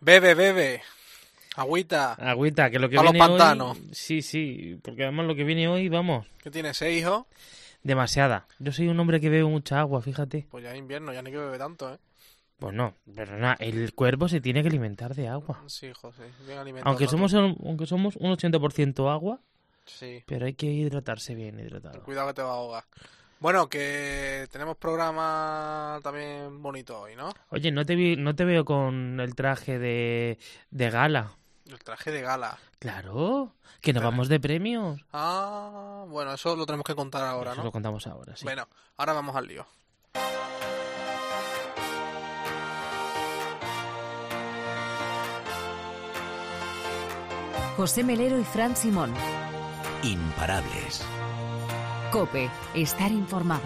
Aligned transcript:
Bebe, 0.00 0.34
bebe. 0.34 0.82
Agüita. 1.56 2.14
Agüita, 2.14 2.70
que 2.70 2.78
lo 2.78 2.88
que 2.88 2.96
Pa' 2.96 3.02
los 3.02 3.12
viene 3.12 3.26
pantanos. 3.28 3.76
hoy... 3.78 3.88
Sí, 3.92 4.22
sí, 4.22 4.78
porque 4.82 5.02
además 5.02 5.26
lo 5.26 5.34
que 5.34 5.44
viene 5.44 5.68
hoy, 5.68 5.88
vamos, 5.88 6.26
¿Qué 6.42 6.50
tienes, 6.50 6.80
eh, 6.82 6.92
hijo? 6.92 7.26
demasiada. 7.82 8.46
Yo 8.58 8.72
soy 8.72 8.88
un 8.88 8.98
hombre 9.00 9.20
que 9.20 9.28
bebe 9.28 9.44
mucha 9.44 9.80
agua, 9.80 10.00
fíjate. 10.00 10.46
Pues 10.50 10.64
ya 10.64 10.72
es 10.72 10.78
invierno, 10.78 11.12
ya 11.12 11.22
ni 11.22 11.30
que 11.30 11.38
bebe 11.38 11.58
tanto, 11.58 11.92
¿eh? 11.92 11.98
Pues 12.58 12.74
no, 12.74 12.94
pero 13.14 13.38
nada, 13.38 13.56
el 13.58 13.94
cuerpo 13.94 14.28
se 14.28 14.40
tiene 14.40 14.62
que 14.62 14.68
alimentar 14.68 15.14
de 15.14 15.28
agua. 15.28 15.62
Sí, 15.66 15.86
hijo, 15.86 16.12
sí. 16.12 16.22
Bien 16.46 16.58
alimentado. 16.58 16.90
Aunque 16.90 17.06
somos, 17.08 17.32
un- 17.32 17.56
aunque 17.64 17.86
somos 17.86 18.16
un 18.16 18.30
80% 18.30 19.10
agua, 19.10 19.40
Sí. 19.86 20.22
pero 20.26 20.46
hay 20.46 20.54
que 20.54 20.66
hidratarse 20.66 21.34
bien 21.34 21.58
hidratado. 21.58 22.02
Cuidado 22.04 22.28
que 22.28 22.34
te 22.34 22.42
va 22.42 22.50
a 22.50 22.52
ahogar. 22.52 22.84
Bueno, 23.40 23.68
que 23.68 24.46
tenemos 24.52 24.76
programa 24.76 25.98
también 26.02 26.60
bonito 26.62 27.00
hoy, 27.00 27.16
¿no? 27.16 27.32
Oye, 27.48 27.72
no 27.72 27.86
te, 27.86 27.96
vi- 27.96 28.16
no 28.16 28.34
te 28.36 28.44
veo 28.44 28.66
con 28.66 29.18
el 29.18 29.34
traje 29.34 29.78
de, 29.78 30.38
de 30.70 30.90
gala. 30.90 31.32
El 31.66 31.78
traje 31.78 32.10
de 32.10 32.20
gala. 32.20 32.58
Claro, 32.78 33.54
que 33.80 33.94
nos 33.94 34.02
vamos 34.02 34.28
de 34.28 34.40
premios. 34.40 35.00
Ah, 35.12 36.04
bueno, 36.08 36.34
eso 36.34 36.54
lo 36.54 36.66
tenemos 36.66 36.84
que 36.84 36.94
contar 36.94 37.24
ahora, 37.24 37.52
Eso 37.52 37.60
¿no? 37.60 37.64
lo 37.66 37.72
contamos 37.72 38.06
ahora, 38.06 38.36
sí. 38.36 38.44
Bueno, 38.44 38.68
ahora 38.98 39.14
vamos 39.14 39.34
al 39.34 39.46
lío. 39.46 39.66
José 47.76 48.04
Melero 48.04 48.38
y 48.38 48.44
Fran 48.44 48.76
Simón. 48.76 49.12
Imparables. 50.02 51.02
Cope, 52.10 52.50
estar 52.74 53.12
informado. 53.12 53.62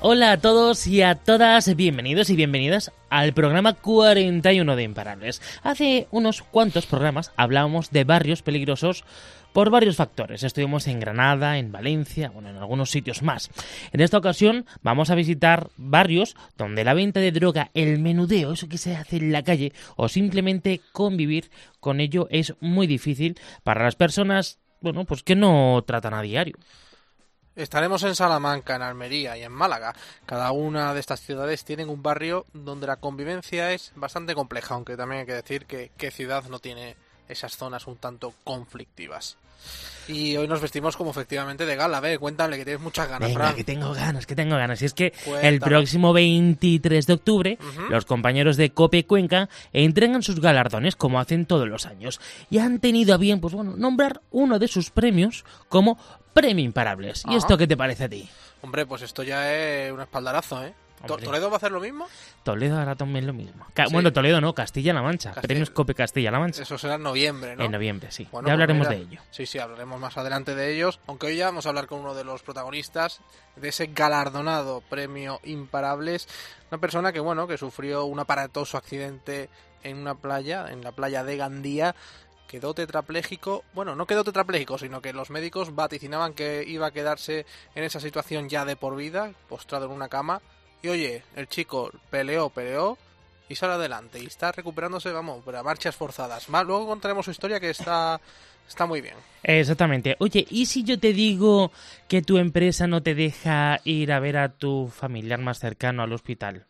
Hola 0.00 0.32
a 0.32 0.36
todos 0.36 0.86
y 0.86 1.02
a 1.02 1.16
todas, 1.16 1.74
bienvenidos 1.74 2.30
y 2.30 2.36
bienvenidas 2.36 2.92
al 3.10 3.32
programa 3.34 3.74
41 3.74 4.76
de 4.76 4.82
Imparables. 4.84 5.42
Hace 5.64 6.06
unos 6.12 6.42
cuantos 6.42 6.86
programas 6.86 7.32
hablábamos 7.36 7.90
de 7.90 8.04
barrios 8.04 8.42
peligrosos 8.42 9.04
por 9.52 9.70
varios 9.70 9.96
factores. 9.96 10.42
Estuvimos 10.42 10.86
en 10.86 11.00
Granada, 11.00 11.58
en 11.58 11.72
Valencia, 11.72 12.30
bueno, 12.30 12.50
en 12.50 12.56
algunos 12.56 12.90
sitios 12.90 13.22
más. 13.22 13.50
En 13.92 14.00
esta 14.00 14.18
ocasión 14.18 14.66
vamos 14.82 15.10
a 15.10 15.14
visitar 15.14 15.70
barrios 15.76 16.36
donde 16.56 16.84
la 16.84 16.94
venta 16.94 17.20
de 17.20 17.32
droga, 17.32 17.70
el 17.74 17.98
menudeo, 17.98 18.52
eso 18.52 18.68
que 18.68 18.78
se 18.78 18.96
hace 18.96 19.16
en 19.16 19.32
la 19.32 19.42
calle, 19.42 19.72
o 19.96 20.08
simplemente 20.08 20.80
convivir 20.92 21.50
con 21.80 22.00
ello 22.00 22.28
es 22.30 22.54
muy 22.60 22.86
difícil 22.86 23.38
para 23.62 23.84
las 23.84 23.96
personas, 23.96 24.58
bueno, 24.82 25.04
pues 25.04 25.22
que 25.22 25.36
no 25.36 25.82
tratan 25.86 26.14
a 26.14 26.22
diario. 26.22 26.56
Estaremos 27.54 28.02
en 28.02 28.14
Salamanca, 28.14 28.76
en 28.76 28.82
Almería 28.82 29.36
y 29.36 29.42
en 29.42 29.52
Málaga. 29.52 29.94
Cada 30.24 30.52
una 30.52 30.94
de 30.94 31.00
estas 31.00 31.20
ciudades 31.20 31.64
tienen 31.64 31.90
un 31.90 32.02
barrio 32.02 32.46
donde 32.54 32.86
la 32.86 32.96
convivencia 32.96 33.72
es 33.72 33.92
bastante 33.94 34.34
compleja, 34.34 34.74
aunque 34.74 34.96
también 34.96 35.20
hay 35.20 35.26
que 35.26 35.34
decir 35.34 35.66
que 35.66 35.90
qué 35.98 36.10
ciudad 36.10 36.44
no 36.48 36.60
tiene 36.60 36.96
esas 37.28 37.56
zonas 37.56 37.86
un 37.86 37.96
tanto 37.96 38.32
conflictivas. 38.44 39.36
Y 40.08 40.36
hoy 40.36 40.48
nos 40.48 40.60
vestimos 40.60 40.96
como 40.96 41.12
efectivamente 41.12 41.64
de 41.64 41.76
gala. 41.76 41.98
A 41.98 42.00
ver, 42.00 42.18
cuéntame 42.18 42.56
que 42.56 42.64
tienes 42.64 42.82
muchas 42.82 43.08
ganas, 43.08 43.28
Venga, 43.28 43.40
Fran. 43.40 43.54
que 43.54 43.62
tengo 43.64 43.92
ganas, 43.94 44.26
que 44.26 44.34
tengo 44.34 44.56
ganas. 44.56 44.82
Y 44.82 44.86
es 44.86 44.94
que 44.94 45.12
el 45.42 45.60
próximo 45.60 46.12
23 46.12 47.06
de 47.06 47.12
octubre, 47.12 47.58
los 47.88 48.04
compañeros 48.04 48.56
de 48.56 48.70
Cope 48.70 49.06
Cuenca 49.06 49.48
entregan 49.72 50.22
sus 50.24 50.40
galardones 50.40 50.96
como 50.96 51.20
hacen 51.20 51.46
todos 51.46 51.68
los 51.68 51.86
años. 51.86 52.20
Y 52.50 52.58
han 52.58 52.80
tenido 52.80 53.14
a 53.14 53.16
bien, 53.16 53.40
pues 53.40 53.54
bueno, 53.54 53.74
nombrar 53.76 54.22
uno 54.32 54.58
de 54.58 54.66
sus 54.66 54.90
premios 54.90 55.44
como 55.68 55.96
Premio 56.34 56.64
Imparables. 56.64 57.22
¿Y 57.24 57.28
Ajá. 57.28 57.38
esto 57.38 57.56
qué 57.56 57.68
te 57.68 57.76
parece 57.76 58.04
a 58.04 58.08
ti? 58.08 58.28
Hombre, 58.62 58.86
pues 58.86 59.02
esto 59.02 59.22
ya 59.22 59.52
es 59.54 59.92
un 59.92 60.00
espaldarazo, 60.00 60.64
¿eh? 60.64 60.74
To-. 61.06 61.16
¿Toledo 61.18 61.48
va 61.50 61.54
a 61.54 61.58
hacer 61.58 61.72
lo 61.72 61.80
mismo? 61.80 62.06
Toledo 62.42 62.78
hará 62.78 62.94
también 62.96 63.26
lo 63.26 63.32
mismo. 63.32 63.66
Ca- 63.74 63.86
Sí. 63.86 63.92
Bueno, 63.92 64.12
Toledo 64.12 64.40
no, 64.40 64.54
Castilla-La 64.54 65.02
Mancha. 65.02 65.30
Castilla- 65.30 65.48
Premios 65.48 65.70
Cope 65.70 65.94
Castilla-La 65.94 66.38
Mancha. 66.38 66.62
Eso 66.62 66.78
será 66.78 66.94
en 66.94 67.02
noviembre, 67.02 67.56
¿no? 67.56 67.64
En 67.64 67.72
noviembre, 67.72 68.10
sí. 68.10 68.28
Bueno, 68.30 68.46
ya 68.48 68.52
pues 68.52 68.52
hablaremos 68.52 68.88
mira, 68.88 68.98
de 68.98 69.04
ello. 69.06 69.20
Sí, 69.30 69.46
sí, 69.46 69.58
hablaremos 69.58 70.00
más 70.00 70.16
adelante 70.16 70.54
de 70.54 70.74
ellos. 70.74 71.00
Aunque 71.06 71.26
hoy 71.28 71.36
ya 71.36 71.46
vamos 71.46 71.66
a 71.66 71.70
hablar 71.70 71.86
con 71.86 72.00
uno 72.00 72.14
de 72.14 72.24
los 72.24 72.42
protagonistas 72.42 73.20
de 73.56 73.68
ese 73.68 73.86
galardonado 73.86 74.80
premio 74.88 75.40
Imparables. 75.44 76.28
Una 76.70 76.80
persona 76.80 77.12
que, 77.12 77.20
bueno, 77.20 77.46
que 77.46 77.58
sufrió 77.58 78.04
un 78.04 78.18
aparatoso 78.20 78.76
accidente 78.76 79.48
en 79.82 79.98
una 79.98 80.14
playa, 80.14 80.66
en 80.70 80.82
la 80.82 80.92
playa 80.92 81.24
de 81.24 81.36
Gandía. 81.36 81.94
Quedó 82.46 82.74
tetrapléjico. 82.74 83.64
Bueno, 83.72 83.96
no 83.96 84.06
quedó 84.06 84.24
tetrapléjico, 84.24 84.76
sino 84.76 85.00
que 85.00 85.12
los 85.14 85.30
médicos 85.30 85.74
vaticinaban 85.74 86.34
que 86.34 86.62
iba 86.66 86.86
a 86.88 86.90
quedarse 86.90 87.46
en 87.74 87.82
esa 87.84 87.98
situación 87.98 88.48
ya 88.50 88.64
de 88.66 88.76
por 88.76 88.94
vida, 88.94 89.32
postrado 89.48 89.86
en 89.86 89.92
una 89.92 90.08
cama. 90.08 90.40
Y 90.82 90.88
oye, 90.88 91.22
el 91.36 91.48
chico 91.48 91.90
peleó, 92.10 92.50
peleó 92.50 92.98
y 93.48 93.54
sale 93.54 93.74
adelante 93.74 94.18
y 94.20 94.26
está 94.26 94.50
recuperándose, 94.52 95.10
vamos, 95.12 95.42
pero 95.44 95.58
a 95.58 95.62
marchas 95.62 95.94
forzadas. 95.94 96.48
Más, 96.48 96.66
luego 96.66 96.86
contaremos 96.86 97.24
su 97.24 97.30
historia 97.30 97.60
que 97.60 97.70
está, 97.70 98.20
está 98.68 98.86
muy 98.86 99.00
bien. 99.00 99.14
Exactamente. 99.44 100.16
Oye, 100.18 100.46
¿y 100.50 100.66
si 100.66 100.82
yo 100.84 100.98
te 100.98 101.12
digo 101.12 101.70
que 102.08 102.22
tu 102.22 102.38
empresa 102.38 102.86
no 102.86 103.02
te 103.02 103.14
deja 103.14 103.80
ir 103.84 104.12
a 104.12 104.20
ver 104.20 104.36
a 104.38 104.48
tu 104.48 104.88
familiar 104.88 105.38
más 105.40 105.58
cercano 105.60 106.02
al 106.02 106.12
hospital? 106.12 106.66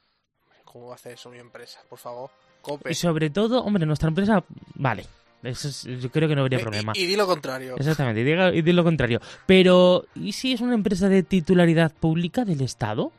¿Cómo 0.64 0.92
hace 0.92 1.12
eso 1.12 1.30
mi 1.30 1.38
empresa? 1.38 1.80
Por 1.88 1.98
favor, 1.98 2.30
cope. 2.60 2.90
Y 2.90 2.94
sobre 2.94 3.30
todo, 3.30 3.62
hombre, 3.62 3.84
nuestra 3.86 4.08
empresa, 4.08 4.42
vale, 4.74 5.06
eso 5.42 5.68
es- 5.68 5.84
yo 5.84 6.10
creo 6.10 6.28
que 6.28 6.34
no 6.34 6.42
habría 6.42 6.58
Eh, 6.58 6.62
problema. 6.62 6.92
Y, 6.96 7.02
y 7.02 7.06
di 7.06 7.16
lo 7.16 7.26
contrario. 7.26 7.76
Exactamente, 7.76 8.20
y 8.22 8.24
diga, 8.24 8.52
y 8.54 8.62
di 8.62 8.72
lo 8.72 8.82
contrario. 8.84 9.20
Pero, 9.46 10.04
¿y 10.14 10.32
si 10.32 10.52
es 10.52 10.60
una 10.62 10.74
empresa 10.74 11.08
de 11.10 11.22
titularidad 11.22 11.92
pública 11.92 12.44
del 12.46 12.62
Estado? 12.62 13.12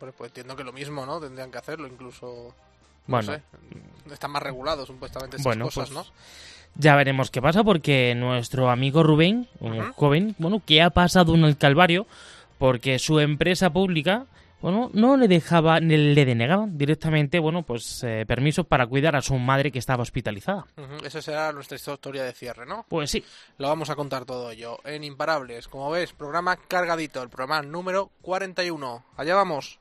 Hombre, 0.00 0.12
pues 0.16 0.28
entiendo 0.30 0.54
que 0.54 0.62
lo 0.62 0.72
mismo, 0.72 1.04
¿no? 1.04 1.18
Tendrían 1.20 1.50
que 1.50 1.58
hacerlo, 1.58 1.88
incluso. 1.88 2.54
No 3.08 3.16
Bueno. 3.16 3.32
sé. 3.32 3.42
Están 4.12 4.30
más 4.30 4.42
regulados, 4.44 4.86
supuestamente, 4.86 5.36
esas 5.36 5.44
Bueno, 5.44 5.64
cosas, 5.64 5.90
pues, 5.90 6.06
¿no? 6.06 6.12
Ya 6.76 6.94
veremos 6.94 7.32
qué 7.32 7.42
pasa 7.42 7.64
porque 7.64 8.14
nuestro 8.14 8.70
amigo 8.70 9.02
Rubén, 9.02 9.48
un 9.58 9.92
joven, 9.94 10.36
bueno, 10.38 10.62
que 10.64 10.82
ha 10.82 10.90
pasado 10.90 11.34
en 11.34 11.42
el 11.44 11.56
calvario 11.58 12.06
porque 12.58 13.00
su 13.00 13.18
empresa 13.18 13.70
pública, 13.70 14.26
bueno, 14.60 14.90
no 14.92 15.16
le 15.16 15.26
dejaba, 15.26 15.80
le 15.80 16.24
denegaban 16.24 16.76
directamente, 16.78 17.38
bueno, 17.40 17.62
pues 17.62 18.02
eh, 18.04 18.24
permisos 18.26 18.66
para 18.66 18.86
cuidar 18.86 19.16
a 19.16 19.22
su 19.22 19.34
madre 19.38 19.72
que 19.72 19.78
estaba 19.78 20.02
hospitalizada. 20.02 20.66
Ujú, 20.76 21.04
Esa 21.04 21.22
será 21.22 21.52
nuestra 21.52 21.76
historia 21.76 22.22
de 22.22 22.32
cierre, 22.32 22.66
¿no? 22.66 22.84
Pues 22.88 23.10
sí, 23.10 23.24
Lo 23.56 23.68
vamos 23.68 23.90
a 23.90 23.96
contar 23.96 24.24
todo 24.24 24.50
ello 24.50 24.78
en 24.84 25.02
Imparables. 25.04 25.66
Como 25.68 25.90
ves, 25.90 26.12
programa 26.12 26.56
cargadito, 26.56 27.22
el 27.22 27.28
programa 27.30 27.62
número 27.62 28.10
41. 28.22 29.04
Allá 29.16 29.34
vamos. 29.34 29.78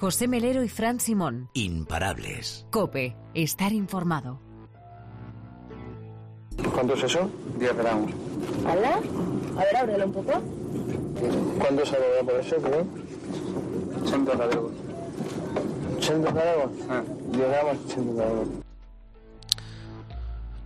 José 0.00 0.28
Melero 0.28 0.62
y 0.62 0.68
Fran 0.68 1.00
Simón. 1.00 1.50
Imparables. 1.54 2.66
Cope, 2.70 3.16
estar 3.34 3.72
informado. 3.72 4.40
¿Cuánto 6.72 6.94
es 6.94 7.02
eso? 7.02 7.28
10 7.58 7.76
gramos. 7.76 8.12
¿Hala? 8.64 9.00
A 9.56 9.64
ver, 9.64 9.76
ábrelo 9.76 10.06
un 10.06 10.12
poco. 10.12 10.57
¿Cuánto 11.58 11.84
se 11.84 11.92
lo 11.98 12.26
por 12.26 12.34
eso, 12.40 12.56
creo? 12.56 12.86
80 14.02 14.32
gramos. 14.36 14.72
¿80 15.98 16.32
gramos? 16.32 16.70
Ah. 16.88 17.02
10 17.32 17.48
gramos, 17.48 17.76
80 17.86 18.24
gramos. 18.24 18.48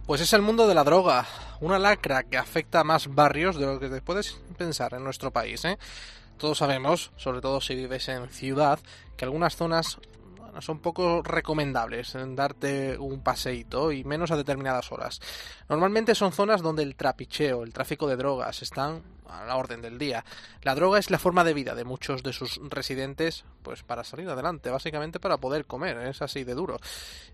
Pues 0.07 0.21
es 0.21 0.33
el 0.33 0.43
mundo 0.43 0.67
de 0.67 0.75
la 0.75 0.85
droga, 0.85 1.27
una 1.61 1.79
lacra 1.79 2.25
que 2.25 2.37
afecta 2.37 2.81
a 2.81 2.85
más 2.85 3.15
barrios 3.15 3.57
de 3.57 3.67
lo 3.67 3.81
que 3.81 3.89
te 3.89 4.03
puedes 4.03 4.37
pensar 4.59 4.95
en 4.95 5.05
nuestro 5.05 5.31
país. 5.31 5.65
¿eh? 5.65 5.79
Todos 6.37 6.59
sabemos, 6.59 7.12
sobre 7.17 7.41
todo 7.41 7.61
si 7.61 7.75
vives 7.75 8.09
en 8.09 8.29
ciudad, 8.29 8.79
que 9.17 9.25
algunas 9.25 9.57
zonas 9.57 9.99
son 10.61 10.81
poco 10.81 11.23
recomendables 11.23 12.15
en 12.15 12.37
darte 12.37 12.99
un 12.99 13.23
paseíto 13.23 13.93
y 13.93 14.05
menos 14.05 14.31
a 14.31 14.37
determinadas 14.37 14.93
horas. 14.93 15.21
Normalmente 15.69 16.15
son 16.15 16.32
zonas 16.32 16.62
donde 16.62 16.82
el 16.82 16.97
trapicheo, 16.97 17.62
el 17.62 17.73
tráfico 17.73 18.06
de 18.06 18.17
drogas 18.17 18.62
están 18.62 19.03
a 19.26 19.44
la 19.44 19.56
orden 19.56 19.81
del 19.81 19.99
día. 19.99 20.25
La 20.62 20.75
droga 20.75 20.99
es 20.99 21.11
la 21.11 21.19
forma 21.19 21.44
de 21.44 21.55
vida 21.55 21.75
de 21.75 21.85
muchos 21.85 22.23
de 22.23 22.32
sus 22.32 22.61
residentes, 22.69 23.44
pues 23.62 23.82
para 23.82 24.05
salir 24.05 24.29
adelante, 24.29 24.71
básicamente 24.71 25.21
para 25.21 25.38
poder 25.38 25.65
comer, 25.65 25.97
es 25.99 26.23
así 26.23 26.44
de 26.44 26.55
duro. 26.55 26.79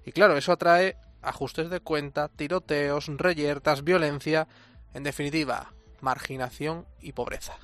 Y 0.05 0.13
claro, 0.13 0.37
eso 0.37 0.53
atrae 0.53 0.97
ajustes 1.23 1.71
de 1.71 1.81
cuenta, 1.81 2.29
tiroteos, 2.29 3.09
reyertas, 3.09 3.83
violencia, 3.83 4.47
en 4.95 5.03
definitiva, 5.03 5.73
marginación 6.01 6.87
y 7.01 7.13
pobreza. 7.13 7.55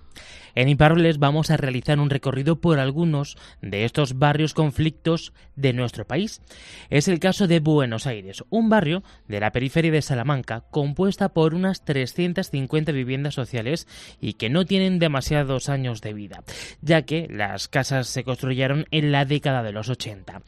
En 0.54 0.68
Imparables 0.68 1.18
vamos 1.18 1.50
a 1.50 1.56
realizar 1.56 1.98
un 1.98 2.10
recorrido 2.10 2.60
por 2.60 2.78
algunos 2.78 3.36
de 3.60 3.84
estos 3.84 4.18
barrios 4.18 4.54
conflictos 4.54 5.32
de 5.56 5.72
nuestro 5.72 6.06
país. 6.06 6.40
Es 6.90 7.08
el 7.08 7.18
caso 7.18 7.48
de 7.48 7.58
Buenos 7.58 8.06
Aires, 8.06 8.44
un 8.50 8.68
barrio 8.68 9.02
de 9.26 9.40
la 9.40 9.50
periferia 9.50 9.90
de 9.90 10.02
Salamanca 10.02 10.62
compuesta 10.70 11.30
por 11.30 11.54
unas 11.54 11.84
350 11.84 12.92
viviendas 12.92 13.34
sociales 13.34 13.88
y 14.20 14.34
que 14.34 14.50
no 14.50 14.64
tienen 14.64 15.00
demasiados 15.00 15.68
años 15.68 16.00
de 16.00 16.12
vida, 16.12 16.44
ya 16.80 17.02
que 17.02 17.26
las 17.28 17.66
casas 17.66 18.06
se 18.06 18.22
construyeron 18.22 18.86
en 18.92 19.10
la 19.10 19.24
década 19.24 19.62
de 19.62 19.72
los 19.72 19.88
80 19.88 20.42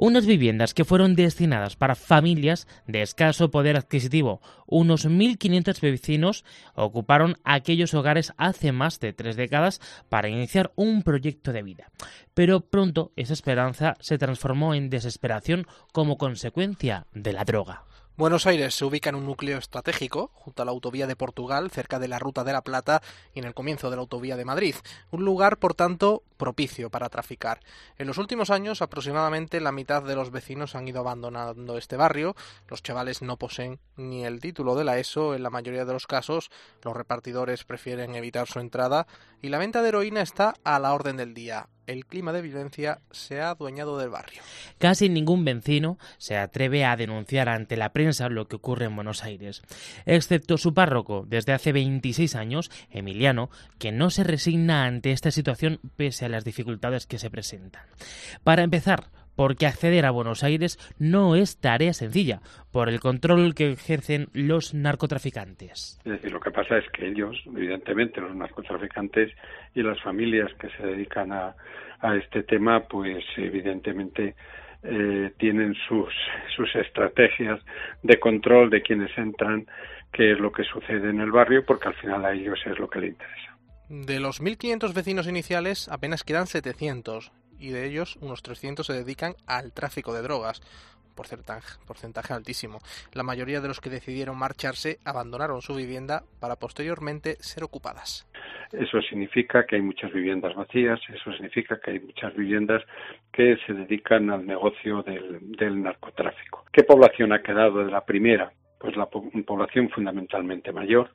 unas 0.00 0.24
viviendas 0.24 0.72
que 0.72 0.86
fueron 0.86 1.14
destinadas 1.14 1.76
para 1.76 1.94
familias 1.94 2.66
de 2.86 3.02
escaso 3.02 3.50
poder 3.50 3.76
adquisitivo. 3.76 4.40
Unos 4.66 5.06
1.500 5.06 5.78
vecinos 5.82 6.44
ocuparon 6.74 7.36
aquellos 7.44 7.92
hogares 7.92 8.32
hace 8.38 8.72
más 8.72 8.98
de 8.98 9.12
tres 9.12 9.36
décadas 9.36 9.78
para 10.08 10.30
iniciar 10.30 10.72
un 10.74 11.02
proyecto 11.02 11.52
de 11.52 11.62
vida. 11.62 11.90
Pero 12.32 12.60
pronto 12.60 13.12
esa 13.14 13.34
esperanza 13.34 13.96
se 14.00 14.16
transformó 14.16 14.74
en 14.74 14.88
desesperación 14.88 15.66
como 15.92 16.16
consecuencia 16.16 17.06
de 17.12 17.34
la 17.34 17.44
droga. 17.44 17.84
Buenos 18.20 18.46
Aires 18.46 18.74
se 18.74 18.84
ubica 18.84 19.08
en 19.08 19.14
un 19.14 19.24
núcleo 19.24 19.56
estratégico, 19.56 20.30
junto 20.34 20.60
a 20.60 20.66
la 20.66 20.72
autovía 20.72 21.06
de 21.06 21.16
Portugal, 21.16 21.70
cerca 21.70 21.98
de 21.98 22.06
la 22.06 22.18
Ruta 22.18 22.44
de 22.44 22.52
la 22.52 22.60
Plata 22.60 23.00
y 23.32 23.38
en 23.38 23.46
el 23.46 23.54
comienzo 23.54 23.88
de 23.88 23.96
la 23.96 24.02
autovía 24.02 24.36
de 24.36 24.44
Madrid. 24.44 24.74
Un 25.10 25.24
lugar, 25.24 25.56
por 25.56 25.72
tanto, 25.72 26.22
propicio 26.36 26.90
para 26.90 27.08
traficar. 27.08 27.60
En 27.96 28.06
los 28.06 28.18
últimos 28.18 28.50
años, 28.50 28.82
aproximadamente 28.82 29.58
la 29.58 29.72
mitad 29.72 30.02
de 30.02 30.16
los 30.16 30.30
vecinos 30.30 30.74
han 30.74 30.86
ido 30.86 31.00
abandonando 31.00 31.78
este 31.78 31.96
barrio. 31.96 32.36
Los 32.68 32.82
chavales 32.82 33.22
no 33.22 33.38
poseen 33.38 33.80
ni 33.96 34.26
el 34.26 34.38
título 34.40 34.74
de 34.74 34.84
la 34.84 34.98
ESO. 34.98 35.34
En 35.34 35.42
la 35.42 35.48
mayoría 35.48 35.86
de 35.86 35.94
los 35.94 36.06
casos, 36.06 36.50
los 36.82 36.94
repartidores 36.94 37.64
prefieren 37.64 38.14
evitar 38.16 38.48
su 38.48 38.60
entrada 38.60 39.06
y 39.40 39.48
la 39.48 39.56
venta 39.56 39.80
de 39.80 39.88
heroína 39.88 40.20
está 40.20 40.52
a 40.62 40.78
la 40.78 40.92
orden 40.92 41.16
del 41.16 41.32
día 41.32 41.70
el 41.90 42.06
clima 42.06 42.32
de 42.32 42.42
violencia 42.42 43.00
se 43.10 43.40
ha 43.40 43.50
adueñado 43.50 43.98
del 43.98 44.10
barrio. 44.10 44.42
Casi 44.78 45.08
ningún 45.08 45.44
vecino 45.44 45.98
se 46.18 46.36
atreve 46.36 46.84
a 46.84 46.96
denunciar 46.96 47.48
ante 47.48 47.76
la 47.76 47.92
prensa 47.92 48.28
lo 48.28 48.46
que 48.46 48.56
ocurre 48.56 48.86
en 48.86 48.94
Buenos 48.94 49.24
Aires, 49.24 49.62
excepto 50.06 50.56
su 50.56 50.72
párroco 50.72 51.24
desde 51.26 51.52
hace 51.52 51.72
26 51.72 52.36
años, 52.36 52.70
Emiliano, 52.90 53.50
que 53.78 53.92
no 53.92 54.10
se 54.10 54.24
resigna 54.24 54.84
ante 54.84 55.12
esta 55.12 55.30
situación 55.30 55.80
pese 55.96 56.26
a 56.26 56.28
las 56.28 56.44
dificultades 56.44 57.06
que 57.06 57.18
se 57.18 57.30
presentan. 57.30 57.82
Para 58.44 58.62
empezar, 58.62 59.10
porque 59.36 59.66
acceder 59.66 60.06
a 60.06 60.10
Buenos 60.10 60.44
Aires 60.44 60.78
no 60.98 61.36
es 61.36 61.60
tarea 61.60 61.92
sencilla 61.92 62.40
por 62.72 62.88
el 62.88 63.00
control 63.00 63.54
que 63.54 63.72
ejercen 63.72 64.28
los 64.32 64.74
narcotraficantes. 64.74 65.98
Es 66.04 66.12
decir, 66.12 66.32
lo 66.32 66.40
que 66.40 66.50
pasa 66.50 66.78
es 66.78 66.84
que 66.90 67.08
ellos, 67.08 67.36
evidentemente, 67.46 68.20
los 68.20 68.34
narcotraficantes 68.34 69.32
y 69.74 69.82
las 69.82 70.00
familias 70.02 70.52
que 70.54 70.68
se 70.70 70.86
dedican 70.86 71.32
a, 71.32 71.54
a 72.00 72.16
este 72.16 72.42
tema, 72.42 72.80
pues 72.80 73.24
evidentemente 73.36 74.34
eh, 74.82 75.32
tienen 75.38 75.74
sus, 75.86 76.08
sus 76.56 76.74
estrategias 76.74 77.60
de 78.02 78.18
control 78.18 78.70
de 78.70 78.80
quienes 78.80 79.16
entran, 79.18 79.66
qué 80.12 80.32
es 80.32 80.38
lo 80.38 80.52
que 80.52 80.64
sucede 80.64 81.10
en 81.10 81.20
el 81.20 81.30
barrio, 81.30 81.64
porque 81.66 81.88
al 81.88 81.94
final 81.94 82.24
a 82.24 82.32
ellos 82.32 82.58
es 82.64 82.78
lo 82.78 82.88
que 82.88 83.00
les 83.00 83.10
interesa. 83.10 83.56
De 83.90 84.20
los 84.20 84.40
1.500 84.40 84.94
vecinos 84.94 85.26
iniciales, 85.26 85.88
apenas 85.88 86.24
quedan 86.24 86.46
700 86.46 87.32
y 87.60 87.70
de 87.70 87.86
ellos 87.86 88.16
unos 88.20 88.42
300 88.42 88.86
se 88.86 88.92
dedican 88.92 89.34
al 89.46 89.72
tráfico 89.72 90.14
de 90.14 90.22
drogas, 90.22 90.62
porcentaje, 91.14 91.78
porcentaje 91.86 92.32
altísimo. 92.32 92.78
La 93.12 93.22
mayoría 93.22 93.60
de 93.60 93.68
los 93.68 93.80
que 93.80 93.90
decidieron 93.90 94.38
marcharse 94.38 94.98
abandonaron 95.04 95.60
su 95.60 95.74
vivienda 95.74 96.22
para 96.40 96.56
posteriormente 96.56 97.36
ser 97.40 97.62
ocupadas. 97.64 98.26
Eso 98.72 99.02
significa 99.02 99.66
que 99.66 99.76
hay 99.76 99.82
muchas 99.82 100.12
viviendas 100.12 100.54
vacías, 100.54 101.00
eso 101.12 101.32
significa 101.32 101.78
que 101.80 101.90
hay 101.90 102.00
muchas 102.00 102.34
viviendas 102.34 102.82
que 103.32 103.56
se 103.66 103.72
dedican 103.74 104.30
al 104.30 104.46
negocio 104.46 105.02
del, 105.02 105.52
del 105.56 105.82
narcotráfico. 105.82 106.64
¿Qué 106.72 106.84
población 106.84 107.32
ha 107.32 107.42
quedado 107.42 107.84
de 107.84 107.90
la 107.90 108.04
primera? 108.04 108.52
Pues 108.78 108.96
la 108.96 109.06
población 109.06 109.90
fundamentalmente 109.90 110.72
mayor, 110.72 111.10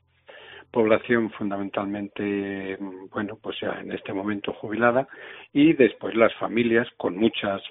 población 0.76 1.30
fundamentalmente, 1.30 2.76
bueno, 3.10 3.38
pues 3.40 3.56
ya 3.62 3.80
en 3.80 3.92
este 3.92 4.12
momento 4.12 4.52
jubilada 4.52 5.08
y 5.54 5.72
después 5.72 6.14
las 6.14 6.34
familias 6.34 6.86
con 6.98 7.16
muchas, 7.16 7.62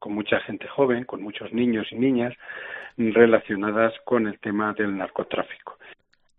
con 0.00 0.12
mucha 0.12 0.40
gente 0.40 0.66
joven, 0.66 1.04
con 1.04 1.22
muchos 1.22 1.52
niños 1.52 1.86
y 1.92 1.94
niñas 1.94 2.34
relacionadas 2.96 3.94
con 4.04 4.26
el 4.26 4.40
tema 4.40 4.72
del 4.72 4.96
narcotráfico. 4.96 5.77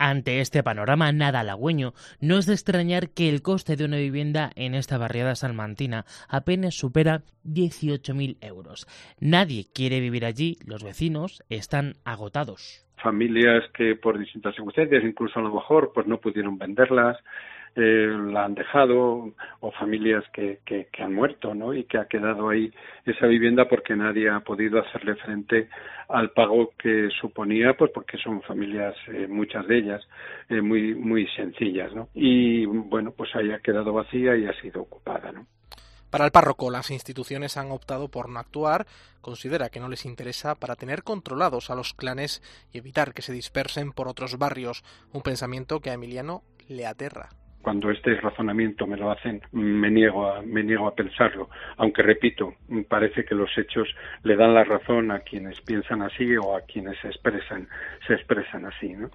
Ante 0.01 0.39
este 0.39 0.63
panorama 0.63 1.11
nada 1.11 1.41
halagüeño, 1.41 1.93
no 2.21 2.37
es 2.37 2.45
de 2.45 2.53
extrañar 2.53 3.09
que 3.09 3.27
el 3.27 3.41
coste 3.41 3.75
de 3.75 3.83
una 3.83 3.97
vivienda 3.97 4.49
en 4.55 4.73
esta 4.73 4.97
barriada 4.97 5.35
salmantina 5.35 6.05
apenas 6.29 6.75
supera 6.75 7.23
18.000 7.43 8.37
euros. 8.39 8.87
Nadie 9.19 9.65
quiere 9.73 9.99
vivir 9.99 10.23
allí, 10.23 10.57
los 10.65 10.85
vecinos 10.85 11.43
están 11.49 11.95
agotados 12.05 12.85
familias 13.01 13.63
que 13.73 13.95
por 13.95 14.19
distintas 14.19 14.53
circunstancias, 14.55 15.03
incluso 15.05 15.39
a 15.39 15.41
lo 15.41 15.53
mejor, 15.53 15.91
pues 15.93 16.05
no 16.05 16.19
pudieron 16.19 16.57
venderlas, 16.57 17.17
eh, 17.75 18.07
la 18.31 18.45
han 18.45 18.55
dejado, 18.55 19.31
o 19.59 19.71
familias 19.71 20.23
que, 20.33 20.59
que, 20.65 20.87
han 20.99 21.13
muerto, 21.13 21.53
¿no? 21.53 21.73
Y 21.73 21.85
que 21.85 21.97
ha 21.97 22.05
quedado 22.05 22.49
ahí 22.49 22.71
esa 23.05 23.27
vivienda 23.27 23.67
porque 23.67 23.95
nadie 23.95 24.29
ha 24.29 24.39
podido 24.41 24.79
hacerle 24.79 25.15
frente 25.15 25.69
al 26.07 26.31
pago 26.31 26.71
que 26.77 27.09
suponía, 27.21 27.75
pues 27.77 27.91
porque 27.93 28.17
son 28.17 28.41
familias, 28.41 28.95
eh, 29.07 29.27
muchas 29.27 29.67
de 29.67 29.77
ellas, 29.77 30.01
eh, 30.49 30.61
muy, 30.61 30.95
muy 30.95 31.27
sencillas, 31.35 31.93
¿no? 31.93 32.09
Y 32.13 32.65
bueno, 32.65 33.11
pues 33.11 33.35
ahí 33.35 33.51
ha 33.51 33.59
quedado 33.59 33.93
vacía 33.93 34.35
y 34.35 34.45
ha 34.45 34.61
sido 34.61 34.81
ocupada, 34.81 35.31
¿no? 35.31 35.45
Para 36.09 36.25
el 36.25 36.31
párroco, 36.31 36.71
las 36.71 36.89
instituciones 36.89 37.55
han 37.55 37.71
optado 37.71 38.09
por 38.09 38.29
no 38.29 38.39
actuar, 38.39 38.87
considera 39.21 39.69
que 39.69 39.79
no 39.79 39.89
les 39.89 40.05
interesa 40.05 40.55
para 40.55 40.75
tener 40.75 41.03
controlados 41.03 41.69
a 41.69 41.75
los 41.75 41.93
clanes 41.93 42.41
y 42.73 42.79
evitar 42.79 43.13
que 43.13 43.21
se 43.21 43.31
dispersen 43.31 43.91
por 43.91 44.07
otros 44.07 44.39
barrios, 44.39 44.83
un 45.13 45.21
pensamiento 45.21 45.81
que 45.81 45.91
a 45.91 45.93
Emiliano 45.93 46.41
le 46.67 46.87
aterra 46.87 47.29
cuando 47.61 47.91
este 47.91 48.15
razonamiento 48.15 48.87
me 48.87 48.97
lo 48.97 49.11
hacen 49.11 49.41
me 49.51 49.89
niego 49.89 50.31
a 50.31 50.41
me 50.41 50.63
niego 50.63 50.87
a 50.87 50.95
pensarlo 50.95 51.49
aunque 51.77 52.01
repito 52.01 52.53
parece 52.87 53.25
que 53.25 53.35
los 53.35 53.49
hechos 53.57 53.87
le 54.23 54.35
dan 54.35 54.53
la 54.53 54.63
razón 54.63 55.11
a 55.11 55.19
quienes 55.19 55.59
piensan 55.61 56.01
así 56.01 56.35
o 56.37 56.55
a 56.55 56.61
quienes 56.61 56.97
se 56.99 57.07
expresan 57.07 57.67
se 58.07 58.13
expresan 58.13 58.65
así 58.65 58.89
¿no? 58.89 59.09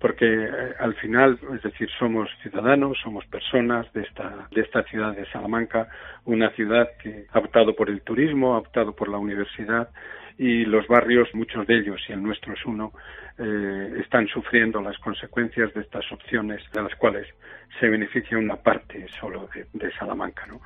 porque 0.00 0.26
eh, 0.26 0.74
al 0.80 0.94
final, 0.94 1.38
es 1.54 1.62
decir, 1.62 1.88
somos 1.98 2.28
ciudadanos, 2.42 2.98
somos 3.02 3.24
personas 3.26 3.92
de 3.92 4.02
esta, 4.02 4.48
de 4.50 4.62
esta 4.62 4.82
ciudad 4.84 5.14
de 5.14 5.26
Salamanca, 5.26 5.88
una 6.24 6.50
ciudad 6.50 6.88
que 7.02 7.26
ha 7.30 7.38
optado 7.38 7.76
por 7.76 7.90
el 7.90 8.00
turismo, 8.00 8.54
ha 8.54 8.58
optado 8.58 8.96
por 8.96 9.08
la 9.08 9.18
universidad 9.18 9.90
y 10.38 10.64
los 10.64 10.86
barrios, 10.86 11.28
muchos 11.34 11.66
de 11.66 11.78
ellos, 11.78 12.00
y 12.08 12.12
el 12.12 12.22
nuestro 12.22 12.54
es 12.54 12.64
uno, 12.64 12.92
eh, 13.40 14.00
están 14.00 14.28
sufriendo 14.28 14.80
las 14.82 14.98
consecuencias 14.98 15.72
de 15.72 15.80
estas 15.80 16.04
opciones 16.12 16.62
de 16.72 16.82
las 16.82 16.94
cuales 16.96 17.26
se 17.78 17.88
beneficia 17.88 18.36
una 18.36 18.56
parte 18.56 19.06
solo 19.18 19.48
de, 19.54 19.66
de 19.72 19.90
Salamanca, 19.92 20.46
¿no? 20.46 20.60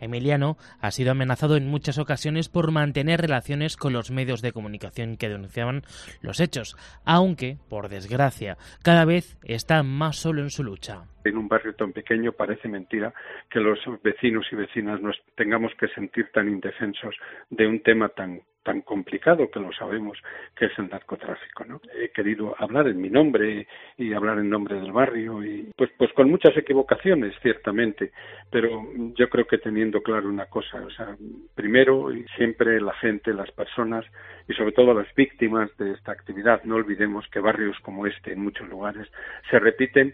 Emiliano 0.00 0.56
ha 0.80 0.90
sido 0.90 1.12
amenazado 1.12 1.56
en 1.56 1.68
muchas 1.68 1.98
ocasiones 1.98 2.48
por 2.48 2.70
mantener 2.70 3.20
relaciones 3.20 3.76
con 3.76 3.92
los 3.92 4.10
medios 4.10 4.42
de 4.42 4.52
comunicación 4.52 5.16
que 5.16 5.28
denunciaban 5.28 5.82
los 6.22 6.40
hechos, 6.40 6.76
aunque, 7.04 7.56
por 7.68 7.88
desgracia, 7.88 8.56
cada 8.82 9.04
vez 9.04 9.38
está 9.42 9.82
más 9.82 10.16
solo 10.16 10.42
en 10.42 10.50
su 10.50 10.64
lucha. 10.64 11.04
En 11.24 11.36
un 11.36 11.48
barrio 11.48 11.74
tan 11.74 11.92
pequeño 11.92 12.32
parece 12.32 12.68
mentira 12.68 13.12
que 13.50 13.60
los 13.60 13.78
vecinos 14.02 14.46
y 14.52 14.56
vecinas 14.56 15.00
nos 15.00 15.16
tengamos 15.36 15.72
que 15.78 15.88
sentir 15.88 16.30
tan 16.32 16.48
indefensos 16.48 17.14
de 17.50 17.66
un 17.66 17.82
tema 17.82 18.08
tan 18.08 18.40
tan 18.68 18.82
complicado 18.82 19.50
que 19.50 19.60
lo 19.60 19.72
sabemos 19.72 20.18
que 20.54 20.66
es 20.66 20.78
el 20.78 20.90
narcotráfico, 20.90 21.64
¿no? 21.64 21.80
He 21.98 22.10
querido 22.10 22.54
hablar 22.58 22.86
en 22.86 23.00
mi 23.00 23.08
nombre 23.08 23.66
y 23.96 24.12
hablar 24.12 24.38
en 24.38 24.50
nombre 24.50 24.78
del 24.78 24.92
barrio 24.92 25.42
y 25.42 25.72
pues 25.74 25.88
pues 25.96 26.12
con 26.12 26.28
muchas 26.28 26.54
equivocaciones 26.54 27.34
ciertamente, 27.40 28.12
pero 28.50 28.86
yo 29.16 29.30
creo 29.30 29.46
que 29.46 29.56
teniendo 29.56 30.02
claro 30.02 30.28
una 30.28 30.44
cosa, 30.50 30.82
o 30.82 30.90
sea, 30.90 31.16
primero 31.54 32.12
y 32.12 32.26
siempre 32.36 32.78
la 32.78 32.92
gente, 32.92 33.32
las 33.32 33.50
personas 33.52 34.04
y 34.46 34.52
sobre 34.52 34.72
todo 34.72 34.92
las 34.92 35.14
víctimas 35.14 35.74
de 35.78 35.92
esta 35.92 36.12
actividad, 36.12 36.62
no 36.64 36.74
olvidemos 36.74 37.26
que 37.28 37.40
barrios 37.40 37.78
como 37.80 38.06
este 38.06 38.34
en 38.34 38.42
muchos 38.42 38.68
lugares 38.68 39.08
se 39.50 39.58
repiten 39.58 40.12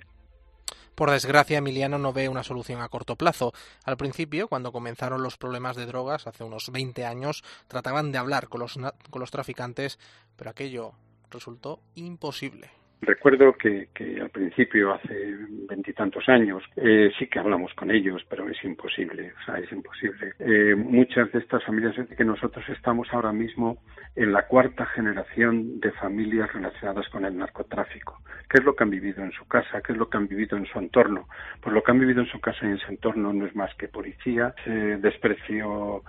por 0.95 1.11
desgracia, 1.11 1.59
Emiliano 1.59 1.99
no 1.99 2.13
ve 2.13 2.29
una 2.29 2.45
solución 2.45 2.81
a 2.81 2.89
corto 2.89 3.17
plazo. 3.17 3.53
Al 3.85 3.97
principio, 3.97 4.49
cuando 4.49 4.73
comenzaron 4.73 5.23
los 5.23 5.37
problemas 5.37 5.77
de 5.77 5.87
drogas, 5.87 6.27
hace 6.27 6.45
unos 6.45 6.71
20 6.71 7.05
años, 7.05 7.43
trataban 7.69 8.13
de 8.13 8.19
hablar 8.19 8.49
con 8.49 8.61
los, 8.61 8.75
con 8.75 9.21
los 9.21 9.31
traficantes, 9.31 9.99
pero 10.37 10.51
aquello 10.51 10.93
resultó 11.31 11.81
imposible 11.95 12.84
Recuerdo 13.05 13.53
que, 13.53 13.89
que 13.95 14.21
al 14.21 14.31
principio, 14.31 14.95
hace 14.95 15.37
veintitantos 15.69 16.29
años, 16.29 16.63
eh, 16.77 17.11
sí 17.19 17.27
que 17.27 17.39
hablamos 17.39 17.73
con 17.75 17.91
ellos, 17.91 18.25
pero 18.29 18.49
es 18.49 18.63
imposible, 18.65 19.33
o 19.41 19.45
sea, 19.45 19.59
es 19.59 19.71
imposible. 19.73 20.33
Eh, 20.39 20.75
muchas 20.75 21.31
de 21.33 21.39
estas 21.39 21.65
familias 21.65 21.95
que 22.17 22.25
nosotros 22.25 22.65
estamos 22.69 23.09
ahora 23.13 23.33
mismo 23.33 23.79
en 24.17 24.33
la 24.33 24.47
cuarta 24.47 24.87
generación 24.87 25.81
de 25.81 25.91
familias 25.93 26.53
relacionadas 26.53 27.09
con 27.09 27.25
el 27.25 27.37
narcotráfico. 27.37 28.21
¿Qué 28.49 28.59
es 28.59 28.65
lo 28.65 28.75
que 28.75 28.85
han 28.85 28.91
vivido 28.91 29.23
en 29.23 29.33
su 29.33 29.47
casa? 29.47 29.81
¿Qué 29.83 29.93
es 29.93 29.99
lo 29.99 30.09
que 30.09 30.17
han 30.17 30.29
vivido 30.29 30.57
en 30.57 30.67
su 30.67 30.79
entorno? 30.79 31.29
Pues 31.61 31.75
lo 31.75 31.83
que 31.83 31.91
han 31.91 31.99
vivido 31.99 32.21
en 32.21 32.29
su 32.29 32.41
casa 32.41 32.67
y 32.67 32.71
en 32.71 32.79
su 32.79 32.91
entorno 32.91 33.33
no 33.33 33.47
es 33.47 33.55
más 33.57 33.75
que 33.75 33.89
policía, 33.89 34.55
desprecio 34.99 36.03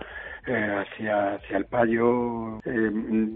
eh, 0.46 0.84
hacia, 0.84 1.34
hacia 1.34 1.56
el 1.56 1.66
payo, 1.66 2.58
eh, 2.64 2.90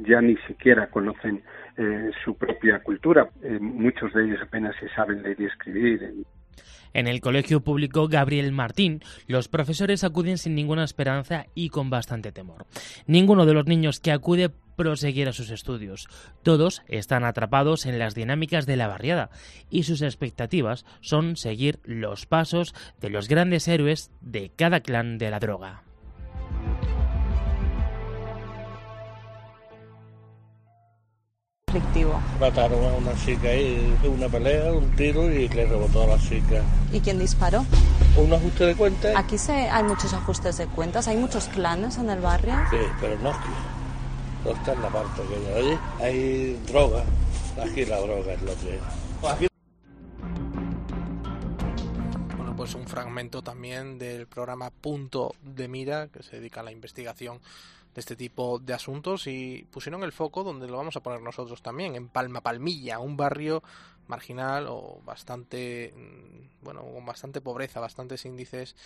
ya 0.09 0.21
ni 0.21 0.37
siquiera 0.47 0.89
conocen 0.89 1.43
eh, 1.77 2.11
su 2.25 2.37
propia 2.37 2.81
cultura. 2.83 3.29
muchos 3.61 4.13
de 4.13 4.25
ellos 4.25 4.39
apenas 4.43 4.77
se 4.79 4.89
saben 4.91 5.23
leer 5.23 5.41
y 5.41 5.45
escribir. 5.47 6.15
En 6.93 7.07
el 7.07 7.21
Colegio 7.21 7.63
Público 7.63 8.09
Gabriel 8.09 8.53
Martín, 8.53 9.01
los 9.29 9.49
profesores 9.49 10.03
acuden 10.05 10.39
sin 10.39 10.55
ninguna 10.55 10.85
esperanza 10.85 11.47
y 11.55 11.69
con 11.69 11.89
bastante 11.91 12.33
temor. 12.33 12.67
Ninguno 13.07 13.47
de 13.47 13.55
los 13.55 13.67
niños 13.67 14.01
que 14.01 14.13
acude 14.13 14.51
proseguirá 14.77 15.33
sus 15.33 15.51
estudios. 15.51 16.09
Todos 16.43 16.83
están 16.89 17.25
atrapados 17.25 17.87
en 17.87 17.99
las 17.99 18.15
dinámicas 18.15 18.67
de 18.67 18.77
la 18.77 18.89
barriada 18.89 19.31
y 19.69 19.83
sus 19.83 20.01
expectativas 20.03 20.87
son 21.01 21.37
seguir 21.37 21.81
los 21.85 22.27
pasos 22.27 22.75
de 23.01 23.11
los 23.11 23.29
grandes 23.29 23.69
héroes 23.69 24.11
de 24.21 24.51
cada 24.57 24.81
clan 24.81 25.19
de 25.19 25.31
la 25.31 25.39
droga. 25.39 25.83
Mataron 32.41 32.85
a 32.85 32.89
una 32.95 33.15
chica 33.25 33.49
ahí, 33.49 33.97
una 34.05 34.29
pelea, 34.29 34.73
un 34.73 34.91
tiro 34.97 35.31
y 35.31 35.49
le 35.49 35.67
rebotó 35.67 36.03
a 36.03 36.07
la 36.09 36.19
chica. 36.19 36.63
¿Y 36.93 37.01
quién 37.01 37.19
disparó? 37.19 37.65
Un 38.17 38.33
ajuste 38.33 38.67
de 38.67 38.75
cuentas. 38.75 39.15
Aquí 39.17 39.39
se, 39.39 39.53
hay 39.53 39.85
muchos 39.85 40.13
ajustes 40.13 40.59
de 40.59 40.67
cuentas, 40.67 41.07
hay 41.07 41.17
muchos 41.17 41.47
clanes 41.49 41.99
en 41.99 42.11
el 42.11 42.21
barrio. 42.21 42.55
Sí, 42.71 42.77
pero 43.01 43.19
no 43.21 43.31
aquí. 43.31 43.51
No 44.45 44.51
está 44.53 44.73
en 44.73 44.83
la 44.83 44.89
parte 44.89 45.23
que 45.23 45.59
Allí 45.59 45.79
hay 46.01 46.61
droga. 46.67 47.05
Aquí 47.63 47.85
la 47.85 48.01
droga 48.01 48.33
es 48.33 48.43
lo 48.43 48.53
que 48.55 48.81
Bueno, 52.37 52.57
pues 52.57 52.75
un 52.75 52.87
fragmento 52.87 53.43
también 53.43 53.99
del 53.99 54.27
programa 54.27 54.71
Punto 54.71 55.35
de 55.43 55.69
Mira, 55.69 56.09
que 56.09 56.23
se 56.23 56.37
dedica 56.37 56.61
a 56.61 56.65
la 56.65 56.73
investigación 56.73 57.41
de 57.95 58.01
este 58.01 58.17
tipo 58.17 58.59
de 58.59 58.75
asuntos 58.75 59.27
y 59.27 59.67
pusieron 59.71 60.03
el 60.03 60.13
foco 60.13 60.45
donde 60.45 60.69
lo 60.69 60.77
vamos 60.77 60.97
a 60.97 61.01
poner 61.01 61.21
nosotros 61.21 61.63
también, 61.63 61.97
en 61.97 62.09
Palma 62.09 62.41
Palmilla, 62.41 62.99
un 62.99 63.17
barrio 63.17 63.63
marginal 64.07 64.67
o 64.69 65.01
bastante, 65.05 65.93
mm, 65.97 66.65
bueno, 66.65 66.83
con 66.83 67.07
bastante 67.07 67.41
pobreza, 67.41 67.81
bastantes 67.81 68.25
índices 68.25 68.77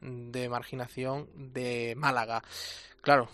de 0.00 0.48
marginación 0.48 1.28
de 1.34 1.94
Málaga. 1.96 2.42
Claro, 3.00 3.28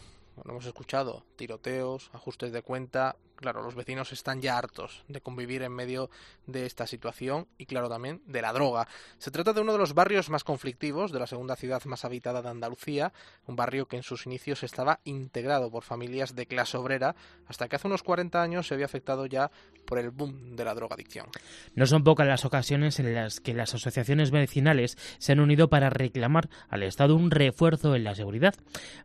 lo 0.44 0.52
hemos 0.52 0.66
escuchado, 0.66 1.25
tiroteos, 1.37 2.11
ajustes 2.12 2.52
de 2.52 2.62
cuenta, 2.62 3.16
claro, 3.38 3.62
los 3.62 3.75
vecinos 3.75 4.12
están 4.12 4.40
ya 4.40 4.59
hartos 4.59 5.04
de 5.09 5.21
convivir 5.21 5.62
en 5.62 5.73
medio 5.73 6.11
de 6.47 6.66
esta 6.66 6.87
situación 6.87 7.47
y 7.57 7.66
claro 7.66 7.88
también 7.88 8.21
de 8.26 8.42
la 8.42 8.52
droga. 8.52 8.88
Se 9.18 9.30
trata 9.30 9.52
de 9.52 9.61
uno 9.61 9.73
de 9.73 9.78
los 9.78 9.95
barrios 9.95 10.28
más 10.28 10.45
conflictivos 10.45 11.12
de 11.12 11.21
la 11.21 11.26
segunda 11.26 11.57
ciudad 11.57 11.83
más 11.85 12.04
habitada 12.04 12.42
de 12.42 12.49
Andalucía, 12.49 13.12
un 13.47 13.57
barrio 13.57 13.87
que 13.87 13.97
en 13.97 14.02
sus 14.02 14.26
inicios 14.26 14.62
estaba 14.62 15.00
integrado 15.04 15.71
por 15.71 15.85
familias 15.85 16.35
de 16.35 16.47
clase 16.47 16.76
obrera 16.76 17.14
hasta 17.47 17.68
que 17.68 17.76
hace 17.76 17.87
unos 17.87 18.02
40 18.02 18.42
años 18.42 18.66
se 18.66 18.75
había 18.75 18.87
afectado 18.87 19.26
ya 19.26 19.50
por 19.87 19.99
el 19.99 20.11
boom 20.11 20.57
de 20.57 20.64
la 20.64 20.75
drogadicción. 20.75 21.26
No 21.75 21.87
son 21.87 22.04
pocas 22.04 22.26
las 22.26 22.45
ocasiones 22.45 22.99
en 22.99 23.14
las 23.14 23.40
que 23.40 23.54
las 23.54 23.75
asociaciones 23.75 24.30
vecinales 24.30 24.99
se 25.18 25.33
han 25.33 25.40
unido 25.40 25.71
para 25.71 25.90
reclamar 25.90 26.49
al 26.68 26.83
Estado 26.83 27.14
un 27.14 27.30
refuerzo 27.30 27.95
en 27.95 28.04
la 28.04 28.14
seguridad. 28.14 28.54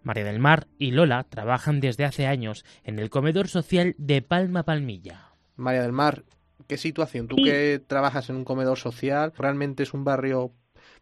María 0.01 0.23
del 0.23 0.39
Mar 0.39 0.67
y 0.77 0.91
Lola 0.91 1.23
trabajan 1.23 1.79
desde 1.79 2.05
hace 2.05 2.25
años 2.25 2.65
en 2.83 2.99
el 2.99 3.09
comedor 3.09 3.47
social 3.47 3.95
de 3.97 4.22
Palma 4.23 4.63
Palmilla. 4.63 5.29
María 5.55 5.81
del 5.81 5.91
Mar, 5.91 6.23
¿qué 6.67 6.77
situación? 6.77 7.27
Tú 7.27 7.35
que 7.35 7.79
trabajas 7.85 8.29
en 8.29 8.37
un 8.37 8.45
comedor 8.45 8.77
social, 8.77 9.33
¿realmente 9.37 9.83
es 9.83 9.93
un 9.93 10.03
barrio 10.03 10.51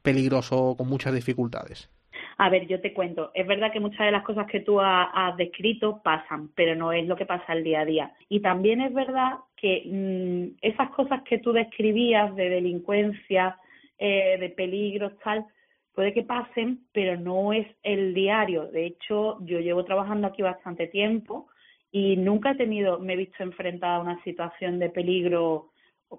peligroso 0.02 0.76
con 0.78 0.88
muchas 0.90 1.14
dificultades? 1.14 1.90
A 2.38 2.50
ver, 2.50 2.68
yo 2.68 2.82
te 2.82 2.94
cuento, 2.94 3.32
es 3.34 3.46
verdad 3.46 3.72
que 3.72 3.80
muchas 3.80 4.06
de 4.06 4.12
las 4.12 4.24
cosas 4.24 4.48
que 4.48 4.62
tú 4.62 4.82
has, 4.82 5.38
descrito 5.38 6.02
pasan, 6.04 6.50
pero 6.56 6.76
no 6.76 6.92
es 6.92 7.08
lo 7.08 7.16
que 7.16 7.26
pasa 7.26 7.54
el 7.54 7.64
día 7.64 7.82
a 7.82 7.86
día. 7.86 8.14
Y 8.30 8.40
también 8.42 8.82
es 8.82 8.94
verdad 8.94 9.40
que 9.56 9.84
mm, 9.86 10.58
esas 10.62 10.90
cosas 10.92 11.22
que 11.24 11.38
tú 11.38 11.54
describías 11.54 12.36
de 12.36 12.50
delincuencia, 12.50 13.58
eh, 13.98 14.38
de 14.40 14.50
peligros, 14.50 15.14
tal, 15.24 15.46
puede 15.94 16.14
que 16.14 16.24
pasen, 16.24 16.88
pero 16.92 17.16
no 17.16 17.54
es 17.54 17.68
el 17.84 18.14
diario. 18.14 18.66
De 18.68 18.88
hecho, 18.88 19.38
yo 19.46 19.60
llevo 19.60 19.86
trabajando 19.86 20.28
aquí 20.28 20.42
bastante 20.42 20.88
tiempo 20.88 21.48
y 21.92 22.16
nunca 22.18 22.52
he 22.52 22.56
tenido, 22.56 23.00
me 23.00 23.14
he 23.14 23.18
visto 23.18 23.44
enfrentada 23.44 23.98
a 23.98 24.02
una 24.02 24.24
situación 24.24 24.80
de 24.80 24.90
peligro 24.90 25.72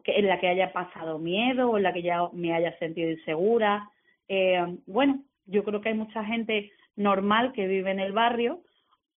en 0.05 0.26
la 0.26 0.38
que 0.38 0.49
haya 0.49 0.73
pasado 0.73 1.19
miedo 1.19 1.71
o 1.71 1.76
en 1.76 1.83
la 1.83 1.93
que 1.93 2.02
ya 2.02 2.29
me 2.33 2.55
haya 2.55 2.76
sentido 2.79 3.11
insegura. 3.11 3.91
Eh, 4.29 4.79
bueno, 4.87 5.23
yo 5.47 5.64
creo 5.64 5.81
que 5.81 5.91
hay 5.91 5.95
mucha 5.95 6.25
gente 6.25 6.71
normal 6.97 7.52
que 7.52 7.67
vive 7.67 7.91
en 7.91 8.00
el 8.00 8.12
barrio 8.12 8.61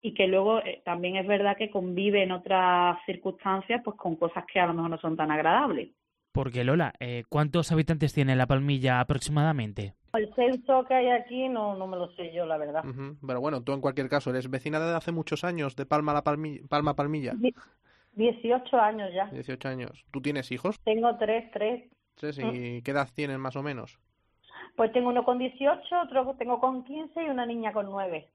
y 0.02 0.14
que 0.14 0.28
luego 0.28 0.60
eh, 0.60 0.82
también 0.86 1.16
es 1.16 1.28
verdad 1.28 1.58
que 1.58 1.70
convive 1.70 2.24
en 2.24 2.32
otras 2.32 2.98
circunstancias 3.06 3.82
pues 3.84 3.98
con 3.98 4.16
cosas 4.16 4.46
que 4.52 4.60
a 4.60 4.68
lo 4.68 4.74
mejor 4.74 4.92
no 4.92 4.98
son 5.00 5.18
tan 5.18 5.32
agradables. 5.32 5.90
Porque 6.32 6.64
Lola, 6.64 6.94
eh, 7.00 7.24
¿cuántos 7.30 7.72
habitantes 7.72 8.14
tiene 8.14 8.36
La 8.36 8.46
Palmilla 8.46 9.00
aproximadamente? 9.00 9.94
El 10.18 10.34
censo 10.36 10.86
que 10.86 10.94
hay 10.94 11.10
aquí 11.10 11.50
no, 11.50 11.76
no 11.76 11.88
me 11.88 11.98
lo 11.98 12.12
sé 12.16 12.32
yo, 12.34 12.46
la 12.46 12.58
verdad. 12.58 12.84
Pero 13.26 13.42
bueno, 13.42 13.64
tú 13.64 13.74
en 13.74 13.82
cualquier 13.82 14.10
caso, 14.10 14.30
¿eres 14.30 14.50
vecina 14.50 14.80
de 14.80 14.96
hace 14.96 15.12
muchos 15.12 15.44
años 15.44 15.76
de 15.76 15.86
Palma, 15.86 16.14
la 16.14 16.24
Palma 16.24 16.96
Palmilla? 16.96 17.34
18 18.14 18.78
años 18.78 19.10
ya. 19.14 19.26
18 19.28 19.68
años. 19.68 20.06
¿Tú 20.12 20.22
tienes 20.22 20.52
hijos? 20.52 20.80
Tengo 20.84 21.18
tres, 21.18 21.52
tres. 21.52 21.84
¿Tres? 22.16 22.40
¿Y 22.40 22.44
mm. 22.44 22.82
qué 22.84 22.92
edad 22.92 23.10
tienen 23.14 23.40
más 23.42 23.56
o 23.56 23.64
menos? 23.64 24.00
Pues 24.76 24.92
tengo 24.92 25.10
uno 25.10 25.24
con 25.24 25.38
18, 25.38 26.02
otro 26.04 26.36
tengo 26.38 26.60
con 26.60 26.84
15 26.84 27.24
y 27.24 27.30
una 27.30 27.46
niña 27.46 27.72
con 27.72 27.86
9. 27.86 28.28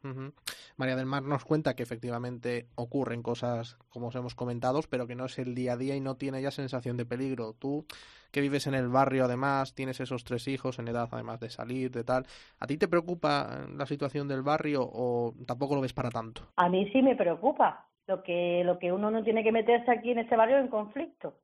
María 0.77 0.97
del 0.97 1.05
Mar 1.05 1.23
nos 1.23 1.45
cuenta 1.45 1.75
que 1.75 1.83
efectivamente 1.83 2.67
ocurren 2.77 3.23
cosas, 3.23 3.77
como 3.91 4.07
os 4.07 4.15
hemos 4.15 4.35
comentado, 4.35 4.81
pero 4.89 5.07
que 5.07 5.15
no 5.15 5.27
es 5.27 5.39
el 5.39 5.55
día 5.55 5.75
a 5.75 5.77
día 5.77 5.97
y 5.97 6.01
no 6.01 6.15
tiene 6.15 6.41
ya 6.41 6.51
sensación 6.51 6.97
de 6.97 7.05
peligro. 7.05 7.53
Tú, 7.53 7.85
que 8.33 8.41
vives 8.41 8.67
en 8.67 8.75
el 8.75 8.89
barrio 8.89 9.27
además, 9.27 9.75
tienes 9.75 10.01
esos 10.01 10.25
tres 10.25 10.49
hijos 10.49 10.79
en 10.79 10.89
edad 10.89 11.11
además 11.13 11.41
de 11.41 11.51
salir, 11.51 11.91
de 11.91 12.05
tal, 12.05 12.25
¿a 12.59 12.67
ti 12.67 12.79
te 12.79 12.89
preocupa 12.89 13.67
la 13.77 13.85
situación 13.85 14.27
del 14.27 14.43
barrio 14.43 14.81
o 14.83 15.35
tampoco 15.47 15.75
lo 15.75 15.83
ves 15.83 15.93
para 15.93 16.11
tanto? 16.11 16.49
A 16.57 16.71
mí 16.71 16.89
sí 16.91 17.03
me 17.03 17.17
preocupa. 17.17 17.87
Lo 18.07 18.23
que, 18.23 18.63
lo 18.65 18.79
que 18.79 18.93
uno 18.93 19.11
no 19.11 19.23
tiene 19.23 19.45
que 19.45 19.53
meterse 19.53 19.91
aquí 19.91 20.11
en 20.11 20.21
este 20.21 20.37
barrio 20.37 20.57
es 20.57 20.65
en 20.65 20.71
conflicto. 20.71 21.35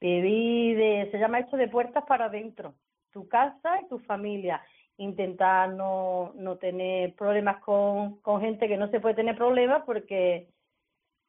Vivir 0.00 0.76
de, 0.76 1.08
se 1.12 1.18
llama 1.18 1.38
esto 1.40 1.56
de 1.56 1.68
puertas 1.68 2.04
para 2.06 2.24
adentro 2.24 2.74
tu 3.14 3.26
casa 3.28 3.80
y 3.80 3.88
tu 3.88 3.98
familia. 4.00 4.60
Intentar 4.98 5.70
no, 5.70 6.32
no 6.36 6.56
tener 6.56 7.14
problemas 7.14 7.62
con, 7.62 8.20
con 8.20 8.40
gente 8.42 8.68
que 8.68 8.76
no 8.76 8.90
se 8.90 9.00
puede 9.00 9.14
tener 9.14 9.36
problemas 9.36 9.82
porque 9.86 10.48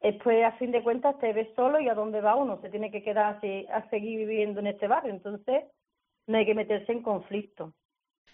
después 0.01 0.43
a 0.43 0.51
fin 0.53 0.71
de 0.71 0.83
cuentas 0.83 1.17
te 1.19 1.31
ves 1.31 1.47
solo 1.55 1.79
y 1.79 1.87
a 1.87 1.95
dónde 1.95 2.21
va 2.21 2.35
uno, 2.35 2.59
se 2.61 2.69
tiene 2.69 2.91
que 2.91 3.01
quedar 3.01 3.37
así, 3.37 3.65
a 3.71 3.89
seguir 3.89 4.19
viviendo 4.19 4.59
en 4.59 4.67
este 4.67 4.87
barrio, 4.87 5.13
entonces 5.13 5.63
no 6.27 6.37
hay 6.37 6.45
que 6.45 6.53
meterse 6.53 6.91
en 6.91 7.01
conflicto. 7.01 7.73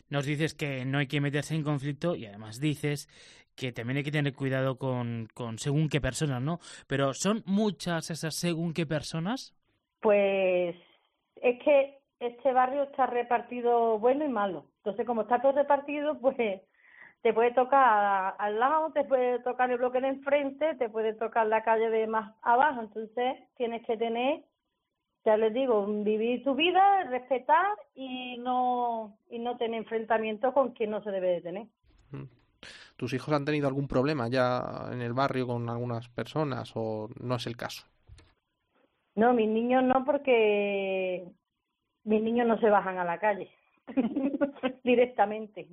Nos 0.10 0.25
dices 0.25 0.53
que 0.53 0.84
no 0.84 0.98
hay 0.98 1.08
que 1.08 1.22
meterse 1.22 1.55
en 1.55 1.63
conflicto 1.63 2.15
y 2.15 2.25
además 2.25 2.60
dices 2.60 3.08
que 3.55 3.72
también 3.72 3.98
hay 3.98 4.03
que 4.03 4.12
tener 4.12 4.34
cuidado 4.34 4.77
con, 4.77 5.27
con 5.34 5.60
según 5.60 5.88
qué 5.88 6.01
personas, 6.01 6.41
¿no? 6.41 6.60
Pero 6.88 7.13
¿son 7.13 7.43
muchas 7.46 8.10
esas 8.10 8.36
según 8.36 8.74
qué 8.74 8.86
personas? 8.86 9.53
Pues 10.01 10.75
es 11.36 11.60
que 11.63 12.00
este 12.21 12.53
barrio 12.53 12.83
está 12.83 13.07
repartido 13.07 13.97
bueno 13.97 14.23
y 14.23 14.29
malo. 14.29 14.65
Entonces, 14.77 15.05
como 15.05 15.23
está 15.23 15.41
todo 15.41 15.53
repartido, 15.53 16.17
pues 16.21 16.37
te 17.21 17.33
puede 17.33 17.51
tocar 17.51 18.35
al 18.37 18.59
lado, 18.59 18.91
te 18.93 19.03
puede 19.03 19.39
tocar 19.39 19.69
el 19.69 19.77
bloque 19.77 19.99
de 19.99 20.07
enfrente, 20.09 20.75
te 20.75 20.89
puede 20.89 21.13
tocar 21.13 21.47
la 21.47 21.63
calle 21.63 21.89
de 21.89 22.07
más 22.07 22.35
abajo. 22.41 22.81
Entonces, 22.81 23.37
tienes 23.57 23.85
que 23.85 23.97
tener, 23.97 24.43
ya 25.25 25.35
les 25.35 25.53
digo, 25.53 25.85
vivir 25.87 26.43
tu 26.43 26.55
vida, 26.55 27.03
respetar 27.03 27.75
y 27.95 28.37
no 28.37 29.17
y 29.29 29.39
no 29.39 29.57
tener 29.57 29.79
enfrentamientos 29.79 30.53
con 30.53 30.71
quien 30.71 30.91
no 30.91 31.03
se 31.03 31.11
debe 31.11 31.27
de 31.29 31.41
tener. 31.41 31.67
Mm. 32.11 32.25
¿Tus 32.95 33.13
hijos 33.13 33.33
han 33.33 33.45
tenido 33.45 33.67
algún 33.67 33.87
problema 33.87 34.27
ya 34.27 34.89
en 34.91 35.01
el 35.01 35.13
barrio 35.13 35.47
con 35.47 35.67
algunas 35.69 36.07
personas 36.09 36.71
o 36.75 37.09
no 37.19 37.35
es 37.35 37.47
el 37.47 37.57
caso? 37.57 37.87
No, 39.15 39.33
mis 39.33 39.49
niños 39.49 39.83
no, 39.83 40.05
porque 40.05 41.31
mis 42.03 42.22
niños 42.22 42.48
no 42.48 42.60
se 42.60 42.70
bajan 42.70 42.98
a 42.98 43.05
la 43.05 43.20
calle 43.20 43.51
directamente. 44.84 45.67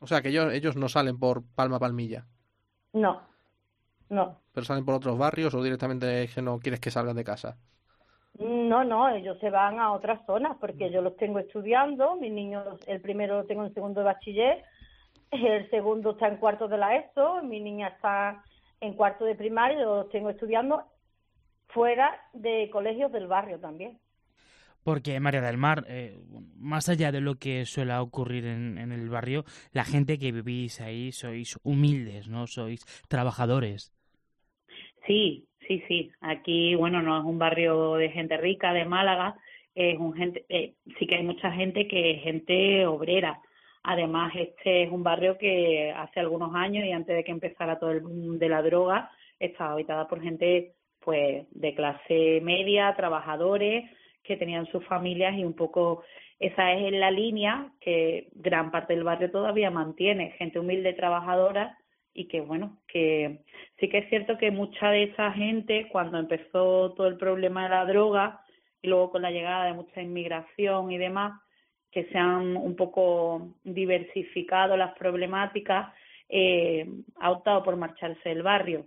O 0.00 0.06
sea, 0.06 0.20
que 0.20 0.28
ellos, 0.28 0.52
ellos 0.52 0.76
no 0.76 0.88
salen 0.88 1.18
por 1.18 1.42
Palma 1.54 1.78
Palmilla. 1.78 2.26
No, 2.92 3.22
no. 4.08 4.40
¿Pero 4.52 4.64
salen 4.64 4.84
por 4.84 4.94
otros 4.94 5.18
barrios 5.18 5.54
o 5.54 5.62
directamente 5.62 6.28
que 6.34 6.42
no 6.42 6.58
quieres 6.58 6.80
que 6.80 6.90
salgan 6.90 7.16
de 7.16 7.24
casa? 7.24 7.56
No, 8.38 8.84
no, 8.84 9.08
ellos 9.08 9.38
se 9.40 9.48
van 9.48 9.80
a 9.80 9.92
otras 9.92 10.24
zonas 10.26 10.56
porque 10.60 10.90
yo 10.90 11.00
los 11.00 11.16
tengo 11.16 11.38
estudiando. 11.38 12.16
Mis 12.16 12.32
niños, 12.32 12.78
el 12.86 13.00
primero 13.00 13.36
lo 13.38 13.46
tengo 13.46 13.64
en 13.64 13.72
segundo 13.72 14.00
de 14.00 14.06
bachiller, 14.06 14.62
el 15.30 15.68
segundo 15.70 16.10
está 16.10 16.28
en 16.28 16.36
cuarto 16.36 16.68
de 16.68 16.76
la 16.76 16.96
ESO, 16.96 17.42
mi 17.42 17.60
niña 17.60 17.88
está 17.88 18.44
en 18.80 18.94
cuarto 18.94 19.24
de 19.24 19.34
primaria, 19.34 19.80
yo 19.80 19.96
los 19.96 20.08
tengo 20.10 20.30
estudiando 20.30 20.84
fuera 21.68 22.20
de 22.34 22.68
colegios 22.70 23.10
del 23.10 23.26
barrio 23.26 23.58
también. 23.58 23.98
Porque 24.86 25.18
María 25.18 25.40
del 25.40 25.56
Mar, 25.56 25.84
eh, 25.88 26.16
más 26.60 26.88
allá 26.88 27.10
de 27.10 27.20
lo 27.20 27.34
que 27.40 27.66
suele 27.66 27.92
ocurrir 27.96 28.46
en, 28.46 28.78
el 28.78 29.08
barrio, 29.08 29.42
la 29.72 29.82
gente 29.82 30.16
que 30.16 30.30
vivís 30.30 30.80
ahí 30.80 31.10
sois 31.10 31.58
humildes, 31.64 32.28
¿no? 32.28 32.46
Sois 32.46 32.86
trabajadores. 33.08 33.92
Sí, 35.04 35.48
sí, 35.66 35.82
sí. 35.88 36.12
Aquí, 36.20 36.76
bueno, 36.76 37.02
no 37.02 37.18
es 37.18 37.24
un 37.24 37.36
barrio 37.36 37.94
de 37.94 38.10
gente 38.10 38.36
rica 38.36 38.72
de 38.72 38.84
Málaga, 38.84 39.34
es 39.74 39.98
un 39.98 40.14
gente, 40.14 40.44
eh, 40.48 40.74
sí 41.00 41.08
que 41.08 41.16
hay 41.16 41.24
mucha 41.24 41.50
gente 41.50 41.88
que 41.88 42.12
es 42.12 42.22
gente 42.22 42.86
obrera. 42.86 43.40
Además, 43.82 44.34
este 44.36 44.84
es 44.84 44.92
un 44.92 45.02
barrio 45.02 45.36
que 45.36 45.90
hace 45.96 46.20
algunos 46.20 46.54
años 46.54 46.84
y 46.84 46.92
antes 46.92 47.16
de 47.16 47.24
que 47.24 47.32
empezara 47.32 47.80
todo 47.80 47.90
el 47.90 48.02
boom 48.02 48.38
de 48.38 48.48
la 48.48 48.62
droga, 48.62 49.10
estaba 49.40 49.72
habitada 49.72 50.06
por 50.06 50.22
gente, 50.22 50.76
pues, 51.00 51.44
de 51.50 51.74
clase 51.74 52.40
media, 52.40 52.94
trabajadores 52.96 53.90
que 54.26 54.36
tenían 54.36 54.66
sus 54.66 54.84
familias 54.86 55.36
y 55.36 55.44
un 55.44 55.54
poco 55.54 56.02
esa 56.38 56.72
es 56.72 56.92
la 56.92 57.10
línea 57.10 57.72
que 57.80 58.28
gran 58.34 58.70
parte 58.70 58.94
del 58.94 59.04
barrio 59.04 59.30
todavía 59.30 59.70
mantiene, 59.70 60.32
gente 60.32 60.58
humilde, 60.58 60.92
trabajadora 60.92 61.78
y 62.12 62.28
que 62.28 62.40
bueno, 62.40 62.78
que 62.88 63.40
sí 63.78 63.88
que 63.88 63.98
es 63.98 64.08
cierto 64.08 64.36
que 64.36 64.50
mucha 64.50 64.90
de 64.90 65.04
esa 65.04 65.32
gente 65.32 65.88
cuando 65.90 66.18
empezó 66.18 66.92
todo 66.92 67.06
el 67.06 67.16
problema 67.16 67.64
de 67.64 67.68
la 67.70 67.84
droga 67.86 68.40
y 68.82 68.88
luego 68.88 69.10
con 69.12 69.22
la 69.22 69.30
llegada 69.30 69.66
de 69.66 69.74
mucha 69.74 70.02
inmigración 70.02 70.90
y 70.90 70.98
demás, 70.98 71.40
que 71.90 72.04
se 72.04 72.18
han 72.18 72.56
un 72.56 72.76
poco 72.76 73.54
diversificado 73.64 74.76
las 74.76 74.94
problemáticas, 74.98 75.94
eh, 76.28 76.86
ha 77.20 77.30
optado 77.30 77.62
por 77.62 77.76
marcharse 77.76 78.28
del 78.28 78.42
barrio 78.42 78.86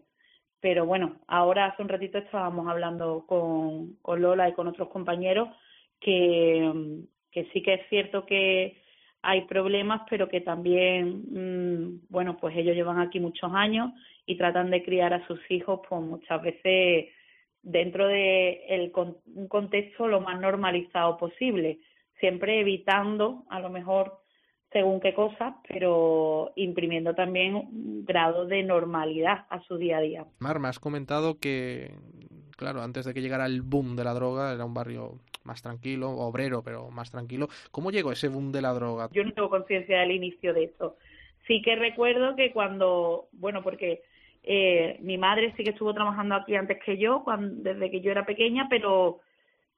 pero 0.62 0.86
bueno, 0.86 1.18
ahora 1.28 1.68
hace 1.68 1.82
un 1.82 1.90
ratito 1.90 2.18
estábamos 2.18 2.68
hablando 2.68 3.26
con, 3.28 3.96
con 4.02 4.22
Lola 4.22 4.50
y 4.50 4.54
con 4.54 4.68
otros 4.68 4.90
compañeros 4.90 5.50
que, 6.00 7.04
que 7.32 7.46
sí 7.54 7.62
que 7.62 7.76
es 7.76 7.90
cierto 7.90 8.26
que 8.26 8.82
hay 9.22 9.42
problemas, 9.42 10.02
pero 10.10 10.30
que 10.30 10.42
también, 10.42 11.24
mm, 11.30 12.08
bueno, 12.10 12.38
pues 12.38 12.56
ellos 12.56 12.76
llevan 12.76 13.00
aquí 13.00 13.20
muchos 13.20 13.52
años 13.54 13.92
y 14.26 14.38
tratan 14.38 14.70
de 14.70 14.84
criar 14.84 15.14
a 15.14 15.26
sus 15.28 15.40
hijos, 15.50 15.82
pues 15.88 16.02
muchas 16.02 16.42
veces 16.42 17.08
dentro 17.62 18.08
de 18.08 18.66
el, 18.70 18.92
un 18.96 19.48
contexto 19.48 20.08
lo 20.08 20.22
más 20.22 20.40
normalizado 20.40 21.18
posible, 21.18 21.80
siempre 22.20 22.60
evitando 22.60 23.44
a 23.50 23.60
lo 23.60 23.70
mejor 23.70 24.20
según 24.72 25.00
qué 25.00 25.14
cosas, 25.14 25.56
pero 25.68 26.52
imprimiendo 26.56 27.16
también 27.16 27.56
un 27.56 28.06
grado 28.06 28.46
de 28.46 28.64
normalidad 28.64 29.46
a 29.50 29.62
su 29.62 29.78
día 29.78 29.98
a 29.98 30.02
día. 30.02 30.26
Mar, 30.40 30.60
me 30.60 30.68
has 30.68 30.80
comentado 30.80 31.40
que, 31.40 31.92
claro, 32.56 32.82
antes 32.82 33.06
de 33.06 33.14
que 33.14 33.22
llegara 33.22 33.46
el 33.46 33.62
boom 33.62 33.96
de 33.96 34.04
la 34.04 34.14
droga, 34.14 34.54
era 34.54 34.66
un 34.66 34.74
barrio 34.74 35.20
más 35.44 35.62
tranquilo, 35.62 36.12
obrero, 36.12 36.62
pero 36.64 36.92
más 36.92 37.10
tranquilo. 37.10 37.48
¿Cómo 37.72 37.92
llegó 37.92 38.12
ese 38.12 38.28
boom 38.28 38.52
de 38.52 38.62
la 38.62 38.74
droga? 38.74 39.10
Yo 39.12 39.24
no 39.24 39.34
tengo 39.34 39.50
conciencia 39.50 40.00
del 40.00 40.12
inicio 40.12 40.54
de 40.54 40.66
eso. 40.66 40.98
Sí 41.48 41.62
que 41.64 41.76
recuerdo 41.76 42.36
que 42.36 42.52
cuando, 42.52 43.28
bueno, 43.32 43.64
porque 43.64 44.04
eh, 44.44 44.98
mi 45.02 45.18
madre 45.18 45.54
sí 45.58 45.64
que 45.64 45.72
estuvo 45.72 45.94
trabajando 45.94 46.36
aquí 46.36 46.56
antes 46.56 46.78
que 46.86 46.98
yo, 46.98 47.24
cuando, 47.24 47.64
desde 47.64 47.90
que 47.90 48.02
yo 48.02 48.12
era 48.12 48.26
pequeña, 48.26 48.68
pero 48.70 49.22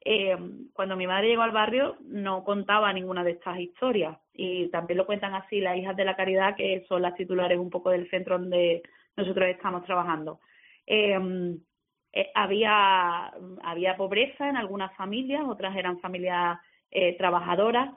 eh, 0.03 0.35
cuando 0.73 0.95
mi 0.95 1.05
madre 1.05 1.27
llegó 1.27 1.43
al 1.43 1.51
barrio 1.51 1.97
no 2.01 2.43
contaba 2.43 2.91
ninguna 2.91 3.23
de 3.23 3.31
estas 3.31 3.59
historias 3.59 4.17
y 4.33 4.67
también 4.69 4.97
lo 4.97 5.05
cuentan 5.05 5.35
así 5.35 5.61
las 5.61 5.77
hijas 5.77 5.95
de 5.95 6.05
la 6.05 6.15
caridad 6.15 6.55
que 6.55 6.83
son 6.87 7.03
las 7.03 7.15
titulares 7.15 7.59
un 7.59 7.69
poco 7.69 7.91
del 7.91 8.09
centro 8.09 8.39
donde 8.39 8.81
nosotros 9.15 9.47
estamos 9.49 9.85
trabajando. 9.85 10.39
Eh, 10.87 11.19
eh, 12.13 12.31
había, 12.33 13.31
había 13.61 13.95
pobreza 13.95 14.49
en 14.49 14.57
algunas 14.57 14.95
familias, 14.95 15.43
otras 15.45 15.75
eran 15.75 15.99
familias 15.99 16.57
trabajadoras, 17.17 17.89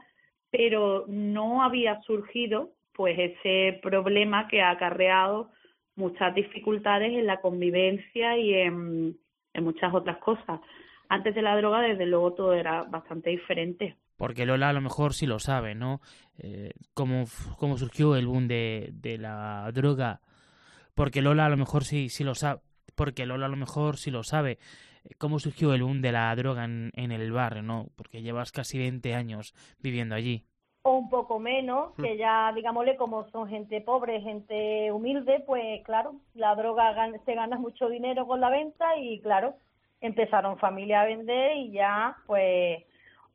pero 0.50 1.04
no 1.08 1.64
había 1.64 2.00
surgido 2.02 2.70
pues 2.92 3.18
ese 3.18 3.80
problema 3.82 4.46
que 4.46 4.62
ha 4.62 4.70
acarreado 4.70 5.50
muchas 5.96 6.32
dificultades 6.32 7.12
en 7.12 7.26
la 7.26 7.40
convivencia 7.40 8.38
y 8.38 8.54
en 8.54 9.16
muchas 9.54 9.92
otras 9.92 10.18
cosas 10.18 10.60
antes 11.08 11.34
de 11.34 11.42
la 11.42 11.56
droga, 11.56 11.80
desde 11.80 12.06
luego, 12.06 12.32
todo 12.32 12.54
era 12.54 12.82
bastante 12.84 13.30
diferente. 13.30 13.96
Porque 14.16 14.46
Lola 14.46 14.68
a 14.68 14.72
lo 14.72 14.80
mejor 14.80 15.14
sí 15.14 15.26
lo 15.26 15.38
sabe, 15.38 15.74
¿no? 15.74 16.00
Eh, 16.38 16.72
cómo, 16.94 17.24
cómo 17.58 17.76
surgió 17.76 18.16
el 18.16 18.26
boom 18.26 18.46
de, 18.48 18.90
de 18.92 19.18
la 19.18 19.70
droga. 19.72 20.20
Porque 20.94 21.22
Lola 21.22 21.46
a 21.46 21.48
lo 21.48 21.56
mejor 21.56 21.84
sí, 21.84 22.08
sí 22.08 22.22
lo 22.24 22.34
sabe. 22.34 22.60
Porque 22.94 23.26
Lola 23.26 23.46
a 23.46 23.50
lo 23.50 23.56
mejor 23.56 23.96
sí 23.96 24.10
lo 24.10 24.22
sabe. 24.22 24.58
Cómo 25.18 25.38
surgió 25.38 25.74
el 25.74 25.82
boom 25.82 26.00
de 26.00 26.12
la 26.12 26.34
droga 26.36 26.64
en, 26.64 26.92
en 26.94 27.12
el 27.12 27.32
barrio, 27.32 27.62
¿no? 27.62 27.88
Porque 27.96 28.22
llevas 28.22 28.52
casi 28.52 28.78
20 28.78 29.14
años 29.14 29.54
viviendo 29.80 30.14
allí 30.14 30.44
o 30.86 30.98
un 30.98 31.08
poco 31.08 31.38
menos, 31.38 31.94
que 31.94 32.18
ya, 32.18 32.52
digámosle, 32.54 32.96
como 32.96 33.26
son 33.30 33.48
gente 33.48 33.80
pobre, 33.80 34.20
gente 34.20 34.92
humilde, 34.92 35.42
pues 35.46 35.82
claro, 35.82 36.16
la 36.34 36.54
droga 36.54 36.94
se 37.24 37.34
gana 37.34 37.58
mucho 37.58 37.88
dinero 37.88 38.26
con 38.26 38.42
la 38.42 38.50
venta 38.50 38.94
y 38.98 39.18
claro, 39.20 39.54
empezaron 40.06 40.58
familia 40.58 41.00
a 41.00 41.06
vender 41.06 41.56
y 41.56 41.72
ya 41.72 42.16
pues 42.26 42.84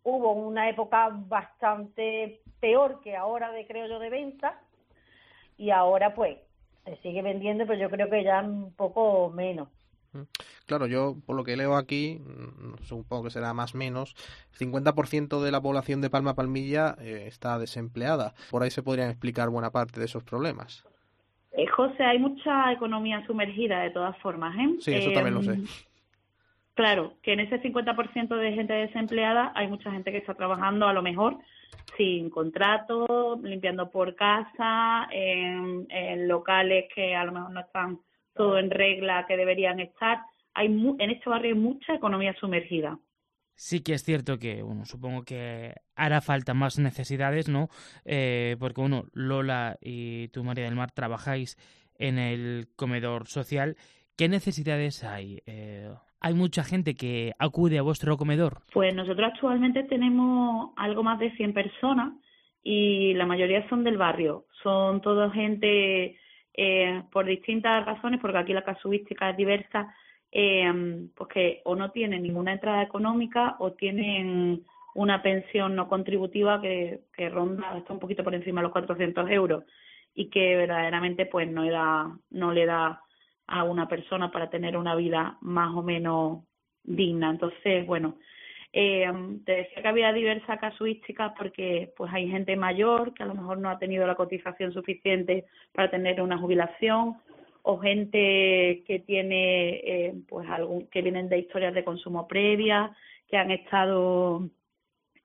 hubo 0.04 0.34
una 0.34 0.70
época 0.70 1.10
bastante 1.12 2.42
peor 2.60 3.02
que 3.02 3.16
ahora 3.16 3.52
de 3.52 3.66
creo 3.66 3.88
yo 3.88 4.00
de 4.00 4.10
venta 4.10 4.60
y 5.58 5.72
ahora 5.72 6.14
pues 6.14 6.38
se 6.86 6.96
sigue 6.98 7.22
vendiendo 7.24 7.66
pero 7.66 7.80
yo 7.80 7.90
creo 7.90 8.10
que 8.10 8.24
ya 8.24 8.42
un 8.42 8.74
poco 8.74 9.32
menos 9.32 9.68
mm. 10.14 10.22
Claro, 10.68 10.86
yo 10.86 11.16
por 11.26 11.36
lo 11.36 11.44
que 11.44 11.58
leo 11.58 11.76
aquí, 11.76 12.22
mm, 12.24 12.84
supongo 12.84 13.24
que 13.24 13.32
será 13.32 13.56
más 13.56 13.74
menos, 13.74 14.14
50% 14.52 15.42
de 15.42 15.52
la 15.52 15.62
población 15.62 16.00
de 16.00 16.12
Palma 16.12 16.36
Palmilla 16.36 16.96
eh, 17.02 17.24
está 17.26 17.58
desempleada. 17.58 18.36
Por 18.52 18.62
ahí 18.62 18.70
se 18.70 18.84
podrían 18.84 19.10
explicar 19.10 19.50
buena 19.50 19.72
parte 19.72 20.00
de 20.00 20.06
esos 20.06 20.24
problemas. 20.24 20.86
Eh, 21.54 21.66
José, 21.66 22.04
hay 22.04 22.20
mucha 22.20 22.72
economía 22.72 23.26
sumergida 23.26 23.80
de 23.80 23.90
todas 23.90 24.16
formas. 24.20 24.56
¿eh? 24.60 24.76
Sí, 24.80 24.94
eso 24.94 25.12
también 25.12 25.34
lo 25.34 25.42
sé. 25.42 25.58
Claro, 26.80 27.18
que 27.22 27.34
en 27.34 27.42
ese 27.42 27.62
50% 27.62 28.38
de 28.38 28.54
gente 28.54 28.72
desempleada 28.72 29.52
hay 29.54 29.68
mucha 29.68 29.92
gente 29.92 30.14
que 30.14 30.20
está 30.20 30.34
trabajando 30.34 30.88
a 30.88 30.94
lo 30.94 31.02
mejor 31.02 31.38
sin 31.98 32.30
contrato, 32.30 33.38
limpiando 33.44 33.92
por 33.92 34.16
casa, 34.16 35.10
en, 35.12 35.90
locales 36.30 36.86
que 36.96 37.18
a 37.18 37.26
lo 37.26 37.34
mejor 37.34 37.52
no 37.52 37.60
están 37.60 38.00
todo 38.34 38.58
en 38.58 38.72
regla 38.72 39.26
que 39.28 39.36
deberían 39.36 39.82
estar. 39.82 40.20
Hay 40.54 40.68
en 40.68 41.10
este 41.10 41.30
barrio 41.30 41.54
hay 41.54 41.60
mucha 41.60 41.96
economía 41.96 42.34
sumergida. 42.40 42.98
Sí 43.56 43.84
que 43.84 43.96
es 43.96 44.06
cierto 44.06 44.40
que, 44.40 44.62
bueno, 44.62 44.86
supongo 44.86 45.24
que 45.24 45.74
hará 45.96 46.22
falta 46.22 46.54
más 46.54 46.80
necesidades, 46.80 47.50
¿no? 47.50 47.68
Eh, 48.06 48.56
porque, 48.58 48.80
bueno, 48.80 49.04
Lola 49.12 49.78
y 49.82 50.30
tú, 50.30 50.46
María 50.46 50.64
del 50.64 50.76
Mar, 50.76 50.92
trabajáis 50.92 51.58
en 51.96 52.20
el 52.20 52.70
comedor 52.78 53.28
social. 53.28 53.76
¿Qué 54.16 54.30
necesidades 54.30 55.04
hay? 55.04 55.42
Eh, 55.46 55.90
¿Hay 56.22 56.34
mucha 56.34 56.64
gente 56.64 56.96
que 56.96 57.32
acude 57.40 57.78
a 57.78 57.82
vuestro 57.82 58.18
comedor? 58.18 58.58
Pues 58.74 58.94
nosotros 58.94 59.32
actualmente 59.34 59.84
tenemos 59.84 60.72
algo 60.76 61.02
más 61.02 61.20
de 61.20 61.32
100 61.32 61.54
personas 61.54 62.14
y 62.64 63.14
la 63.14 63.26
mayoría 63.26 63.68
son 63.70 63.84
del 63.84 63.98
barrio. 63.98 64.46
Son 64.62 65.02
toda 65.02 65.32
gente 65.32 66.18
eh, 66.54 67.04
por 67.12 67.26
distintas 67.26 67.86
razones, 67.86 68.20
porque 68.20 68.38
aquí 68.38 68.54
la 68.54 68.64
casuística 68.64 69.30
es 69.30 69.38
diversa, 69.38 69.96
eh, 70.32 71.08
pues 71.16 71.30
que 71.30 71.62
o 71.64 71.76
no 71.76 71.92
tienen 71.92 72.24
ninguna 72.24 72.52
entrada 72.52 72.84
económica 72.84 73.56
o 73.60 73.72
tienen 73.72 74.64
una 74.96 75.22
pensión 75.22 75.76
no 75.76 75.88
contributiva 75.88 76.62
que, 76.62 77.02
ronda 77.30 77.78
está 77.78 77.94
un 77.94 78.00
poquito 78.00 78.24
por 78.24 78.36
encima 78.36 78.60
de 78.60 78.64
los 78.64 78.74
400 78.74 79.30
euros 79.30 79.64
y 80.14 80.30
que 80.30 80.58
verdaderamente 80.58 81.26
pues 81.26 81.50
no, 81.50 81.64
da, 81.64 82.12
no 82.32 82.52
le 82.52 82.66
da 82.66 83.02
a 83.50 83.64
una 83.64 83.88
persona 83.88 84.32
para 84.32 84.50
tener 84.50 84.78
una 84.78 84.96
vida 84.96 85.38
más 85.42 85.76
o 85.76 85.82
menos 85.82 86.44
digna. 86.84 87.32
Entonces, 87.32 87.86
bueno, 87.86 88.16
eh, 88.72 89.12
te 89.46 89.52
decía 89.52 89.82
que 89.82 89.88
había 89.88 90.14
diversas 90.14 90.60
casuísticas 90.60 91.34
porque 91.38 91.92
pues 91.98 92.12
hay 92.14 92.30
gente 92.30 92.56
mayor 92.56 93.14
que 93.14 93.24
a 93.24 93.26
lo 93.26 93.34
mejor 93.34 93.58
no 93.58 93.70
ha 93.70 93.80
tenido 93.80 94.06
la 94.06 94.16
cotización 94.16 94.72
suficiente 94.72 95.46
para 95.74 95.90
tener 95.90 96.22
una 96.22 96.38
jubilación 96.38 97.18
o 97.64 97.80
gente 97.80 98.84
que 98.86 99.04
tiene 99.06 99.70
eh, 99.78 100.14
pues 100.28 100.48
algún 100.50 100.88
que 100.88 101.02
vienen 101.02 101.30
de 101.30 101.40
historias 101.40 101.74
de 101.74 101.84
consumo 101.84 102.28
previas 102.28 102.92
que 103.28 103.38
han 103.38 103.50
estado 103.52 104.48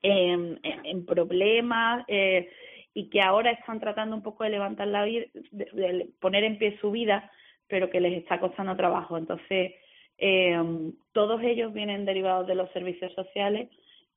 en, 0.02 0.60
en, 0.62 1.06
problemas 1.06 2.04
eh, 2.08 2.50
y 2.94 3.08
que 3.08 3.20
ahora 3.20 3.50
están 3.50 3.80
tratando 3.80 4.16
un 4.16 4.22
poco 4.22 4.44
de 4.44 4.50
levantar 4.50 4.88
la 4.88 5.04
vida, 5.04 5.26
de 5.52 6.08
poner 6.20 6.44
en 6.44 6.58
pie 6.58 6.78
su 6.80 6.90
vida 6.90 7.30
pero 7.68 7.90
que 7.90 8.00
les 8.00 8.14
está 8.14 8.38
costando 8.40 8.76
trabajo. 8.76 9.16
Entonces, 9.16 9.72
Eh, 10.18 10.92
todos 11.12 11.42
ellos 11.42 11.72
vienen 11.72 12.04
derivados 12.04 12.46
de 12.46 12.54
los 12.54 12.70
servicios 12.72 13.12
sociales 13.14 13.68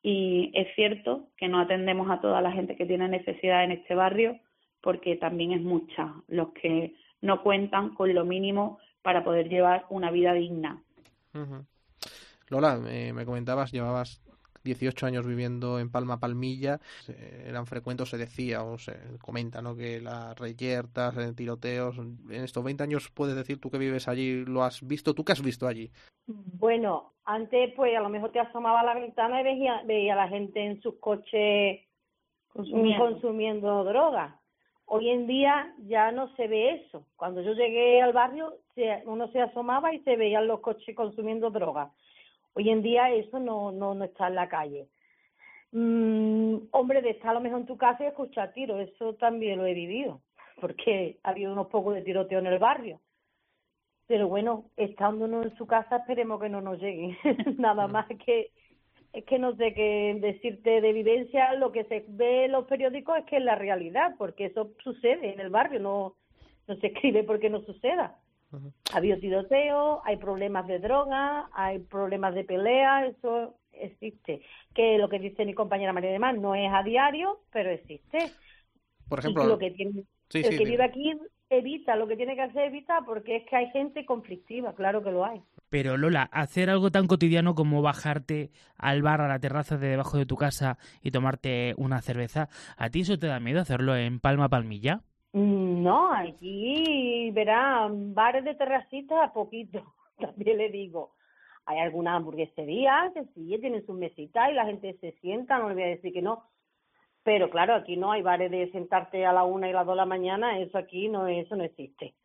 y 0.03 0.51
es 0.53 0.67
cierto 0.75 1.27
que 1.37 1.47
no 1.47 1.59
atendemos 1.59 2.09
a 2.11 2.21
toda 2.21 2.39
la 2.41 2.51
gente 2.51 2.75
que 2.75 2.85
tiene 2.85 3.07
necesidad 3.07 3.63
en 3.63 3.71
este 3.71 3.95
barrio 3.95 4.39
porque 4.81 5.15
también 5.15 5.53
es 5.53 5.61
mucha 5.61 6.13
los 6.27 6.53
que 6.53 6.93
no 7.21 7.41
cuentan 7.41 7.95
con 7.95 8.13
lo 8.13 8.25
mínimo 8.25 8.77
para 9.01 9.23
poder 9.23 9.49
llevar 9.49 9.85
una 9.89 10.11
vida 10.11 10.33
digna. 10.33 10.81
Lola, 12.49 12.77
me 12.77 13.25
comentabas, 13.25 13.71
llevabas 13.71 14.21
18 14.67 15.05
años 15.05 15.25
viviendo 15.25 15.79
en 15.79 15.89
Palma 15.89 16.19
Palmilla, 16.19 16.79
eran 17.45 17.65
frecuentes, 17.65 18.09
se 18.09 18.17
decía 18.17 18.63
o 18.63 18.77
se 18.77 18.93
comenta, 19.19 19.61
¿no? 19.61 19.75
Que 19.75 20.01
las 20.01 20.37
reyertas, 20.37 21.15
tiroteos, 21.35 21.97
en 21.97 22.43
estos 22.43 22.63
20 22.63 22.83
años 22.83 23.09
puedes 23.09 23.35
decir 23.35 23.59
tú 23.59 23.71
que 23.71 23.77
vives 23.77 24.07
allí, 24.07 24.45
¿lo 24.45 24.63
has 24.63 24.85
visto? 24.85 25.13
¿Tú 25.13 25.23
qué 25.23 25.31
has 25.31 25.41
visto 25.41 25.67
allí? 25.67 25.89
Bueno, 26.27 27.13
antes 27.23 27.73
pues 27.75 27.95
a 27.97 28.01
lo 28.01 28.09
mejor 28.09 28.31
te 28.31 28.39
asomaba 28.39 28.81
a 28.81 28.85
la 28.85 28.95
ventana 28.95 29.39
y 29.39 29.43
veía, 29.45 29.81
veía 29.85 30.13
a 30.13 30.17
la 30.17 30.27
gente 30.27 30.59
en 30.63 30.81
sus 30.81 30.95
coches 30.99 31.79
consumiendo, 32.49 33.05
consumiendo 33.05 33.83
droga. 33.85 34.39
Hoy 34.89 35.09
en 35.09 35.27
día 35.27 35.73
ya 35.79 36.11
no 36.11 36.33
se 36.35 36.47
ve 36.47 36.75
eso. 36.75 37.05
Cuando 37.15 37.41
yo 37.41 37.53
llegué 37.53 38.01
al 38.01 38.13
barrio, 38.13 38.53
uno 39.05 39.29
se 39.31 39.41
asomaba 39.41 39.93
y 39.93 39.99
se 39.99 40.15
veían 40.15 40.47
los 40.47 40.61
coches 40.61 40.95
consumiendo 40.95 41.49
droga. 41.49 41.91
Hoy 42.57 42.71
en 42.71 42.81
día 42.81 43.11
eso 43.11 43.39
no, 43.39 43.71
no, 43.71 43.93
no 43.93 44.05
está 44.05 44.29
en 44.29 44.33
la 44.33 44.49
calle. 44.49 44.87
Mm, 45.73 46.55
hombre, 46.71 47.03
de 47.03 47.11
estar 47.11 47.29
a 47.29 47.33
lo 47.35 47.39
mejor 47.39 47.59
en 47.59 47.67
tu 47.67 47.77
casa 47.77 48.03
y 48.03 48.07
escuchar 48.07 48.51
tiros, 48.51 48.79
eso 48.81 49.13
también 49.13 49.59
lo 49.59 49.67
he 49.67 49.75
vivido, 49.75 50.21
porque 50.59 51.19
ha 51.21 51.29
habido 51.29 51.53
unos 51.53 51.67
pocos 51.67 51.93
de 51.93 52.01
tiroteo 52.01 52.39
en 52.39 52.47
el 52.47 52.57
barrio. 52.57 52.99
Pero 54.07 54.27
bueno, 54.27 54.71
estando 54.75 55.25
uno 55.25 55.43
en 55.43 55.55
su 55.55 55.67
casa, 55.67 55.97
esperemos 55.97 56.41
que 56.41 56.49
no 56.49 56.61
nos 56.61 56.79
lleguen. 56.81 57.15
Nada 57.59 57.87
mm. 57.87 57.91
más 57.91 58.07
que 58.25 58.49
es 59.13 59.23
que 59.25 59.37
no 59.37 59.55
sé 59.55 59.75
qué 59.75 60.17
decirte 60.19 60.81
de 60.81 60.89
evidencia, 60.89 61.53
lo 61.53 61.71
que 61.71 61.83
se 61.83 62.05
ve 62.07 62.45
en 62.45 62.53
los 62.53 62.65
periódicos 62.65 63.19
es 63.19 63.25
que 63.25 63.37
es 63.37 63.43
la 63.43 63.53
realidad, 63.53 64.15
porque 64.17 64.45
eso 64.45 64.71
sucede 64.83 65.31
en 65.31 65.39
el 65.39 65.51
barrio, 65.51 65.79
no, 65.79 66.15
no 66.67 66.75
se 66.77 66.87
escribe 66.87 67.23
porque 67.23 67.51
no 67.51 67.61
suceda. 67.61 68.17
Ha 68.51 68.97
habido 68.97 69.19
tiroteo, 69.19 70.01
hay 70.05 70.17
problemas 70.17 70.67
de 70.67 70.79
droga, 70.79 71.49
hay 71.53 71.79
problemas 71.79 72.33
de 72.33 72.43
pelea, 72.43 73.05
eso 73.05 73.55
existe. 73.73 74.41
Que 74.73 74.97
lo 74.97 75.09
que 75.09 75.19
dice 75.19 75.45
mi 75.45 75.53
compañera 75.53 75.93
María 75.93 76.11
de 76.11 76.19
Mar 76.19 76.37
no 76.37 76.55
es 76.55 76.71
a 76.71 76.83
diario, 76.83 77.41
pero 77.51 77.69
existe. 77.69 78.31
Por 79.07 79.19
ejemplo, 79.19 79.45
lo 79.45 79.57
que 79.57 79.71
tiene, 79.71 80.03
el 80.33 80.57
que 80.57 80.65
vive 80.65 80.83
aquí 80.83 81.13
evita, 81.49 81.95
lo 81.95 82.07
que 82.07 82.17
tiene 82.17 82.35
que 82.35 82.41
hacer 82.41 82.65
evita 82.65 83.01
porque 83.05 83.37
es 83.37 83.45
que 83.49 83.55
hay 83.55 83.69
gente 83.71 84.05
conflictiva, 84.05 84.73
claro 84.75 85.03
que 85.03 85.11
lo 85.11 85.25
hay. 85.25 85.41
Pero 85.69 85.97
Lola, 85.97 86.23
hacer 86.31 86.69
algo 86.69 86.91
tan 86.91 87.07
cotidiano 87.07 87.55
como 87.55 87.81
bajarte 87.81 88.51
al 88.77 89.01
bar, 89.01 89.21
a 89.21 89.27
la 89.27 89.39
terraza 89.39 89.77
de 89.77 89.87
debajo 89.89 90.17
de 90.17 90.25
tu 90.25 90.35
casa 90.35 90.77
y 91.01 91.11
tomarte 91.11 91.73
una 91.77 92.01
cerveza, 92.01 92.49
¿a 92.77 92.89
ti 92.89 93.01
eso 93.01 93.17
te 93.17 93.27
da 93.27 93.39
miedo 93.39 93.61
hacerlo 93.61 93.95
en 93.95 94.19
Palma 94.19 94.49
Palmilla? 94.49 95.01
Mm, 95.33 95.83
no, 95.83 96.13
aquí 96.13 97.31
verán 97.31 98.13
bares 98.13 98.43
de 98.43 98.55
terracita 98.55 99.33
poquito, 99.33 99.93
también 100.19 100.57
le 100.57 100.69
digo. 100.69 101.11
Hay 101.65 101.79
algunas 101.79 102.15
hamburgueserías 102.15 103.11
que 103.13 103.25
sí, 103.35 103.57
tienen 103.59 103.85
sus 103.85 103.97
mesitas 103.97 104.49
y 104.49 104.53
la 104.53 104.65
gente 104.65 104.97
se 105.01 105.11
sienta, 105.19 105.59
no 105.59 105.67
le 105.67 105.75
voy 105.75 105.83
a 105.83 105.87
decir 105.87 106.13
que 106.13 106.21
no. 106.21 106.43
Pero 107.23 107.49
claro, 107.49 107.75
aquí 107.75 107.97
no 107.97 108.13
hay 108.13 108.21
bares 108.21 108.49
de 108.49 108.71
sentarte 108.71 109.25
a 109.25 109.33
la 109.33 109.43
una 109.43 109.69
y 109.69 109.73
las 109.73 109.85
dos 109.85 109.95
de 109.95 109.97
la 109.97 110.05
mañana, 110.05 110.59
eso 110.59 110.77
aquí 110.77 111.09
no, 111.09 111.27
eso 111.27 111.57
no 111.57 111.65
existe. 111.65 112.15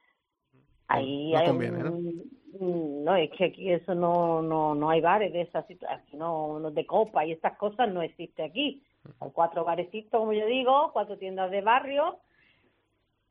Ahí 0.86 1.34
hay 1.34 1.50
mm, 1.50 3.02
¿no? 3.02 3.16
es 3.16 3.30
que 3.32 3.46
aquí 3.46 3.72
eso 3.72 3.96
no, 3.96 4.42
no, 4.42 4.76
no 4.76 4.90
hay 4.90 5.00
bares 5.00 5.32
de 5.32 5.40
esas 5.40 5.66
situación, 5.66 6.20
no, 6.20 6.60
no 6.60 6.70
de 6.70 6.86
copa 6.86 7.24
y 7.24 7.32
estas 7.32 7.56
cosas 7.56 7.92
no 7.92 8.00
existe 8.00 8.44
aquí. 8.44 8.80
Hay 9.18 9.30
cuatro 9.32 9.64
barecitos, 9.64 10.20
como 10.20 10.32
yo 10.32 10.46
digo, 10.46 10.90
cuatro 10.92 11.18
tiendas 11.18 11.50
de 11.50 11.62
barrio 11.62 12.20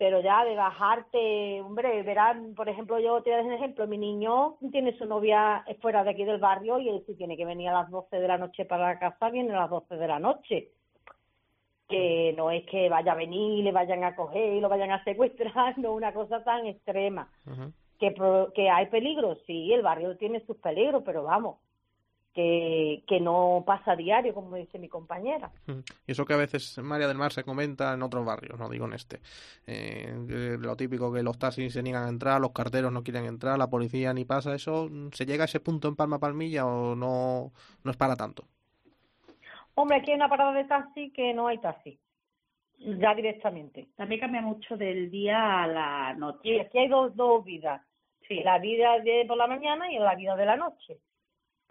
pero 0.02 0.20
ya 0.20 0.44
de 0.44 0.56
bajarte, 0.56 1.62
hombre, 1.62 2.02
verán, 2.02 2.56
por 2.56 2.68
ejemplo, 2.68 2.98
yo 2.98 3.22
te 3.22 3.30
voy 3.30 3.34
a 3.34 3.44
dar 3.44 3.46
un 3.46 3.54
ejemplo, 3.54 3.86
mi 3.86 4.00
niño 4.00 4.56
tiene 4.72 4.98
su 4.98 5.06
novia 5.06 5.64
fuera 5.80 6.04
de 6.04 6.10
aquí 6.10 6.26
del 6.26 6.40
barrio 6.40 6.80
y 6.80 6.90
él 6.90 7.04
si 7.06 7.14
tiene 7.14 7.38
que 7.38 7.46
venir 7.46 7.70
a 7.70 7.84
las 7.84 7.92
12 7.92 8.20
de 8.20 8.28
la 8.28 8.40
noche 8.40 8.66
para 8.66 8.88
la 8.88 8.98
casa, 8.98 9.30
viene 9.30 9.54
a 9.54 9.60
las 9.60 9.70
12 9.70 9.98
de 9.98 10.08
la 10.08 10.18
noche. 10.18 10.70
Que 11.88 12.34
no 12.36 12.50
es 12.50 12.66
que 12.66 12.90
vaya 12.90 13.12
a 13.12 13.16
venir 13.16 13.64
le 13.64 13.72
vayan 13.72 14.04
a 14.04 14.16
coger 14.16 14.54
y 14.54 14.60
lo 14.60 14.70
vayan 14.70 14.90
a 14.90 15.04
secuestrar, 15.04 15.78
no 15.78 15.94
una 15.94 16.12
cosa 16.14 16.44
tan 16.44 16.66
extrema. 16.66 17.30
que, 18.00 18.16
que 18.56 18.70
hay 18.72 18.88
peligros, 18.88 19.38
sí, 19.46 19.72
el 19.72 19.84
barrio 19.84 20.18
tiene 20.18 20.44
sus 20.48 20.58
peligros, 20.58 21.04
pero 21.06 21.22
vamos, 21.22 21.58
que, 22.34 23.04
que 23.08 23.20
no 23.20 23.64
pasa 23.66 23.92
a 23.92 23.96
diario, 23.96 24.34
como 24.34 24.56
dice 24.56 24.80
mi 24.80 24.88
compañera. 24.88 25.52
Y 26.08 26.12
eso 26.12 26.26
que 26.26 26.34
a 26.34 26.38
veces 26.38 26.78
María 26.80 27.08
del 27.08 27.18
Mar 27.18 27.32
se 27.32 27.44
comenta 27.44 27.94
en 27.94 28.02
otros 28.02 28.26
barrios, 28.26 28.58
no 28.58 28.70
digo 28.70 28.86
en 28.86 28.94
este. 28.94 29.20
Eh, 29.68 30.58
lo 30.60 30.76
típico 30.76 31.12
que 31.12 31.24
los 31.24 31.38
taxis 31.38 31.74
se 31.74 31.84
niegan 31.84 32.06
a 32.06 32.10
entrar, 32.10 32.40
los 32.40 32.52
carteros 32.52 32.92
no 32.92 33.04
quieren 33.04 33.26
entrar, 33.26 33.58
la 33.58 33.70
policía 33.70 34.14
ni 34.14 34.26
pasa, 34.26 34.56
¿eso 34.56 34.90
se 35.12 35.26
llega 35.26 35.44
a 35.44 35.46
ese 35.46 35.60
punto 35.60 35.88
en 35.88 35.96
Palma 35.96 36.20
Palmilla 36.20 36.66
o 36.66 36.96
no, 36.96 37.52
no 37.84 37.92
es 37.92 37.98
para 37.98 38.16
tanto? 38.16 38.46
Hombre, 39.76 39.98
aquí 39.98 40.12
hay 40.12 40.18
una 40.18 40.30
parada 40.30 40.54
de 40.54 40.66
taxi 40.66 41.12
que 41.12 41.34
no 41.34 41.48
hay 41.48 41.58
taxi, 41.58 41.98
ya 42.78 43.16
directamente. 43.16 43.88
También 43.96 44.22
cambia 44.22 44.42
mucho 44.42 44.78
del 44.78 45.10
día 45.10 45.64
a 45.64 45.68
la 45.68 46.14
noche. 46.14 46.40
Sí, 46.44 46.60
aquí 46.60 46.78
hay 46.78 46.88
dos, 46.88 47.16
dos 47.16 47.44
vidas. 47.44 47.82
Sí. 48.28 48.42
La 48.44 48.60
vida 48.60 49.00
de 49.00 49.26
por 49.28 49.38
la 49.38 49.48
mañana 49.48 49.92
y 49.92 49.98
la 49.98 50.16
vida 50.16 50.36
de 50.36 50.46
la 50.46 50.56
noche. 50.56 51.00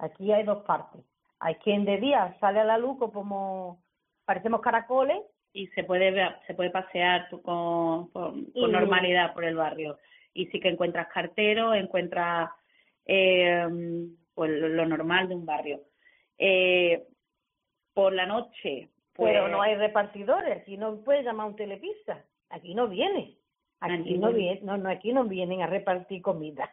Aquí 0.01 0.33
hay 0.33 0.45
dos 0.45 0.65
partes. 0.65 1.03
Hay 1.39 1.55
quien 1.57 1.85
de 1.85 1.99
día 1.99 2.37
sale 2.41 2.61
a 2.61 2.65
la 2.65 2.79
luz 2.79 2.99
como 2.99 3.83
parecemos 4.25 4.61
caracoles 4.61 5.19
y 5.53 5.67
se 5.69 5.85
puede 5.85 6.15
se 6.47 6.55
puede 6.55 6.71
pasear 6.71 7.29
con, 7.43 8.09
con, 8.09 8.47
normalidad 8.55 9.35
por 9.35 9.45
el 9.45 9.57
barrio 9.57 9.99
y 10.33 10.47
sí 10.47 10.61
que 10.61 10.69
encuentras 10.69 11.09
carteros, 11.09 11.77
encuentras 11.77 12.51
eh, 13.07 13.67
pues 14.35 14.51
lo 14.51 14.87
normal 14.87 15.29
de 15.29 15.35
un 15.35 15.47
barrio. 15.47 15.81
Eh, 16.39 17.07
por 17.93 18.13
la 18.13 18.27
noche. 18.27 18.89
Pues, 19.13 19.33
Pero 19.33 19.49
no 19.49 19.61
hay 19.61 19.75
repartidores, 19.75 20.63
aquí 20.63 20.77
no 20.77 21.03
puedes 21.03 21.25
llamar 21.25 21.45
a 21.45 21.51
un 21.51 21.57
telepista, 21.57 22.25
aquí 22.49 22.75
no 22.75 22.89
viene, 22.89 23.37
aquí 23.81 24.17
no 24.17 24.33
viene, 24.33 24.61
no, 24.63 24.79
no, 24.79 24.89
aquí 24.89 25.13
no 25.13 25.25
vienen 25.25 25.61
a 25.61 25.67
repartir 25.67 26.23
comida. 26.23 26.73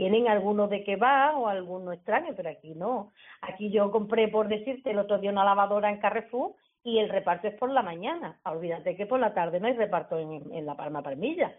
Tienen 0.00 0.28
algunos 0.28 0.70
de 0.70 0.82
que 0.82 0.96
va 0.96 1.36
o 1.36 1.46
algunos 1.46 1.92
extraños, 1.92 2.32
pero 2.34 2.48
aquí 2.48 2.74
no. 2.74 3.12
Aquí 3.42 3.70
yo 3.70 3.90
compré, 3.90 4.28
por 4.28 4.48
decirte, 4.48 4.92
el 4.92 4.98
otro 4.98 5.18
día 5.18 5.30
una 5.30 5.44
lavadora 5.44 5.90
en 5.90 5.98
Carrefour 5.98 6.54
y 6.82 7.00
el 7.00 7.10
reparto 7.10 7.48
es 7.48 7.54
por 7.56 7.70
la 7.70 7.82
mañana. 7.82 8.40
Olvídate 8.46 8.96
que 8.96 9.04
por 9.04 9.20
la 9.20 9.34
tarde 9.34 9.60
no 9.60 9.66
hay 9.66 9.74
reparto 9.74 10.18
en, 10.18 10.64
la 10.64 10.74
Palma 10.74 11.02
Palmilla. 11.02 11.54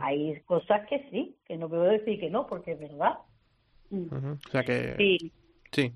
Hay 0.00 0.38
cosas 0.42 0.86
que 0.86 1.08
sí, 1.08 1.34
que 1.46 1.56
no 1.56 1.70
puedo 1.70 1.84
decir 1.84 2.20
que 2.20 2.28
no, 2.28 2.46
porque 2.46 2.72
es 2.72 2.78
verdad. 2.78 3.20
O 3.90 4.50
sea 4.50 4.62
que... 4.64 4.94
Sí. 4.98 5.32
Sí. 5.70 5.92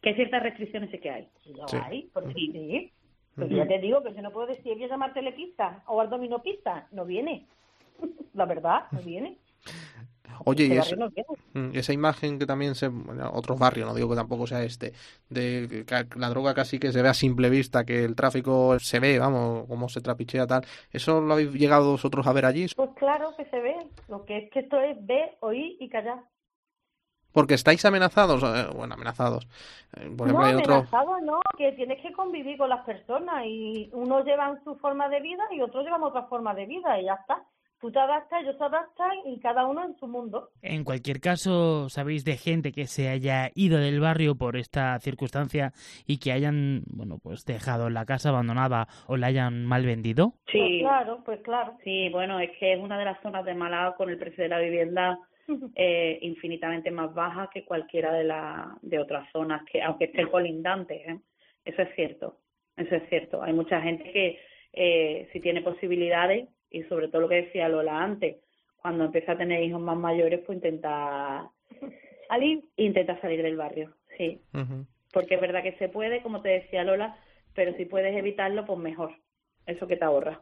Que 0.00 0.14
ciertas 0.14 0.42
restricciones 0.42 0.90
sí 0.90 1.00
que 1.00 1.10
hay. 1.10 1.28
Lo 1.54 1.66
hay, 1.82 2.08
porque 2.14 2.32
sí. 2.32 2.90
Pero 3.36 3.54
ya 3.54 3.68
te 3.68 3.78
digo 3.78 4.02
que 4.02 4.14
si 4.14 4.22
no 4.22 4.30
puedo 4.30 4.46
decir, 4.46 4.72
voy 4.72 4.84
a 4.84 4.88
llamártele 4.88 5.32
pizza 5.32 5.82
o 5.86 6.00
al 6.00 6.08
domino 6.08 6.42
pizza, 6.42 6.86
no 6.92 7.04
viene. 7.04 7.44
la 8.32 8.46
verdad, 8.46 8.84
no 8.90 9.02
viene. 9.02 9.36
Oye, 10.44 10.64
y 10.64 11.58
mm, 11.58 11.70
esa 11.74 11.92
imagen 11.92 12.38
que 12.38 12.46
también 12.46 12.74
se. 12.74 12.88
Bueno, 12.88 13.30
otros 13.32 13.58
barrios, 13.58 13.88
no 13.88 13.94
digo 13.94 14.08
que 14.08 14.16
tampoco 14.16 14.46
sea 14.46 14.62
este, 14.62 14.92
de 15.28 15.84
que 15.86 16.18
la 16.18 16.28
droga 16.28 16.54
casi 16.54 16.78
que 16.78 16.92
se 16.92 17.02
ve 17.02 17.08
a 17.08 17.14
simple 17.14 17.50
vista, 17.50 17.84
que 17.84 18.04
el 18.04 18.16
tráfico 18.16 18.78
se 18.78 19.00
ve, 19.00 19.18
vamos, 19.18 19.66
cómo 19.68 19.88
se 19.88 20.00
trapichea 20.00 20.46
tal. 20.46 20.64
¿Eso 20.90 21.20
lo 21.20 21.34
habéis 21.34 21.52
llegado 21.52 21.92
vosotros 21.92 22.26
a 22.26 22.32
ver 22.32 22.46
allí? 22.46 22.66
Pues 22.74 22.90
claro 22.96 23.34
que 23.36 23.44
se 23.46 23.60
ve. 23.60 23.76
Lo 24.08 24.24
que 24.24 24.38
es 24.38 24.50
que 24.50 24.60
esto 24.60 24.80
es 24.80 24.96
ver, 25.06 25.36
oír 25.40 25.76
y 25.80 25.88
callar. 25.88 26.22
Porque 27.32 27.54
estáis 27.54 27.84
amenazados, 27.84 28.42
eh, 28.42 28.70
bueno, 28.74 28.94
amenazados. 28.94 29.48
Eh, 29.96 30.10
no, 30.10 30.38
amenazados 30.38 31.22
no, 31.22 31.40
que 31.56 31.72
tienes 31.72 32.00
que 32.02 32.12
convivir 32.12 32.58
con 32.58 32.68
las 32.68 32.84
personas 32.84 33.44
y 33.46 33.88
unos 33.92 34.24
llevan 34.24 34.62
su 34.64 34.76
forma 34.76 35.08
de 35.08 35.20
vida 35.20 35.42
y 35.50 35.62
otros 35.62 35.84
llevan 35.84 36.02
otra 36.02 36.24
forma 36.24 36.54
de 36.54 36.66
vida 36.66 37.00
y 37.00 37.06
ya 37.06 37.14
está 37.14 37.42
tú 37.82 37.90
te 37.90 37.98
adaptas, 37.98 38.42
ellos 38.42 38.56
se 38.56 38.64
adaptan 38.64 39.10
y 39.26 39.40
cada 39.40 39.66
uno 39.66 39.84
en 39.84 39.96
su 39.96 40.06
mundo. 40.06 40.50
En 40.62 40.84
cualquier 40.84 41.20
caso, 41.20 41.88
¿sabéis 41.88 42.24
de 42.24 42.36
gente 42.36 42.70
que 42.70 42.86
se 42.86 43.08
haya 43.08 43.50
ido 43.56 43.78
del 43.78 43.98
barrio 43.98 44.36
por 44.36 44.56
esta 44.56 44.98
circunstancia 45.00 45.72
y 46.06 46.18
que 46.18 46.30
hayan, 46.30 46.84
bueno, 46.86 47.18
pues 47.20 47.44
dejado 47.44 47.90
la 47.90 48.04
casa 48.04 48.28
abandonada 48.28 48.86
o 49.08 49.16
la 49.16 49.26
hayan 49.26 49.66
mal 49.66 49.84
vendido? 49.84 50.34
Sí, 50.52 50.60
pues 50.60 50.80
claro, 50.82 51.22
pues 51.24 51.40
claro. 51.40 51.76
Sí, 51.82 52.08
bueno, 52.10 52.38
es 52.38 52.52
que 52.60 52.74
es 52.74 52.80
una 52.80 52.96
de 52.96 53.04
las 53.04 53.20
zonas 53.20 53.44
de 53.44 53.54
Málaga 53.54 53.96
con 53.96 54.08
el 54.08 54.18
precio 54.18 54.44
de 54.44 54.50
la 54.50 54.60
vivienda 54.60 55.18
eh, 55.74 56.20
infinitamente 56.22 56.92
más 56.92 57.12
baja 57.12 57.50
que 57.52 57.64
cualquiera 57.64 58.12
de, 58.12 58.22
la, 58.22 58.78
de 58.80 59.00
otras 59.00 59.28
zonas, 59.32 59.62
que 59.64 59.82
aunque 59.82 60.04
estén 60.04 60.28
colindantes, 60.28 61.00
¿eh? 61.04 61.18
eso 61.64 61.82
es 61.82 61.92
cierto, 61.96 62.38
eso 62.76 62.94
es 62.94 63.08
cierto. 63.08 63.42
Hay 63.42 63.52
mucha 63.52 63.80
gente 63.80 64.04
que 64.12 64.38
eh, 64.72 65.28
si 65.32 65.40
tiene 65.40 65.62
posibilidades 65.62 66.48
y 66.72 66.82
sobre 66.84 67.08
todo 67.08 67.22
lo 67.22 67.28
que 67.28 67.42
decía 67.42 67.68
Lola 67.68 68.02
antes, 68.02 68.36
cuando 68.76 69.04
empieza 69.04 69.32
a 69.32 69.38
tener 69.38 69.62
hijos 69.62 69.80
más 69.80 69.96
mayores, 69.96 70.40
pues 70.44 70.56
intenta 70.56 71.50
salir. 72.28 72.64
Intenta 72.76 73.20
salir 73.20 73.42
del 73.42 73.56
barrio, 73.56 73.94
sí. 74.16 74.40
Porque 75.12 75.34
es 75.36 75.40
verdad 75.40 75.62
que 75.62 75.76
se 75.78 75.88
puede, 75.88 76.22
como 76.22 76.42
te 76.42 76.48
decía 76.48 76.84
Lola, 76.84 77.16
pero 77.54 77.74
si 77.76 77.84
puedes 77.84 78.16
evitarlo, 78.16 78.64
pues 78.64 78.78
mejor. 78.78 79.12
Eso 79.66 79.86
que 79.86 79.96
te 79.96 80.04
ahorra. 80.04 80.40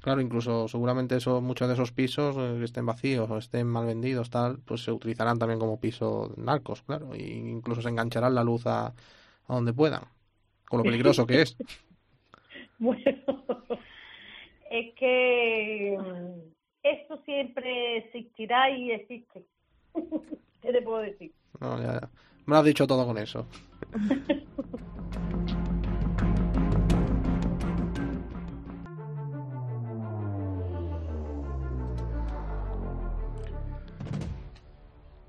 Claro, 0.00 0.20
incluso 0.20 0.68
seguramente 0.68 1.16
eso, 1.16 1.40
muchos 1.40 1.68
de 1.68 1.74
esos 1.74 1.92
pisos 1.92 2.36
eh, 2.38 2.56
que 2.58 2.64
estén 2.64 2.86
vacíos 2.86 3.28
o 3.30 3.36
estén 3.36 3.66
mal 3.66 3.86
vendidos, 3.86 4.30
tal, 4.30 4.58
pues 4.64 4.82
se 4.82 4.92
utilizarán 4.92 5.38
también 5.38 5.60
como 5.60 5.80
piso 5.80 6.32
narcos, 6.36 6.82
claro, 6.82 7.12
e 7.14 7.22
incluso 7.22 7.82
se 7.82 7.88
engancharán 7.90 8.34
la 8.34 8.44
luz 8.44 8.66
a, 8.66 8.86
a 8.86 9.54
donde 9.54 9.74
puedan, 9.74 10.02
con 10.68 10.78
lo 10.78 10.84
peligroso 10.84 11.26
que 11.26 11.42
es. 11.42 11.56
Bueno, 12.80 13.44
es 14.70 14.94
que 14.94 15.96
mm, 15.98 16.52
esto 16.82 17.20
siempre 17.24 17.98
existirá 17.98 18.70
y 18.70 18.92
existe. 18.92 19.44
¿Qué 20.62 20.72
te 20.72 20.82
puedo 20.82 20.98
decir? 20.98 21.32
No, 21.60 21.80
ya, 21.80 22.00
ya. 22.00 22.10
Me 22.46 22.54
lo 22.54 22.58
has 22.58 22.64
dicho 22.64 22.86
todo 22.86 23.06
con 23.06 23.18
eso. 23.18 23.46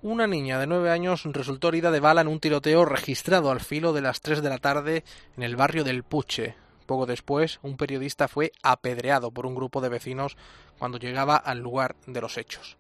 Una 0.02 0.28
niña 0.28 0.58
de 0.60 0.66
nueve 0.66 0.92
años 0.92 1.26
resultó 1.26 1.68
herida 1.68 1.92
de 1.92 2.00
bala 2.00 2.22
en 2.22 2.30
un 2.30 2.40
tiroteo 2.40 2.86
registrado 2.86 3.52
al 3.52 3.60
filo 3.60 3.92
de 3.92 4.02
las 4.02 4.22
tres 4.22 4.42
de 4.42 4.50
la 4.50 4.58
tarde 4.58 5.04
en 5.36 5.44
el 5.44 5.58
barrio 5.58 5.84
del 5.84 6.04
Puche. 6.04 6.56
Poco 6.90 7.06
después, 7.06 7.60
un 7.62 7.78
periodista 7.78 8.28
fue 8.28 8.52
apedreado 8.64 9.30
por 9.30 9.46
un 9.46 9.54
grupo 9.54 9.80
de 9.80 9.90
vecinos 9.90 10.38
cuando 10.80 10.98
llegaba 10.98 11.36
al 11.36 11.60
lugar 11.60 11.96
de 12.08 12.20
los 12.20 12.36
hechos. 12.40 12.78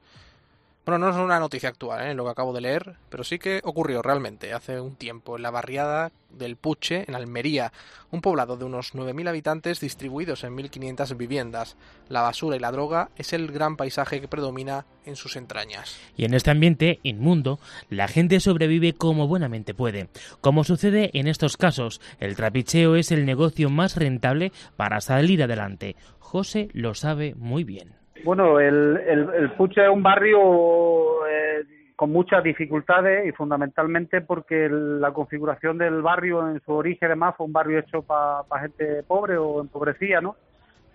Bueno, 0.90 1.06
no 1.06 1.16
es 1.16 1.24
una 1.24 1.38
noticia 1.38 1.70
actual, 1.70 2.08
¿eh? 2.08 2.16
lo 2.16 2.24
que 2.24 2.32
acabo 2.32 2.52
de 2.52 2.62
leer, 2.62 2.96
pero 3.12 3.24
sí 3.24 3.38
que 3.38 3.62
ocurrió 3.64 4.02
realmente 4.02 4.54
hace 4.54 4.80
un 4.80 4.96
tiempo 4.96 5.38
en 5.38 5.44
la 5.44 5.52
barriada 5.52 6.12
del 6.32 6.56
Puche, 6.56 7.06
en 7.08 7.14
Almería, 7.14 7.72
un 8.10 8.22
poblado 8.22 8.58
de 8.58 8.66
unos 8.66 8.96
9.000 8.96 9.30
habitantes 9.30 9.82
distribuidos 9.82 10.44
en 10.44 10.58
1.500 10.58 11.16
viviendas. 11.16 11.78
La 12.08 12.24
basura 12.24 12.56
y 12.56 12.60
la 12.60 12.72
droga 12.72 13.12
es 13.18 13.34
el 13.34 13.52
gran 13.52 13.78
paisaje 13.78 14.20
que 14.20 14.28
predomina 14.28 14.88
en 15.06 15.16
sus 15.16 15.36
entrañas. 15.36 15.96
Y 16.18 16.26
en 16.26 16.34
este 16.34 16.50
ambiente 16.50 17.00
inmundo, 17.04 17.60
la 17.92 18.08
gente 18.08 18.40
sobrevive 18.40 18.94
como 18.94 19.28
buenamente 19.28 19.76
puede. 19.76 20.10
Como 20.42 20.64
sucede 20.64 21.12
en 21.14 21.28
estos 21.28 21.56
casos, 21.56 22.02
el 22.20 22.36
trapicheo 22.36 22.96
es 22.96 23.12
el 23.12 23.28
negocio 23.28 23.70
más 23.70 23.96
rentable 23.96 24.52
para 24.76 25.02
salir 25.02 25.44
adelante. 25.44 25.96
José 26.18 26.70
lo 26.74 26.96
sabe 26.96 27.36
muy 27.36 27.64
bien. 27.64 27.99
Bueno, 28.24 28.60
el, 28.60 28.98
el, 29.08 29.52
Puche 29.52 29.84
es 29.84 29.90
un 29.90 30.04
barrio 30.04 31.26
eh, 31.28 31.64
con 31.96 32.12
muchas 32.12 32.44
dificultades 32.44 33.26
y 33.28 33.32
fundamentalmente 33.32 34.22
porque 34.22 34.66
el- 34.66 35.00
la 35.02 35.12
configuración 35.12 35.78
del 35.78 36.02
barrio 36.02 36.50
en 36.50 36.60
su 36.62 36.74
origen 36.74 37.08
además 37.08 37.36
fue 37.38 37.46
un 37.46 37.54
barrio 37.54 37.80
hecho 37.80 38.02
para 38.02 38.44
gente 38.62 39.04
pobre 39.04 39.38
o 39.38 39.62
empobrecida, 39.62 40.22
¿no? 40.22 40.36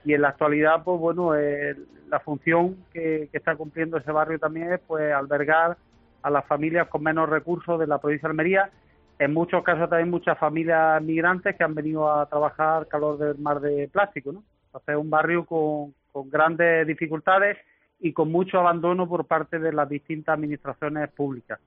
Y 0.04 0.12
en 0.12 0.20
la 0.20 0.28
actualidad, 0.28 0.82
pues 0.84 1.00
bueno, 1.00 1.32
la 2.08 2.20
función 2.20 2.76
que, 2.92 3.28
que 3.32 3.38
está 3.38 3.56
cumpliendo 3.56 3.96
ese 3.96 4.12
barrio 4.12 4.38
también 4.38 4.72
es 4.74 4.80
pues 4.87 5.10
albergar 5.12 5.78
a 6.22 6.30
las 6.30 6.44
familias 6.46 6.88
con 6.88 7.02
menos 7.02 7.28
recursos 7.28 7.80
de 7.80 7.87
la 7.87 7.98
provincia 7.98 8.28
de 8.28 8.32
Almería, 8.32 8.70
en 9.18 9.32
muchos 9.32 9.62
casos 9.62 9.88
también 9.88 10.10
muchas 10.10 10.38
familias 10.38 11.00
migrantes 11.02 11.56
que 11.56 11.64
han 11.64 11.74
venido 11.74 12.10
a 12.12 12.26
trabajar 12.26 12.78
al 12.80 12.88
calor 12.88 13.16
del 13.16 13.38
mar 13.38 13.60
de 13.60 13.88
plástico, 13.88 14.32
¿no? 14.32 14.42
Entonces 14.66 14.88
es 14.90 14.96
un 14.96 15.08
barrio 15.10 15.46
con, 15.46 15.94
con 16.14 16.31
grandes 16.31 16.87
dificultades 16.87 17.59
y 17.98 18.12
con 18.12 18.31
mucho 18.31 18.61
abandono 18.61 19.09
por 19.09 19.27
parte 19.27 19.59
de 19.59 19.72
las 19.72 19.88
distintas 19.88 20.35
administraciones 20.35 21.11
públicas. 21.11 21.59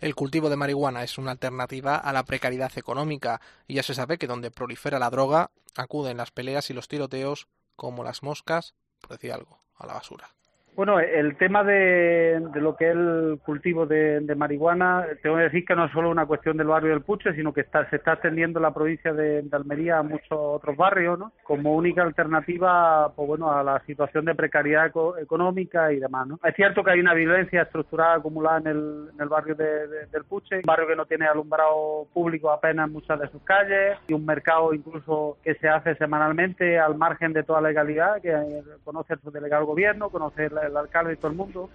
El 0.00 0.14
cultivo 0.14 0.48
de 0.48 0.54
marihuana 0.54 1.02
es 1.02 1.18
una 1.18 1.32
alternativa 1.32 1.96
a 1.96 2.12
la 2.12 2.22
precariedad 2.22 2.70
económica 2.76 3.40
y 3.66 3.74
ya 3.74 3.82
se 3.82 3.94
sabe 3.94 4.16
que 4.16 4.28
donde 4.28 4.52
prolifera 4.52 5.00
la 5.00 5.10
droga 5.10 5.50
acuden 5.76 6.18
las 6.18 6.30
peleas 6.30 6.70
y 6.70 6.74
los 6.74 6.86
tiroteos 6.86 7.48
como 7.74 8.04
las 8.04 8.22
moscas, 8.22 8.76
por 9.00 9.10
decir 9.10 9.32
algo, 9.32 9.58
a 9.76 9.88
la 9.88 9.94
basura. 9.94 10.28
Bueno, 10.76 10.98
el 10.98 11.36
tema 11.36 11.62
de, 11.62 12.42
lo 12.56 12.74
que 12.74 12.88
es 12.90 12.96
el 12.96 13.38
cultivo 13.44 13.86
de, 13.86 14.20
marihuana, 14.36 15.06
tengo 15.22 15.36
que 15.36 15.42
decir 15.42 15.64
que 15.64 15.76
no 15.76 15.84
es 15.84 15.92
solo 15.92 16.10
una 16.10 16.26
cuestión 16.26 16.56
del 16.56 16.66
barrio 16.66 16.90
del 16.90 17.02
Puche, 17.02 17.32
sino 17.34 17.52
que 17.52 17.60
está, 17.60 17.88
se 17.90 17.96
está 17.96 18.14
extendiendo 18.14 18.58
la 18.58 18.74
provincia 18.74 19.12
de, 19.12 19.44
Almería 19.52 19.98
a 19.98 20.02
muchos 20.02 20.32
otros 20.32 20.76
barrios, 20.76 21.16
¿no? 21.16 21.30
Como 21.44 21.76
única 21.76 22.02
alternativa, 22.02 23.12
pues 23.14 23.28
bueno, 23.28 23.52
a 23.52 23.62
la 23.62 23.78
situación 23.86 24.24
de 24.24 24.34
precariedad 24.34 24.86
eco- 24.86 25.16
económica 25.16 25.92
y 25.92 26.00
demás, 26.00 26.26
¿no? 26.26 26.40
Es 26.42 26.56
cierto 26.56 26.82
que 26.82 26.90
hay 26.90 26.98
una 26.98 27.14
violencia 27.14 27.62
estructurada 27.62 28.14
acumulada 28.16 28.58
en 28.58 28.66
el, 28.66 29.28
barrio 29.28 29.54
de- 29.54 29.86
de- 29.86 30.06
del 30.06 30.24
Puche, 30.24 30.56
un 30.56 30.62
barrio 30.66 30.88
que 30.88 30.96
no 30.96 31.06
tiene 31.06 31.26
alumbrado 31.26 32.08
público 32.12 32.50
apenas 32.50 32.88
en 32.88 32.94
muchas 32.94 33.20
de 33.20 33.28
sus 33.28 33.42
calles 33.44 33.96
y 34.08 34.12
un 34.12 34.26
mercado 34.26 34.74
incluso 34.74 35.36
que 35.44 35.54
se 35.54 35.68
hace 35.68 35.94
semanalmente 35.94 36.80
al 36.80 36.96
margen 36.96 37.32
de 37.32 37.44
toda 37.44 37.60
legalidad, 37.60 38.20
que 38.20 38.32
eh, 38.32 38.62
conoce 38.82 39.14
el 39.14 39.32
delegado 39.32 39.60
del 39.60 39.68
gobierno, 39.68 40.10
conoce 40.10 40.46
el, 40.46 40.63
el 40.64 40.76
alcalde 40.76 41.14
y 41.14 41.16
todo 41.16 41.30
el 41.30 41.36
mundo 41.36 41.70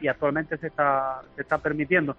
y 0.00 0.08
actualmente 0.08 0.58
se 0.58 0.66
está, 0.66 1.22
se 1.36 1.42
está 1.42 1.58
permitiendo. 1.58 2.16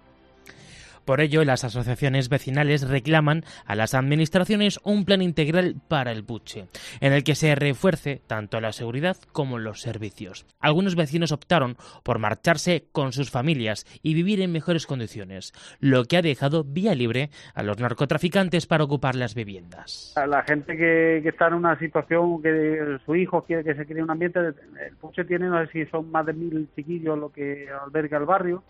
Por 1.04 1.20
ello, 1.20 1.44
las 1.44 1.64
asociaciones 1.64 2.28
vecinales 2.28 2.88
reclaman 2.88 3.44
a 3.66 3.74
las 3.74 3.94
administraciones 3.94 4.80
un 4.84 5.04
plan 5.04 5.20
integral 5.20 5.76
para 5.88 6.12
el 6.12 6.24
Puche, 6.24 6.66
en 7.00 7.12
el 7.12 7.24
que 7.24 7.34
se 7.34 7.54
refuerce 7.54 8.22
tanto 8.26 8.60
la 8.60 8.72
seguridad 8.72 9.16
como 9.32 9.58
los 9.58 9.80
servicios. 9.80 10.46
Algunos 10.60 10.96
vecinos 10.96 11.32
optaron 11.32 11.76
por 12.02 12.18
marcharse 12.18 12.86
con 12.92 13.12
sus 13.12 13.30
familias 13.30 13.86
y 14.02 14.14
vivir 14.14 14.40
en 14.40 14.52
mejores 14.52 14.86
condiciones, 14.86 15.52
lo 15.80 16.04
que 16.04 16.16
ha 16.16 16.22
dejado 16.22 16.64
vía 16.64 16.94
libre 16.94 17.30
a 17.54 17.62
los 17.62 17.78
narcotraficantes 17.78 18.66
para 18.66 18.84
ocupar 18.84 19.14
las 19.14 19.34
viviendas. 19.34 20.14
La 20.26 20.42
gente 20.42 20.76
que, 20.76 21.18
está 21.18 21.48
en 21.48 21.54
una 21.54 21.78
situación 21.78 22.42
que 22.42 22.98
su 23.04 23.14
hijo 23.14 23.42
quiere 23.44 23.64
que 23.64 23.74
se 23.74 23.86
cree 23.86 24.02
un 24.02 24.10
ambiente, 24.10 24.38
el 24.40 24.96
Puche 25.00 25.24
tiene, 25.24 25.48
no 25.48 25.64
sé 25.66 25.72
si 25.72 25.86
son 25.86 26.10
más 26.10 26.24
de 26.26 26.32
mil 26.32 26.68
chiquillos 26.74 27.18
lo 27.18 27.30
que 27.30 27.68
alberga 27.84 28.18
el 28.18 28.24
barrio, 28.24 28.62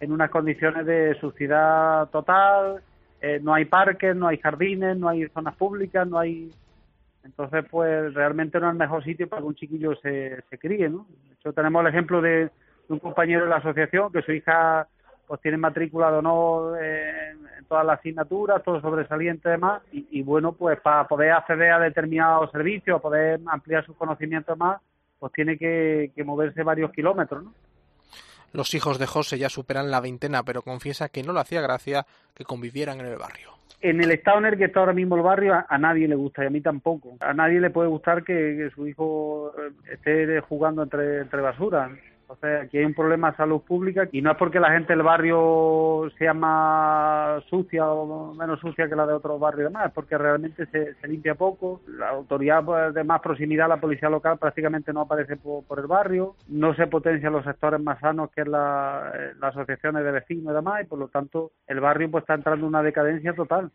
en 0.00 0.12
unas 0.12 0.30
condiciones 0.30 0.86
de 0.86 1.18
suciedad 1.20 2.08
total, 2.10 2.82
eh, 3.20 3.40
no 3.42 3.54
hay 3.54 3.64
parques, 3.64 4.14
no 4.14 4.28
hay 4.28 4.38
jardines, 4.38 4.96
no 4.96 5.08
hay 5.08 5.26
zonas 5.28 5.56
públicas, 5.56 6.06
no 6.06 6.18
hay... 6.18 6.50
Entonces, 7.24 7.64
pues 7.70 8.14
realmente 8.14 8.60
no 8.60 8.66
es 8.68 8.72
el 8.72 8.78
mejor 8.78 9.02
sitio 9.02 9.28
para 9.28 9.42
que 9.42 9.48
un 9.48 9.54
chiquillo 9.56 9.96
se, 9.96 10.42
se 10.48 10.58
críe, 10.58 10.88
¿no? 10.88 11.06
De 11.26 11.34
hecho, 11.34 11.52
tenemos 11.52 11.80
el 11.80 11.88
ejemplo 11.88 12.20
de, 12.20 12.50
un 12.88 12.98
compañero 12.98 13.44
de 13.44 13.50
la 13.50 13.56
asociación 13.56 14.12
que 14.12 14.22
su 14.22 14.32
hija 14.32 14.86
pues 15.26 15.40
tiene 15.40 15.56
matrícula 15.56 16.10
de 16.12 16.18
honor 16.18 16.80
en, 16.80 17.64
todas 17.66 17.84
las 17.84 17.98
asignaturas, 17.98 18.62
todo 18.62 18.80
sobresaliente 18.80 19.48
y 19.48 19.52
demás, 19.52 19.82
y, 19.90 20.06
y 20.12 20.22
bueno, 20.22 20.52
pues 20.52 20.78
para 20.80 21.08
poder 21.08 21.32
acceder 21.32 21.72
a 21.72 21.80
determinados 21.80 22.52
servicios, 22.52 23.00
poder 23.00 23.40
ampliar 23.46 23.84
sus 23.84 23.96
conocimientos 23.96 24.56
más, 24.56 24.80
pues 25.18 25.32
tiene 25.32 25.58
que, 25.58 26.12
que 26.14 26.22
moverse 26.22 26.62
varios 26.62 26.92
kilómetros, 26.92 27.42
¿no? 27.42 27.52
Los 28.56 28.72
hijos 28.72 28.98
de 28.98 29.06
José 29.06 29.36
ya 29.36 29.50
superan 29.50 29.90
la 29.90 30.00
veintena, 30.00 30.42
pero 30.42 30.62
confiesa 30.62 31.10
que 31.10 31.22
no 31.22 31.34
le 31.34 31.40
hacía 31.40 31.60
gracia 31.60 32.06
que 32.34 32.44
convivieran 32.44 33.00
en 33.00 33.06
el 33.06 33.18
barrio. 33.18 33.50
En 33.82 34.02
el 34.02 34.10
estado 34.10 34.38
en 34.38 34.46
el 34.46 34.56
que 34.56 34.64
está 34.64 34.80
ahora 34.80 34.94
mismo 34.94 35.14
el 35.14 35.20
barrio, 35.20 35.62
a, 35.68 35.76
nadie 35.76 36.08
le 36.08 36.14
gusta 36.14 36.42
y 36.42 36.46
a 36.46 36.50
mí 36.50 36.62
tampoco. 36.62 37.18
A 37.20 37.34
nadie 37.34 37.60
le 37.60 37.68
puede 37.68 37.90
gustar 37.90 38.24
que, 38.24 38.32
que 38.32 38.70
su 38.74 38.88
hijo 38.88 39.52
eh, 39.58 39.72
esté 39.92 40.40
jugando 40.40 40.82
entre, 40.84 41.18
entre 41.18 41.42
basura. 41.42 41.90
Entonces, 42.28 42.66
aquí 42.66 42.78
hay 42.78 42.84
un 42.84 42.94
problema 42.94 43.30
de 43.30 43.36
salud 43.36 43.60
pública 43.60 44.08
y 44.10 44.20
no 44.20 44.32
es 44.32 44.36
porque 44.36 44.58
la 44.58 44.72
gente 44.72 44.92
del 44.92 45.04
barrio 45.04 46.10
sea 46.18 46.34
más 46.34 47.44
sucia 47.44 47.86
o 47.88 48.34
menos 48.34 48.58
sucia 48.58 48.88
que 48.88 48.96
la 48.96 49.06
de 49.06 49.12
otros 49.12 49.38
barrios 49.38 49.72
es 49.72 49.92
porque 49.92 50.18
realmente 50.18 50.66
se, 50.66 50.96
limpia 51.06 51.36
poco. 51.36 51.82
La 51.86 52.08
autoridad 52.08 52.64
pues, 52.64 52.94
de 52.94 53.04
más 53.04 53.20
proximidad, 53.20 53.68
la 53.68 53.80
policía 53.80 54.10
local, 54.10 54.38
prácticamente 54.38 54.92
no 54.92 55.02
aparece 55.02 55.36
por, 55.36 55.62
por 55.64 55.78
el 55.78 55.86
barrio. 55.86 56.34
No 56.48 56.74
se 56.74 56.88
potencian 56.88 57.32
los 57.32 57.44
sectores 57.44 57.80
más 57.80 58.00
sanos 58.00 58.30
que 58.34 58.44
la, 58.44 59.12
eh, 59.14 59.32
las 59.40 59.54
asociaciones 59.56 60.02
de 60.02 60.10
vecinos 60.10 60.50
y 60.50 60.54
demás, 60.56 60.82
y 60.82 60.86
por 60.86 60.98
lo 60.98 61.06
tanto 61.06 61.52
el 61.68 61.78
barrio 61.78 62.10
pues 62.10 62.22
está 62.22 62.34
entrando 62.34 62.66
en 62.66 62.68
una 62.70 62.82
decadencia 62.82 63.34
total. 63.34 63.70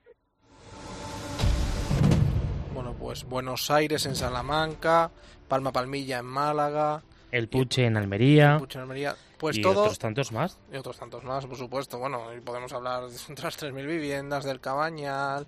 Bueno, 2.74 2.94
pues 3.00 3.24
Buenos 3.24 3.72
Aires 3.72 4.06
en 4.06 4.16
Salamanca, 4.16 5.10
Palma 5.48 5.72
Palmilla 5.72 6.20
en 6.20 6.26
Málaga, 6.26 7.02
El 7.32 7.48
Puche 7.48 7.86
en 7.86 7.98
Almería 7.98 8.58
Puche 8.60 8.78
en 8.78 8.82
Almería, 8.84 9.16
pues 9.38 9.58
y 9.58 9.62
todo 9.62 9.82
otros 9.84 10.00
tantos 10.00 10.32
más. 10.32 10.58
y 10.72 10.78
otros 10.78 10.98
tantos 10.98 11.24
más, 11.24 11.46
por 11.46 11.58
supuesto. 11.58 11.98
Bueno, 11.98 12.34
y 12.36 12.42
podemos 12.42 12.72
hablar 12.74 13.08
de 13.08 13.18
otras 13.34 13.58
3.000 13.58 13.88
viviendas, 13.88 14.44
del 14.44 14.60
Cabañal, 14.60 15.48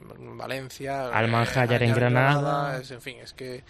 en 0.00 0.38
Valencia, 0.38 1.08
Almanjayar 1.16 1.82
en 1.82 1.94
Granada. 1.94 2.78
es- 2.78 2.90
en 2.90 3.00
fin, 3.02 3.18
es 3.18 3.32
que 3.34 3.64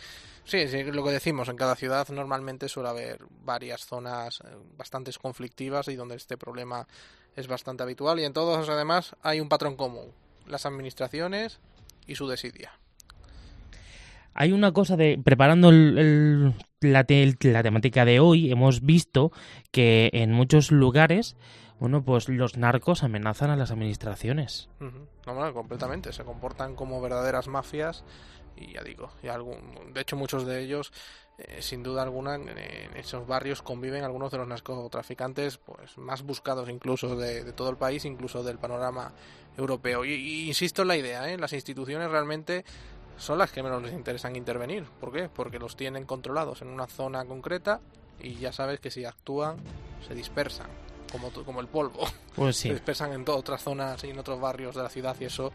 sí, 0.45 0.69
sí, 0.69 0.85
lo 0.85 1.03
que 1.05 1.11
decimos, 1.11 1.49
en 1.49 1.57
cada 1.57 1.75
ciudad 1.75 2.07
normalmente 2.11 2.69
suele 2.69 2.89
haber 2.91 3.25
varias 3.45 3.85
zonas 3.87 4.41
eh, 4.45 4.49
bastante 4.77 5.11
conflictivas 5.21 5.89
y 5.89 5.97
donde 5.97 6.17
este 6.17 6.37
problema 6.37 6.87
es 7.35 7.47
bastante 7.49 7.83
habitual 7.83 8.19
y 8.21 8.25
en 8.25 8.33
todos 8.33 8.69
además 8.69 9.17
hay 9.23 9.41
un 9.41 9.49
patrón 9.49 9.77
común, 9.77 10.13
las 10.47 10.65
administraciones 10.67 11.61
y 12.07 12.15
su 12.15 12.27
desidia. 12.29 12.73
Hay 14.35 14.53
una 14.53 14.73
cosa 14.73 14.97
de 14.97 15.21
preparando 15.23 15.71
el, 15.71 16.55
la, 16.81 17.05
te, 17.05 17.37
la 17.41 17.63
temática 17.63 18.05
de 18.05 18.21
hoy 18.21 18.51
hemos 18.51 18.83
visto 18.83 19.33
que 19.71 20.11
en 20.13 20.33
muchos 20.33 20.71
lugares 20.71 21.37
bueno, 21.81 22.03
pues 22.05 22.29
los 22.29 22.57
narcos 22.57 23.05
amenazan 23.05 23.51
a 23.51 23.57
las 23.57 23.71
administraciones. 23.71 24.69
Uh 24.81 24.87
-huh. 24.87 25.07
No, 25.27 25.55
completamente. 25.55 26.13
Se 26.13 26.25
comportan 26.25 26.75
como 26.75 27.01
verdaderas 27.01 27.47
mafias 27.47 28.05
y 28.57 28.73
ya 28.73 28.83
digo, 28.83 29.11
y 29.23 29.29
algún, 29.29 29.93
de 29.93 30.01
hecho 30.01 30.17
muchos 30.17 30.45
de 30.45 30.61
ellos, 30.61 30.93
eh, 31.39 31.59
sin 31.61 31.83
duda 31.83 32.03
alguna, 32.03 32.35
en, 32.35 32.49
en, 32.49 32.97
esos 32.97 33.27
barrios 33.27 33.63
conviven 33.63 34.03
algunos 34.03 34.33
de 34.33 34.39
los 34.39 34.49
narcotraficantes 34.49 35.59
pues 35.59 35.97
más 35.97 36.23
buscados 36.23 36.69
incluso 36.69 37.15
de, 37.17 37.45
de 37.45 37.53
todo 37.53 37.71
el 37.71 37.77
país, 37.77 38.05
incluso 38.05 38.43
del 38.43 38.59
panorama 38.59 39.13
europeo. 39.57 40.05
Y, 40.05 40.13
y 40.15 40.49
insisto 40.49 40.83
en 40.83 40.89
la 40.89 40.97
idea, 40.97 41.31
¿eh? 41.31 41.39
las 41.39 41.53
instituciones 41.53 42.11
realmente 42.11 42.65
son 43.19 43.39
las 43.39 43.53
que 43.53 43.63
menos 43.63 43.83
les 43.83 43.93
interesan 43.93 44.37
intervenir. 44.37 44.85
¿Por 45.01 45.13
qué? 45.13 45.29
Porque 45.29 45.59
los 45.59 45.77
tienen 45.77 46.05
controlados 46.05 46.63
en 46.63 46.69
una 46.69 46.87
zona 46.87 47.25
concreta 47.25 47.81
y 48.21 48.35
ya 48.37 48.53
sabes 48.53 48.81
que 48.81 48.91
si 48.91 49.05
actúan 49.05 49.57
se 50.07 50.15
dispersan 50.15 50.69
como, 51.11 51.31
como 51.31 51.61
el 51.61 51.69
polvo. 51.69 52.07
Pues 52.35 52.57
sí. 52.59 52.69
Se 52.69 52.75
dispersan 52.75 53.13
en 53.13 53.25
otras 53.29 53.63
zonas 53.63 54.03
y 54.05 54.11
en 54.11 54.19
otros 54.19 54.41
barrios 54.41 54.75
de 54.75 54.83
la 54.83 54.89
ciudad 54.89 55.17
y 55.21 55.25
eso, 55.25 55.53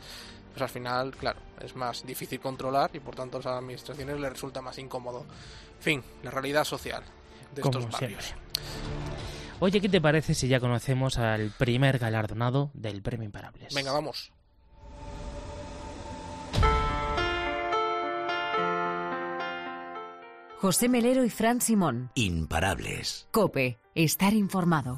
pues 0.51 0.61
al 0.61 0.69
final, 0.69 1.15
claro, 1.15 1.39
es 1.61 1.75
más 1.75 2.05
difícil 2.05 2.39
controlar 2.39 2.91
y 2.93 2.99
por 2.99 3.15
tanto 3.15 3.37
a 3.37 3.39
las 3.39 3.57
administraciones 3.57 4.19
les 4.19 4.31
resulta 4.31 4.61
más 4.61 4.77
incómodo. 4.77 5.25
Fin, 5.79 6.03
la 6.21 6.31
realidad 6.31 6.63
social 6.63 7.03
de 7.55 7.61
como 7.61 7.79
estos 7.79 7.91
barrios. 7.91 8.23
Siempre. 8.23 8.43
Oye, 9.59 9.79
¿qué 9.79 9.87
te 9.87 10.01
parece 10.01 10.33
si 10.33 10.49
ya 10.49 10.59
conocemos 10.59 11.17
al 11.17 11.51
primer 11.51 11.97
galardonado 11.97 12.71
del 12.73 13.01
Premio 13.01 13.25
Imparables? 13.25 13.73
Venga, 13.73 13.93
vamos. 13.93 14.31
José 20.63 20.87
Melero 20.87 21.25
y 21.25 21.29
Fran 21.29 21.59
Simón. 21.59 22.09
Imparables. 22.15 23.27
Cope, 23.31 23.79
estar 23.95 24.31
informado. 24.31 24.95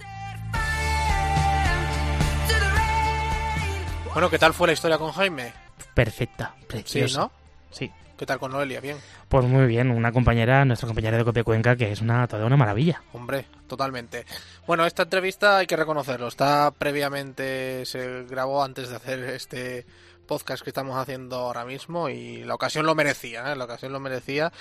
Bueno, 4.13 4.29
¿qué 4.29 4.37
tal 4.37 4.53
fue 4.53 4.67
la 4.67 4.73
historia 4.73 4.99
con 4.99 5.11
Jaime? 5.11 5.53
Perfecta, 5.95 6.53
preciosa. 6.67 7.07
Sí, 7.07 7.17
¿no? 7.17 7.31
Sí. 7.71 7.91
¿Qué 8.15 8.27
tal 8.27 8.37
con 8.37 8.51
Noelia? 8.51 8.79
Bien. 8.79 8.97
Pues 9.27 9.45
muy 9.45 9.65
bien, 9.65 9.89
una 9.89 10.11
compañera, 10.11 10.65
nuestra 10.65 10.85
compañera 10.85 11.17
de 11.17 11.25
Copia 11.25 11.43
Cuenca, 11.43 11.75
que 11.75 11.91
es 11.91 11.99
una 11.99 12.27
toda 12.27 12.45
una 12.45 12.57
maravilla. 12.57 13.01
Hombre, 13.11 13.47
totalmente. 13.65 14.23
Bueno, 14.67 14.85
esta 14.85 15.01
entrevista 15.01 15.57
hay 15.57 15.65
que 15.65 15.75
reconocerlo, 15.75 16.27
está 16.27 16.69
previamente, 16.77 17.87
se 17.87 18.25
grabó 18.25 18.63
antes 18.63 18.89
de 18.89 18.95
hacer 18.97 19.19
este 19.21 19.87
podcast 20.25 20.63
que 20.63 20.69
estamos 20.69 20.97
haciendo 20.97 21.37
ahora 21.37 21.65
mismo 21.65 22.09
y 22.09 22.43
la 22.43 22.55
ocasión 22.55 22.85
lo 22.85 22.93
merecía, 22.93 23.51
¿eh? 23.51 23.55
la 23.55 23.65
ocasión 23.65 23.93
lo 23.93 23.99
merecía, 23.99 24.51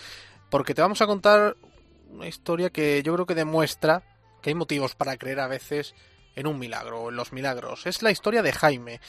porque 0.51 0.75
te 0.75 0.83
vamos 0.83 1.01
a 1.03 1.07
contar 1.07 1.57
una 2.11 2.29
historia 2.29 2.71
que 2.71 3.03
yo 3.03 3.15
creo 3.15 3.27
que 3.27 3.35
demuestra 3.35 4.03
que 4.43 4.51
hay 4.51 4.55
motivos 4.55 4.95
para 4.95 5.17
creer 5.17 5.41
a 5.41 5.49
veces 5.49 5.95
en 6.37 6.47
un 6.47 6.59
milagro 6.59 7.09
en 7.09 7.17
los 7.17 7.33
milagros. 7.33 7.87
Es 7.87 8.03
la 8.03 8.11
historia 8.11 8.43
de 8.43 8.53
Jaime. 8.53 9.01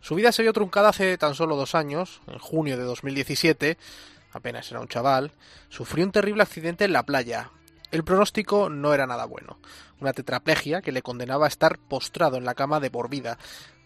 Su 0.00 0.14
vida 0.14 0.32
se 0.32 0.42
vio 0.42 0.52
truncada 0.52 0.88
hace 0.88 1.16
tan 1.16 1.34
solo 1.34 1.56
dos 1.56 1.74
años, 1.74 2.20
en 2.26 2.38
junio 2.38 2.76
de 2.76 2.82
2017, 2.82 3.78
apenas 4.32 4.70
era 4.70 4.80
un 4.80 4.88
chaval, 4.88 5.32
sufrió 5.68 6.04
un 6.04 6.12
terrible 6.12 6.42
accidente 6.42 6.84
en 6.84 6.92
la 6.92 7.04
playa. 7.04 7.50
El 7.90 8.04
pronóstico 8.04 8.68
no 8.68 8.94
era 8.94 9.06
nada 9.06 9.26
bueno, 9.26 9.58
una 10.00 10.12
tetraplegia 10.12 10.80
que 10.80 10.92
le 10.92 11.02
condenaba 11.02 11.44
a 11.44 11.48
estar 11.48 11.78
postrado 11.78 12.36
en 12.36 12.44
la 12.44 12.54
cama 12.54 12.80
de 12.80 12.90
por 12.90 13.08
vida. 13.10 13.38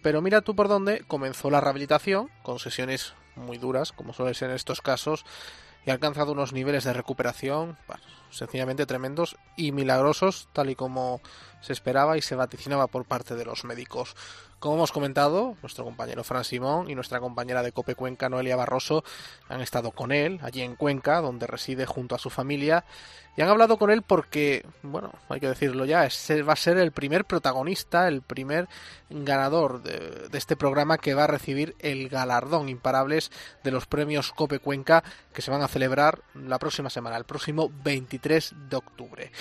Pero 0.03 0.23
mira 0.23 0.40
tú 0.40 0.55
por 0.55 0.69
dónde 0.69 1.05
comenzó 1.07 1.51
la 1.51 1.61
rehabilitación, 1.61 2.31
con 2.42 2.59
sesiones 2.59 3.14
muy 3.35 3.59
duras, 3.59 3.92
como 3.92 4.12
suele 4.12 4.35
ser 4.35 4.51
en 4.51 4.57
estos 4.57 4.81
casos, 4.81 5.27
y 5.87 5.90
ha 5.90 5.94
alcanzado 5.94 6.33
unos 6.33 6.53
niveles 6.53 6.85
de 6.85 6.92
recuperación 6.92 7.79
sencillamente 8.31 8.87
tremendos 8.87 9.37
y 9.57 9.72
milagrosos, 9.72 10.49
tal 10.53 10.68
y 10.68 10.75
como 10.75 11.20
se 11.61 11.72
esperaba 11.72 12.18
y 12.18 12.22
se 12.22 12.35
vaticinaba 12.35 12.88
por 12.88 13.05
parte 13.05 13.37
de 13.37 13.44
los 13.44 13.64
médicos. 13.64 14.14
Como 14.59 14.77
hemos 14.77 14.90
comentado, 14.90 15.55
nuestro 15.61 15.85
compañero 15.85 16.25
Fran 16.25 16.42
Simón 16.42 16.88
y 16.88 16.95
nuestra 16.95 17.21
compañera 17.21 17.62
de 17.62 17.73
Cope 17.73 17.95
Cuenca, 17.95 18.31
Noelia 18.31 18.57
Barroso, 18.57 19.05
han 19.51 19.61
estado 19.61 19.90
con 19.90 20.12
él 20.12 20.40
allí 20.42 20.62
en 20.62 20.77
Cuenca, 20.77 21.21
donde 21.21 21.47
reside 21.47 21.85
junto 21.85 22.14
a 22.14 22.19
su 22.19 22.31
familia, 22.31 22.87
y 23.37 23.42
han 23.42 23.51
hablado 23.51 23.77
con 23.77 23.90
él 23.90 24.01
porque, 24.01 24.64
bueno, 24.83 25.12
hay 25.29 25.40
que 25.40 25.49
decirlo 25.49 25.85
ya, 25.85 26.09
va 26.49 26.53
a 26.55 26.57
ser 26.57 26.79
el 26.79 26.90
primer 26.90 27.27
protagonista, 27.27 28.09
el 28.09 28.23
primer 28.23 28.66
ganador 29.11 29.83
de, 29.83 30.29
de 30.31 30.38
este 30.38 30.57
programa 30.57 30.97
que 30.97 31.12
va 31.12 31.25
a 31.25 31.29
recibir 31.29 31.77
el 31.81 32.09
galardón 32.09 32.71
imparables 32.71 33.31
de 33.62 33.73
los 33.73 33.87
premios 33.87 34.33
Cope 34.33 34.59
Cuenca 34.59 35.05
que 35.35 35.42
se 35.42 35.51
van 35.51 35.61
a 35.61 35.69
celebrar 35.69 36.23
la 36.35 36.59
próxima 36.59 36.88
semana, 36.88 37.19
el 37.19 37.25
próximo 37.25 37.71
23 37.85 38.55
de 38.71 38.77
octubre. 38.77 39.33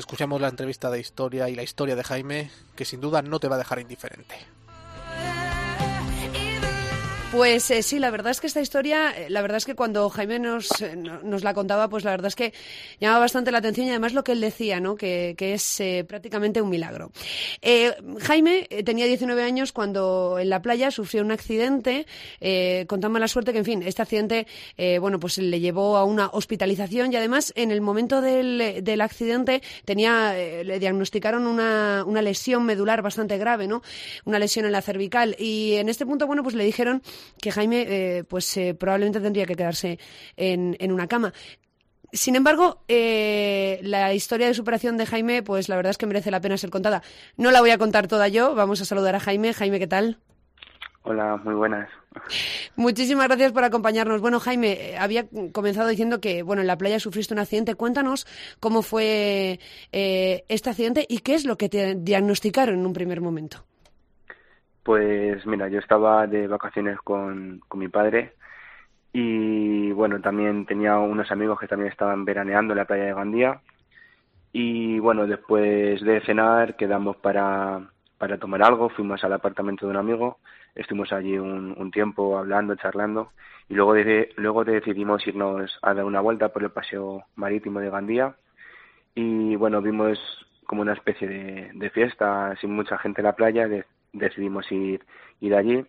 Escuchamos 0.00 0.40
la 0.40 0.48
entrevista 0.48 0.90
de 0.90 0.98
historia 0.98 1.50
y 1.50 1.54
la 1.54 1.62
historia 1.62 1.94
de 1.94 2.02
Jaime, 2.02 2.50
que 2.74 2.86
sin 2.86 3.02
duda 3.02 3.20
no 3.20 3.38
te 3.38 3.48
va 3.48 3.56
a 3.56 3.58
dejar 3.58 3.80
indiferente. 3.80 4.34
Pues 7.32 7.70
eh, 7.70 7.84
sí, 7.84 8.00
la 8.00 8.10
verdad 8.10 8.32
es 8.32 8.40
que 8.40 8.48
esta 8.48 8.60
historia, 8.60 9.12
eh, 9.16 9.30
la 9.30 9.40
verdad 9.40 9.58
es 9.58 9.64
que 9.64 9.76
cuando 9.76 10.10
Jaime 10.10 10.40
nos, 10.40 10.68
eh, 10.82 10.96
nos 10.96 11.44
la 11.44 11.54
contaba, 11.54 11.88
pues 11.88 12.02
la 12.02 12.10
verdad 12.10 12.26
es 12.26 12.34
que 12.34 12.52
llamaba 12.98 13.20
bastante 13.20 13.52
la 13.52 13.58
atención 13.58 13.86
y 13.86 13.90
además 13.90 14.14
lo 14.14 14.24
que 14.24 14.32
él 14.32 14.40
decía, 14.40 14.80
¿no? 14.80 14.96
Que, 14.96 15.36
que 15.38 15.54
es 15.54 15.80
eh, 15.80 16.04
prácticamente 16.08 16.60
un 16.60 16.68
milagro. 16.68 17.12
Eh, 17.62 17.94
Jaime 18.22 18.66
tenía 18.84 19.06
19 19.06 19.44
años 19.44 19.70
cuando 19.70 20.38
en 20.40 20.50
la 20.50 20.60
playa 20.60 20.90
sufrió 20.90 21.22
un 21.22 21.30
accidente, 21.30 22.04
con 22.88 23.00
tan 23.00 23.12
mala 23.12 23.28
suerte 23.28 23.52
que, 23.52 23.58
en 23.58 23.64
fin, 23.64 23.82
este 23.84 24.02
accidente, 24.02 24.46
bueno, 25.00 25.20
pues 25.20 25.38
le 25.38 25.60
llevó 25.60 25.96
a 25.96 26.04
una 26.04 26.28
hospitalización 26.32 27.12
y 27.12 27.16
además 27.16 27.52
en 27.54 27.70
el 27.70 27.80
momento 27.80 28.20
del, 28.20 28.82
del 28.82 29.00
accidente 29.00 29.62
tenía, 29.84 30.32
le 30.32 30.78
diagnosticaron 30.78 31.46
una, 31.46 32.04
una 32.06 32.22
lesión 32.22 32.64
medular 32.64 33.02
bastante 33.02 33.38
grave, 33.38 33.68
¿no? 33.68 33.82
Una 34.24 34.38
lesión 34.38 34.66
en 34.66 34.72
la 34.72 34.82
cervical 34.82 35.36
y 35.38 35.74
en 35.74 35.88
este 35.88 36.06
punto, 36.06 36.26
bueno, 36.26 36.42
pues 36.42 36.54
le 36.54 36.64
dijeron 36.64 37.02
que 37.40 37.52
Jaime 37.52 37.86
eh, 37.88 38.24
pues 38.24 38.56
eh, 38.56 38.74
probablemente 38.74 39.20
tendría 39.20 39.46
que 39.46 39.54
quedarse 39.54 39.98
en, 40.36 40.76
en 40.80 40.92
una 40.92 41.06
cama. 41.06 41.32
Sin 42.12 42.34
embargo, 42.34 42.82
eh, 42.88 43.78
la 43.82 44.12
historia 44.14 44.48
de 44.48 44.54
superación 44.54 44.96
de 44.96 45.06
Jaime, 45.06 45.42
pues 45.42 45.68
la 45.68 45.76
verdad 45.76 45.90
es 45.90 45.98
que 45.98 46.06
merece 46.06 46.30
la 46.30 46.40
pena 46.40 46.56
ser 46.56 46.70
contada. 46.70 47.02
No 47.36 47.52
la 47.52 47.60
voy 47.60 47.70
a 47.70 47.78
contar 47.78 48.08
toda 48.08 48.26
yo, 48.28 48.54
vamos 48.54 48.80
a 48.80 48.84
saludar 48.84 49.14
a 49.14 49.20
Jaime. 49.20 49.52
Jaime, 49.54 49.78
¿qué 49.78 49.86
tal? 49.86 50.18
Hola, 51.02 51.40
muy 51.42 51.54
buenas. 51.54 51.88
Muchísimas 52.76 53.28
gracias 53.28 53.52
por 53.52 53.64
acompañarnos. 53.64 54.20
Bueno, 54.20 54.38
Jaime, 54.40 54.96
había 54.98 55.26
comenzado 55.52 55.88
diciendo 55.88 56.20
que, 56.20 56.42
bueno, 56.42 56.60
en 56.60 56.66
la 56.66 56.76
playa 56.76 57.00
sufriste 57.00 57.32
un 57.32 57.40
accidente. 57.40 57.74
Cuéntanos 57.74 58.26
cómo 58.58 58.82
fue 58.82 59.60
eh, 59.92 60.44
este 60.48 60.70
accidente 60.70 61.06
y 61.08 61.18
qué 61.18 61.34
es 61.34 61.46
lo 61.46 61.56
que 61.56 61.68
te 61.68 61.94
diagnosticaron 61.94 62.80
en 62.80 62.86
un 62.86 62.92
primer 62.92 63.20
momento. 63.20 63.64
Pues 64.82 65.46
mira, 65.46 65.68
yo 65.68 65.78
estaba 65.78 66.26
de 66.26 66.46
vacaciones 66.46 66.98
con, 67.00 67.60
con 67.68 67.80
mi 67.80 67.88
padre 67.88 68.34
y 69.12 69.92
bueno, 69.92 70.20
también 70.20 70.66
tenía 70.66 70.98
unos 70.98 71.30
amigos 71.30 71.58
que 71.58 71.66
también 71.68 71.90
estaban 71.90 72.24
veraneando 72.24 72.72
en 72.72 72.78
la 72.78 72.84
playa 72.86 73.04
de 73.04 73.14
Gandía 73.14 73.60
y 74.52 74.98
bueno, 75.00 75.26
después 75.26 76.00
de 76.02 76.20
cenar 76.22 76.76
quedamos 76.76 77.16
para, 77.16 77.90
para 78.18 78.38
tomar 78.38 78.62
algo, 78.62 78.88
fuimos 78.90 79.22
al 79.24 79.32
apartamento 79.32 79.86
de 79.86 79.90
un 79.92 79.96
amigo, 79.98 80.38
estuvimos 80.74 81.12
allí 81.12 81.38
un, 81.38 81.90
tiempo 81.92 82.38
hablando, 82.38 82.74
charlando 82.76 83.32
y 83.68 83.74
luego, 83.74 83.94
luego 84.36 84.64
decidimos 84.64 85.26
irnos 85.26 85.78
a 85.82 85.94
dar 85.94 86.04
una 86.04 86.20
vuelta 86.20 86.48
por 86.50 86.62
el 86.62 86.70
paseo 86.70 87.24
marítimo 87.36 87.80
de 87.80 87.90
Gandía 87.90 88.36
y 89.14 89.56
bueno, 89.56 89.82
vimos 89.82 90.18
como 90.66 90.82
una 90.82 90.92
especie 90.94 91.28
de, 91.28 91.70
de 91.74 91.90
fiesta 91.90 92.54
sin 92.60 92.72
mucha 92.72 92.98
gente 92.98 93.20
en 93.20 93.26
la 93.26 93.34
playa, 93.34 93.68
de, 93.68 93.84
decidimos 94.12 94.70
ir, 94.72 95.04
ir 95.40 95.54
allí, 95.54 95.84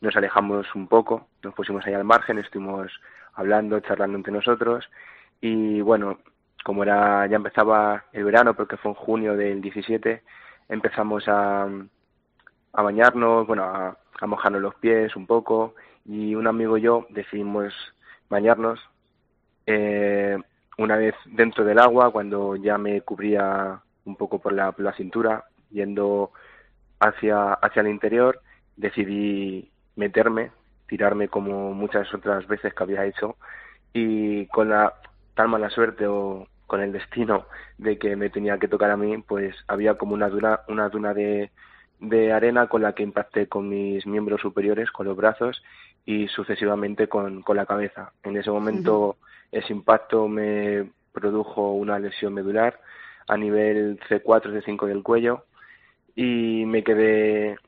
nos 0.00 0.16
alejamos 0.16 0.74
un 0.74 0.88
poco, 0.88 1.28
nos 1.42 1.54
pusimos 1.54 1.86
ahí 1.86 1.94
al 1.94 2.04
margen, 2.04 2.38
estuvimos 2.38 2.92
hablando, 3.34 3.80
charlando 3.80 4.16
entre 4.16 4.32
nosotros 4.32 4.88
y 5.40 5.80
bueno, 5.80 6.18
como 6.64 6.82
era 6.82 7.26
ya 7.26 7.36
empezaba 7.36 8.04
el 8.12 8.24
verano, 8.24 8.54
porque 8.54 8.76
fue 8.76 8.90
en 8.90 8.96
junio 8.96 9.36
del 9.36 9.60
17, 9.60 10.22
empezamos 10.68 11.28
a, 11.28 11.68
a 12.72 12.82
bañarnos, 12.82 13.46
bueno, 13.46 13.64
a, 13.64 13.96
a 14.20 14.26
mojarnos 14.26 14.62
los 14.62 14.74
pies 14.76 15.14
un 15.16 15.26
poco 15.26 15.74
y 16.04 16.34
un 16.34 16.46
amigo 16.46 16.78
y 16.78 16.82
yo 16.82 17.06
decidimos 17.10 17.72
bañarnos. 18.28 18.80
Eh, 19.66 20.38
una 20.78 20.96
vez 20.96 21.14
dentro 21.26 21.64
del 21.64 21.78
agua, 21.78 22.10
cuando 22.10 22.56
ya 22.56 22.78
me 22.78 23.00
cubría 23.00 23.80
un 24.04 24.16
poco 24.16 24.38
por 24.38 24.52
la, 24.52 24.72
por 24.72 24.84
la 24.84 24.92
cintura, 24.92 25.44
yendo 25.70 26.32
hacia, 27.00 27.54
hacia 27.54 27.82
el 27.82 27.88
interior, 27.88 28.40
decidí 28.76 29.70
meterme, 29.96 30.50
tirarme 30.86 31.28
como 31.28 31.72
muchas 31.72 32.12
otras 32.14 32.46
veces 32.46 32.74
que 32.74 32.82
había 32.82 33.04
hecho 33.04 33.36
y 33.92 34.46
con 34.46 34.68
la 34.68 34.94
tal 35.34 35.48
mala 35.48 35.70
suerte 35.70 36.06
o 36.06 36.46
con 36.66 36.80
el 36.80 36.92
destino 36.92 37.46
de 37.78 37.98
que 37.98 38.16
me 38.16 38.30
tenía 38.30 38.58
que 38.58 38.68
tocar 38.68 38.90
a 38.90 38.96
mí, 38.96 39.16
pues 39.18 39.54
había 39.68 39.94
como 39.94 40.14
una 40.14 40.28
duna, 40.28 40.60
una 40.68 40.88
duna 40.88 41.14
de, 41.14 41.50
de 42.00 42.32
arena 42.32 42.66
con 42.66 42.82
la 42.82 42.92
que 42.92 43.02
impacté 43.02 43.46
con 43.46 43.68
mis 43.68 44.06
miembros 44.06 44.40
superiores, 44.40 44.90
con 44.90 45.06
los 45.06 45.16
brazos 45.16 45.62
y 46.04 46.28
sucesivamente 46.28 47.08
con, 47.08 47.42
con 47.42 47.56
la 47.56 47.66
cabeza. 47.66 48.12
En 48.22 48.36
ese 48.36 48.50
momento 48.50 49.16
ese 49.52 49.72
impacto 49.72 50.28
me 50.28 50.90
produjo 51.12 51.72
una 51.72 51.98
lesión 51.98 52.34
medular 52.34 52.80
a 53.28 53.36
nivel 53.36 53.98
C4, 54.08 54.62
C5 54.62 54.86
del 54.86 55.02
cuello 55.02 55.44
y 56.16 56.64
me 56.66 56.82
quedé 56.82 57.58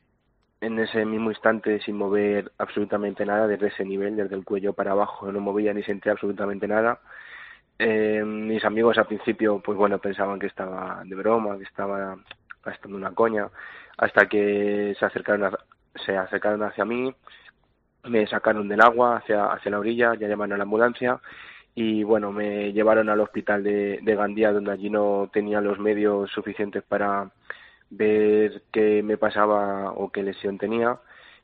en 0.60 0.78
ese 0.80 1.04
mismo 1.04 1.30
instante 1.30 1.80
sin 1.80 1.96
mover 1.96 2.50
absolutamente 2.58 3.24
nada 3.24 3.46
desde 3.46 3.68
ese 3.68 3.84
nivel, 3.84 4.16
desde 4.16 4.34
el 4.34 4.44
cuello 4.44 4.72
para 4.72 4.92
abajo, 4.92 5.30
no 5.30 5.40
movía 5.40 5.72
ni 5.72 5.82
sentía 5.82 6.12
absolutamente 6.12 6.66
nada. 6.66 7.00
Eh, 7.78 8.24
mis 8.24 8.64
amigos 8.64 8.98
al 8.98 9.06
principio, 9.06 9.60
pues 9.60 9.78
bueno, 9.78 9.98
pensaban 10.00 10.38
que 10.40 10.46
estaba 10.48 11.02
de 11.04 11.14
broma, 11.14 11.58
que 11.58 11.64
estaba 11.64 12.16
gastando 12.64 12.96
una 12.96 13.12
coña, 13.12 13.48
hasta 13.98 14.26
que 14.26 14.96
se 14.98 15.04
acercaron, 15.04 15.54
se 15.94 16.16
acercaron 16.16 16.62
hacia 16.62 16.84
mí, 16.84 17.14
me 18.04 18.26
sacaron 18.26 18.68
del 18.68 18.80
agua 18.80 19.18
hacia, 19.18 19.52
hacia 19.52 19.70
la 19.70 19.78
orilla, 19.78 20.14
ya 20.14 20.26
llamaron 20.26 20.54
a 20.54 20.56
la 20.58 20.64
ambulancia 20.64 21.20
y 21.74 22.02
bueno, 22.02 22.32
me 22.32 22.72
llevaron 22.72 23.08
al 23.08 23.20
hospital 23.20 23.62
de, 23.62 24.00
de 24.02 24.16
Gandía, 24.16 24.52
donde 24.52 24.72
allí 24.72 24.90
no 24.90 25.30
tenía 25.32 25.60
los 25.60 25.78
medios 25.78 26.30
suficientes 26.32 26.82
para 26.82 27.30
ver 27.90 28.62
qué 28.72 29.02
me 29.02 29.16
pasaba 29.16 29.92
o 29.92 30.10
qué 30.10 30.22
lesión 30.22 30.58
tenía. 30.58 30.98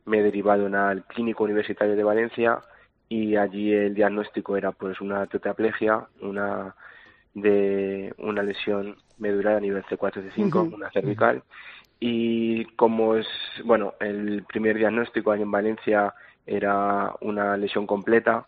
Me 0.05 0.23
derivaron 0.23 0.75
al 0.75 1.05
Clínico 1.05 1.45
Universitario 1.45 1.97
de 1.97 2.05
Valencia 2.05 2.61
y 3.09 3.37
allí 3.37 3.73
el 3.73 3.95
diagnóstico 3.95 4.57
era 4.57 4.73
pues 4.73 5.01
una 5.01 5.27
tetraplegia, 5.27 6.07
una 6.21 6.75
de 7.35 8.15
una 8.19 8.43
lesión 8.43 8.97
medular 9.19 9.57
a 9.57 9.61
nivel 9.61 9.83
C4 9.85 10.33
C5, 10.33 10.75
una 10.75 10.91
cervical 10.91 11.43
y 12.01 12.65
como 12.77 13.17
es 13.17 13.27
bueno, 13.65 13.95
el 14.01 14.45
primer 14.45 14.77
diagnóstico 14.77 15.31
ahí 15.31 15.43
en 15.43 15.51
Valencia 15.51 16.15
era 16.47 17.13
una 17.21 17.57
lesión 17.57 17.87
completa 17.87 18.47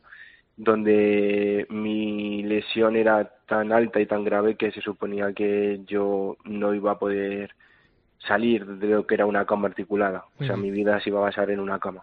donde 0.57 1.67
mi 1.71 2.43
lesión 2.43 2.97
era 2.97 3.31
tan 3.47 3.73
alta 3.73 4.01
y 4.01 4.07
tan 4.07 4.25
grave 4.25 4.57
que 4.57 4.73
se 4.73 4.81
suponía 4.81 5.33
que 5.33 5.81
yo 5.87 6.37
no 6.45 6.75
iba 6.75 6.93
a 6.93 6.99
poder 6.99 7.55
salir 8.19 8.67
de 8.67 8.89
lo 8.89 9.07
que 9.07 9.15
era 9.15 9.27
una 9.27 9.45
cama 9.45 9.69
articulada. 9.69 10.25
O 10.39 10.45
sea, 10.45 10.57
mi 10.57 10.71
vida 10.71 11.01
se 11.01 11.11
iba 11.11 11.21
a 11.21 11.25
basar 11.25 11.51
en 11.51 11.61
una 11.61 11.79
cama. 11.79 12.03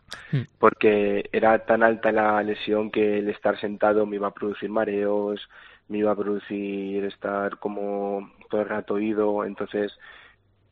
Porque 0.59 1.29
era 1.31 1.65
tan 1.65 1.83
alta 1.83 2.11
la 2.11 2.41
lesión 2.43 2.91
que 2.91 3.19
el 3.19 3.29
estar 3.29 3.59
sentado 3.59 4.05
me 4.05 4.15
iba 4.17 4.27
a 4.27 4.33
producir 4.33 4.69
mareos, 4.69 5.49
me 5.87 5.99
iba 5.99 6.11
a 6.11 6.15
producir 6.15 7.03
estar 7.05 7.57
como 7.57 8.31
todo 8.49 8.61
el 8.61 8.69
rato 8.69 8.95
oído. 8.95 9.45
Entonces, 9.45 9.97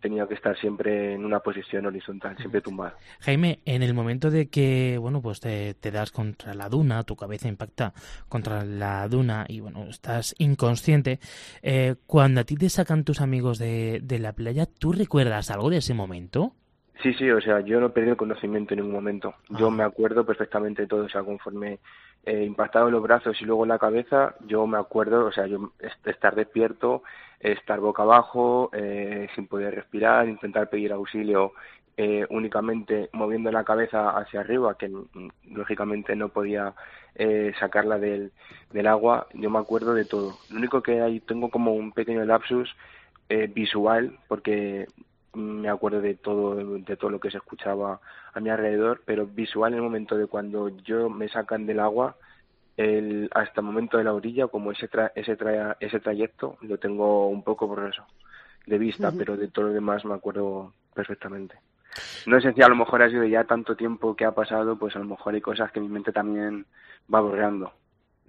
tenía 0.01 0.27
que 0.27 0.33
estar 0.33 0.57
siempre 0.57 1.13
en 1.13 1.23
una 1.23 1.39
posición 1.39 1.85
horizontal, 1.85 2.35
siempre 2.37 2.61
tumbado. 2.61 2.97
Jaime, 3.19 3.59
en 3.65 3.83
el 3.83 3.93
momento 3.93 4.29
de 4.29 4.49
que, 4.49 4.97
bueno, 4.99 5.21
pues 5.21 5.39
te, 5.39 5.75
das 5.91 6.11
contra 6.11 6.53
la 6.53 6.69
duna, 6.69 7.03
tu 7.03 7.15
cabeza 7.15 7.47
impacta 7.47 7.93
contra 8.27 8.65
la 8.65 9.07
duna 9.07 9.45
y, 9.47 9.59
bueno, 9.59 9.85
estás 9.85 10.35
inconsciente, 10.37 11.19
eh, 11.61 11.95
cuando 12.07 12.41
a 12.41 12.43
ti 12.43 12.55
te 12.55 12.69
sacan 12.69 13.03
tus 13.03 13.21
amigos 13.21 13.59
de, 13.59 13.99
de 14.03 14.19
la 14.19 14.33
playa, 14.33 14.65
¿tú 14.65 14.91
recuerdas 14.91 15.51
algo 15.51 15.69
de 15.69 15.77
ese 15.77 15.93
momento? 15.93 16.55
Sí, 17.01 17.13
sí, 17.15 17.29
o 17.31 17.41
sea, 17.41 17.61
yo 17.61 17.79
no 17.79 17.91
perdí 17.91 18.09
el 18.09 18.17
conocimiento 18.17 18.73
en 18.73 18.81
ningún 18.81 18.93
momento. 18.93 19.33
Yo 19.49 19.67
ah. 19.67 19.71
me 19.71 19.83
acuerdo 19.83 20.25
perfectamente 20.25 20.83
de 20.83 20.87
todo, 20.87 21.05
o 21.05 21.09
sea, 21.09 21.23
conforme 21.23 21.79
eh, 22.25 22.43
impactado 22.43 22.91
los 22.91 23.01
brazos 23.01 23.41
y 23.41 23.45
luego 23.45 23.65
la 23.65 23.79
cabeza, 23.79 24.35
yo 24.45 24.67
me 24.67 24.77
acuerdo, 24.77 25.25
o 25.25 25.31
sea, 25.31 25.47
yo 25.47 25.71
estar 26.05 26.35
despierto, 26.35 27.01
estar 27.39 27.79
boca 27.79 28.03
abajo, 28.03 28.69
eh, 28.73 29.27
sin 29.35 29.47
poder 29.47 29.73
respirar, 29.73 30.29
intentar 30.29 30.69
pedir 30.69 30.91
auxilio 30.93 31.53
eh, 31.97 32.25
únicamente 32.29 33.09
moviendo 33.13 33.51
la 33.51 33.63
cabeza 33.63 34.11
hacia 34.11 34.39
arriba, 34.39 34.77
que 34.77 34.87
mm, 34.89 35.29
lógicamente 35.51 36.15
no 36.15 36.29
podía 36.29 36.73
eh, 37.15 37.51
sacarla 37.59 37.99
del, 37.99 38.31
del 38.71 38.87
agua, 38.87 39.27
yo 39.33 39.49
me 39.49 39.59
acuerdo 39.59 39.93
de 39.93 40.05
todo. 40.05 40.37
Lo 40.49 40.57
único 40.57 40.81
que 40.81 41.01
hay, 41.01 41.19
tengo 41.19 41.49
como 41.49 41.73
un 41.73 41.91
pequeño 41.91 42.23
lapsus 42.25 42.75
eh, 43.29 43.47
visual, 43.47 44.17
porque 44.27 44.87
me 45.33 45.69
acuerdo 45.69 46.01
de 46.01 46.15
todo, 46.15 46.55
de 46.55 46.97
todo 46.97 47.09
lo 47.09 47.19
que 47.19 47.31
se 47.31 47.37
escuchaba 47.37 48.01
a 48.33 48.39
mi 48.39 48.49
alrededor, 48.49 49.01
pero 49.05 49.25
visual 49.25 49.73
en 49.73 49.77
el 49.77 49.83
momento 49.83 50.17
de 50.17 50.27
cuando 50.27 50.69
yo 50.69 51.09
me 51.09 51.29
sacan 51.29 51.65
del 51.65 51.79
agua, 51.79 52.15
el, 52.77 53.29
hasta 53.33 53.61
el 53.61 53.65
momento 53.65 53.97
de 53.97 54.03
la 54.03 54.13
orilla, 54.13 54.47
como 54.47 54.71
ese, 54.71 54.89
ese, 55.15 55.37
ese 55.79 55.99
trayecto, 55.99 56.57
lo 56.61 56.77
tengo 56.77 57.27
un 57.27 57.43
poco 57.43 57.67
por 57.67 57.87
eso, 57.87 58.03
de 58.65 58.77
vista, 58.77 59.11
pero 59.11 59.37
de 59.37 59.47
todo 59.47 59.67
lo 59.67 59.73
demás 59.73 60.03
me 60.05 60.13
acuerdo 60.13 60.73
perfectamente. 60.93 61.55
No 62.25 62.39
sé 62.39 62.53
si 62.53 62.61
a 62.61 62.67
lo 62.67 62.75
mejor 62.75 63.03
ha 63.03 63.09
sido 63.09 63.25
ya 63.25 63.43
tanto 63.43 63.75
tiempo 63.75 64.15
que 64.15 64.25
ha 64.25 64.31
pasado, 64.31 64.77
pues 64.77 64.95
a 64.95 64.99
lo 64.99 65.05
mejor 65.05 65.33
hay 65.33 65.41
cosas 65.41 65.71
que 65.71 65.79
mi 65.79 65.89
mente 65.89 66.11
también 66.11 66.65
va 67.13 67.19
borrando. 67.19 67.73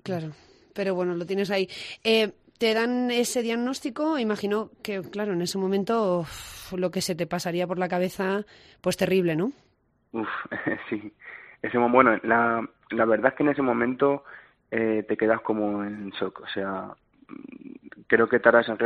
Claro, 0.03 0.32
pero 0.74 0.94
bueno, 0.94 1.14
lo 1.14 1.26
tienes 1.26 1.50
ahí. 1.50 1.68
Eh, 2.03 2.32
te 2.63 2.75
dan 2.75 3.11
ese 3.11 3.43
diagnóstico, 3.43 4.21
imagino 4.21 4.71
que, 4.85 5.03
claro, 5.03 5.33
en 5.33 5.43
ese 5.43 5.59
momento 5.59 6.25
lo 6.77 6.91
que 6.93 7.01
se 7.01 7.17
te 7.17 7.27
pasaría 7.27 7.67
por 7.67 7.77
la 7.77 7.89
cabeza, 7.89 8.45
pues 8.81 8.97
terrible, 8.97 9.35
¿no? 9.35 9.51
Uf, 10.13 10.29
sí. 10.89 11.13
Ese, 11.61 11.77
bueno, 11.77 12.21
la, 12.23 12.65
la 12.91 13.05
verdad 13.05 13.33
es 13.33 13.35
que 13.37 13.43
en 13.43 13.49
ese 13.49 13.63
momento 13.63 14.23
eh, 14.71 15.05
te 15.09 15.17
quedas 15.17 15.41
como 15.41 15.83
en 15.83 16.11
shock. 16.11 16.41
O 16.41 16.47
sea, 16.47 16.95
creo 18.07 18.29
que 18.29 18.39
tardas, 18.39 18.69
en 18.69 18.79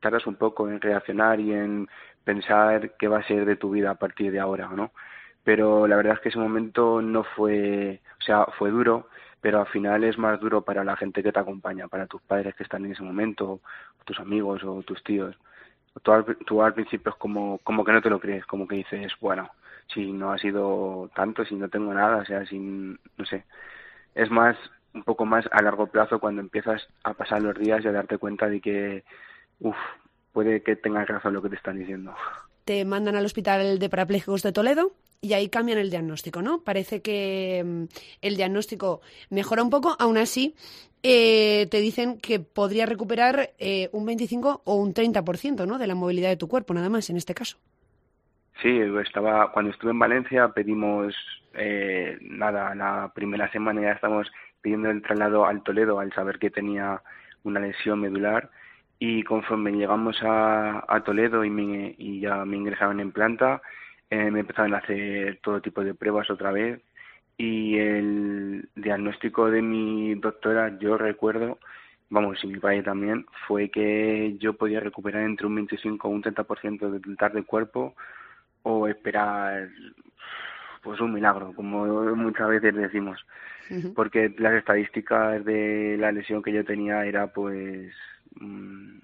tardas 0.00 0.26
un 0.26 0.36
poco 0.36 0.66
en 0.66 0.80
reaccionar 0.80 1.38
y 1.38 1.52
en 1.52 1.86
pensar 2.24 2.92
qué 2.98 3.08
va 3.08 3.18
a 3.18 3.28
ser 3.28 3.44
de 3.44 3.56
tu 3.56 3.72
vida 3.72 3.90
a 3.90 3.98
partir 3.98 4.32
de 4.32 4.40
ahora, 4.40 4.68
¿no? 4.68 4.92
Pero 5.44 5.86
la 5.86 5.96
verdad 5.96 6.14
es 6.14 6.20
que 6.20 6.30
ese 6.30 6.38
momento 6.38 7.02
no 7.02 7.24
fue, 7.24 8.00
o 8.20 8.22
sea, 8.22 8.46
fue 8.56 8.70
duro, 8.70 9.10
pero 9.40 9.60
al 9.60 9.66
final 9.66 10.04
es 10.04 10.18
más 10.18 10.40
duro 10.40 10.62
para 10.62 10.84
la 10.84 10.96
gente 10.96 11.22
que 11.22 11.32
te 11.32 11.38
acompaña, 11.38 11.88
para 11.88 12.06
tus 12.06 12.20
padres 12.22 12.54
que 12.54 12.64
están 12.64 12.84
en 12.84 12.92
ese 12.92 13.02
momento, 13.02 13.60
tus 14.04 14.18
amigos 14.18 14.62
o 14.64 14.82
tus 14.82 15.02
tíos. 15.04 15.36
Tú 16.02 16.12
al, 16.12 16.24
tú 16.46 16.62
al 16.62 16.74
principio 16.74 17.12
es 17.12 17.18
como, 17.18 17.58
como 17.58 17.84
que 17.84 17.92
no 17.92 18.02
te 18.02 18.10
lo 18.10 18.20
crees, 18.20 18.46
como 18.46 18.66
que 18.66 18.76
dices, 18.76 19.12
bueno, 19.20 19.50
si 19.92 20.12
no 20.12 20.32
ha 20.32 20.38
sido 20.38 21.10
tanto, 21.14 21.44
si 21.44 21.54
no 21.54 21.68
tengo 21.68 21.92
nada, 21.92 22.18
o 22.18 22.24
sea, 22.24 22.44
sin, 22.46 22.98
no 23.16 23.24
sé. 23.24 23.44
Es 24.14 24.30
más, 24.30 24.56
un 24.94 25.02
poco 25.04 25.24
más 25.24 25.44
a 25.50 25.62
largo 25.62 25.86
plazo 25.86 26.18
cuando 26.18 26.40
empiezas 26.40 26.86
a 27.04 27.14
pasar 27.14 27.42
los 27.42 27.58
días 27.58 27.84
y 27.84 27.88
a 27.88 27.92
darte 27.92 28.18
cuenta 28.18 28.48
de 28.48 28.60
que, 28.60 29.04
uff, 29.60 29.76
puede 30.32 30.62
que 30.62 30.76
tengas 30.76 31.08
razón 31.08 31.34
lo 31.34 31.42
que 31.42 31.50
te 31.50 31.56
están 31.56 31.78
diciendo. 31.78 32.14
Te 32.64 32.84
mandan 32.84 33.16
al 33.16 33.24
hospital 33.24 33.78
de 33.78 33.88
parapléjicos 33.88 34.42
de 34.42 34.52
Toledo 34.52 34.92
y 35.20 35.32
ahí 35.32 35.48
cambian 35.48 35.78
el 35.78 35.90
diagnóstico, 35.90 36.42
¿no? 36.42 36.62
Parece 36.62 37.02
que 37.02 37.62
mm, 37.64 37.84
el 38.22 38.36
diagnóstico 38.36 39.00
mejora 39.30 39.62
un 39.62 39.70
poco, 39.70 39.96
aún 39.98 40.18
así 40.18 40.54
eh, 41.02 41.66
te 41.70 41.80
dicen 41.80 42.18
que 42.18 42.40
podría 42.40 42.86
recuperar 42.86 43.50
eh, 43.58 43.88
un 43.92 44.06
25 44.06 44.62
o 44.64 44.74
un 44.76 44.94
30%, 44.94 45.66
¿no? 45.66 45.78
De 45.78 45.86
la 45.86 45.94
movilidad 45.94 46.28
de 46.28 46.36
tu 46.36 46.48
cuerpo, 46.48 46.74
nada 46.74 46.88
más 46.88 47.10
en 47.10 47.16
este 47.16 47.34
caso. 47.34 47.58
Sí, 48.62 48.80
estaba 49.04 49.52
cuando 49.52 49.70
estuve 49.70 49.92
en 49.92 50.00
Valencia 50.00 50.48
pedimos 50.48 51.14
eh, 51.54 52.18
nada 52.20 52.74
la 52.74 53.12
primera 53.14 53.50
semana 53.52 53.80
ya 53.80 53.92
estamos 53.92 54.26
pidiendo 54.60 54.90
el 54.90 55.00
traslado 55.00 55.46
al 55.46 55.62
Toledo 55.62 56.00
al 56.00 56.12
saber 56.12 56.40
que 56.40 56.50
tenía 56.50 57.00
una 57.44 57.60
lesión 57.60 58.00
medular 58.00 58.50
y 58.98 59.22
conforme 59.22 59.70
llegamos 59.70 60.16
a, 60.22 60.84
a 60.88 61.04
Toledo 61.04 61.44
y, 61.44 61.50
me, 61.50 61.94
y 61.98 62.18
ya 62.18 62.44
me 62.44 62.56
ingresaban 62.56 62.98
en 62.98 63.12
planta 63.12 63.62
eh, 64.10 64.30
me 64.30 64.40
empezaron 64.40 64.74
a 64.74 64.78
hacer 64.78 65.38
todo 65.42 65.60
tipo 65.60 65.84
de 65.84 65.94
pruebas 65.94 66.30
otra 66.30 66.50
vez 66.52 66.80
y 67.36 67.78
el 67.78 68.68
diagnóstico 68.74 69.50
de 69.50 69.62
mi 69.62 70.14
doctora 70.14 70.78
yo 70.78 70.98
recuerdo 70.98 71.58
vamos 72.10 72.42
y 72.42 72.46
mi 72.46 72.58
padre 72.58 72.82
también 72.82 73.26
fue 73.46 73.70
que 73.70 74.36
yo 74.38 74.54
podía 74.54 74.80
recuperar 74.80 75.22
entre 75.22 75.46
un 75.46 75.54
25 75.56 76.08
o 76.08 76.10
un 76.10 76.22
30% 76.22 76.90
del 76.90 77.02
total 77.02 77.32
del 77.32 77.46
cuerpo 77.46 77.94
o 78.62 78.88
esperar 78.88 79.68
pues 80.82 81.00
un 81.00 81.12
milagro, 81.12 81.52
como 81.54 81.84
muchas 82.14 82.48
veces 82.48 82.74
decimos, 82.74 83.24
porque 83.94 84.34
las 84.38 84.54
estadísticas 84.54 85.44
de 85.44 85.96
la 85.98 86.12
lesión 86.12 86.42
que 86.42 86.52
yo 86.52 86.64
tenía 86.64 87.04
era 87.04 87.26
pues 87.26 87.92
mm, 88.40 88.98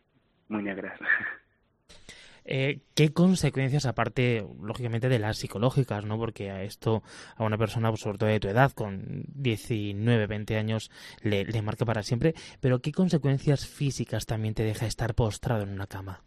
muy 0.48 0.62
negras. 0.62 0.98
Eh, 2.44 2.80
¿Qué 2.94 3.12
consecuencias, 3.12 3.86
aparte, 3.86 4.46
lógicamente, 4.62 5.08
de 5.08 5.18
las 5.18 5.38
psicológicas, 5.38 6.04
¿no? 6.04 6.18
Porque 6.18 6.50
a 6.50 6.62
esto, 6.62 7.02
a 7.36 7.44
una 7.44 7.56
persona, 7.56 7.88
pues, 7.88 8.02
sobre 8.02 8.18
todo 8.18 8.28
de 8.28 8.40
tu 8.40 8.48
edad, 8.48 8.72
con 8.72 9.24
19, 9.34 10.26
20 10.26 10.56
años, 10.56 10.90
le, 11.22 11.46
marca 11.62 11.86
para 11.86 12.02
siempre, 12.02 12.34
pero 12.60 12.80
¿qué 12.80 12.92
consecuencias 12.92 13.66
físicas 13.66 14.26
también 14.26 14.54
te 14.54 14.62
deja 14.62 14.86
estar 14.86 15.14
postrado 15.14 15.62
en 15.62 15.70
una 15.70 15.86
cama? 15.86 16.20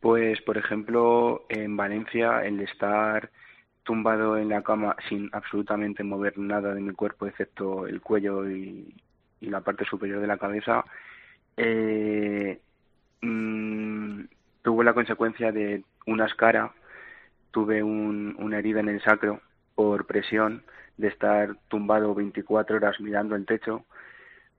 Pues, 0.00 0.40
por 0.42 0.56
ejemplo, 0.56 1.44
en 1.50 1.76
Valencia, 1.76 2.44
el 2.44 2.60
estar 2.60 3.30
tumbado 3.82 4.38
en 4.38 4.48
la 4.48 4.62
cama 4.62 4.96
sin 5.08 5.28
absolutamente 5.32 6.02
mover 6.02 6.38
nada 6.38 6.74
de 6.74 6.80
mi 6.80 6.92
cuerpo, 6.94 7.26
excepto 7.26 7.86
el 7.86 8.00
cuello 8.00 8.48
y, 8.48 8.94
la 9.40 9.60
parte 9.60 9.84
superior 9.84 10.22
de 10.22 10.26
la 10.26 10.38
cabeza, 10.38 10.82
eh, 11.58 12.58
mm, 13.20 14.22
tuvo 14.64 14.82
la 14.82 14.94
consecuencia 14.94 15.52
de 15.52 15.84
una 16.06 16.24
escara, 16.24 16.72
tuve 17.50 17.82
una 17.82 18.58
herida 18.58 18.80
en 18.80 18.88
el 18.88 19.02
sacro 19.02 19.42
por 19.74 20.06
presión 20.06 20.62
de 20.96 21.08
estar 21.08 21.54
tumbado 21.68 22.14
24 22.14 22.76
horas 22.76 22.98
mirando 22.98 23.36
el 23.36 23.44
techo, 23.44 23.84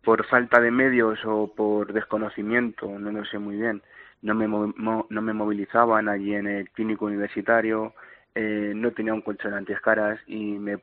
por 0.03 0.24
falta 0.28 0.62
de 0.62 0.70
medios 0.70 1.20
o 1.26 1.51
por 1.53 1.91
desconocimiento, 1.91 2.88
no 2.99 3.12
lo 3.12 3.26
sé 3.26 3.39
muy 3.39 3.56
bien. 3.56 3.82
No 4.22 4.36
me, 4.36 4.47
no 4.47 5.22
me 5.22 5.34
movilizaban 5.34 6.08
allí 6.08 6.36
en 6.36 6.47
el 6.47 6.70
clínico 6.70 7.06
universitario, 7.06 7.93
eh, 8.36 8.74
no 8.76 8.91
tenía 8.91 9.14
un 9.14 9.22
colchón 9.22 9.56
antiescaras 9.56 10.20
y 10.28 10.60
me 10.60 10.78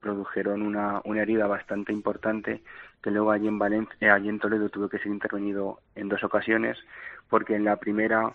produjeron 0.00 0.62
una, 0.62 1.02
una 1.04 1.22
herida 1.22 1.46
bastante 1.46 1.92
importante 1.92 2.62
que 3.02 3.10
luego 3.10 3.30
allí 3.30 3.46
en 3.46 3.58
Valencia, 3.58 4.14
allí 4.14 4.30
en 4.30 4.38
Toledo 4.38 4.70
tuve 4.70 4.88
que 4.88 4.98
ser 4.98 5.08
intervenido 5.08 5.80
en 5.94 6.08
dos 6.08 6.24
ocasiones 6.24 6.78
porque 7.28 7.54
en 7.54 7.64
la 7.64 7.76
primera 7.76 8.34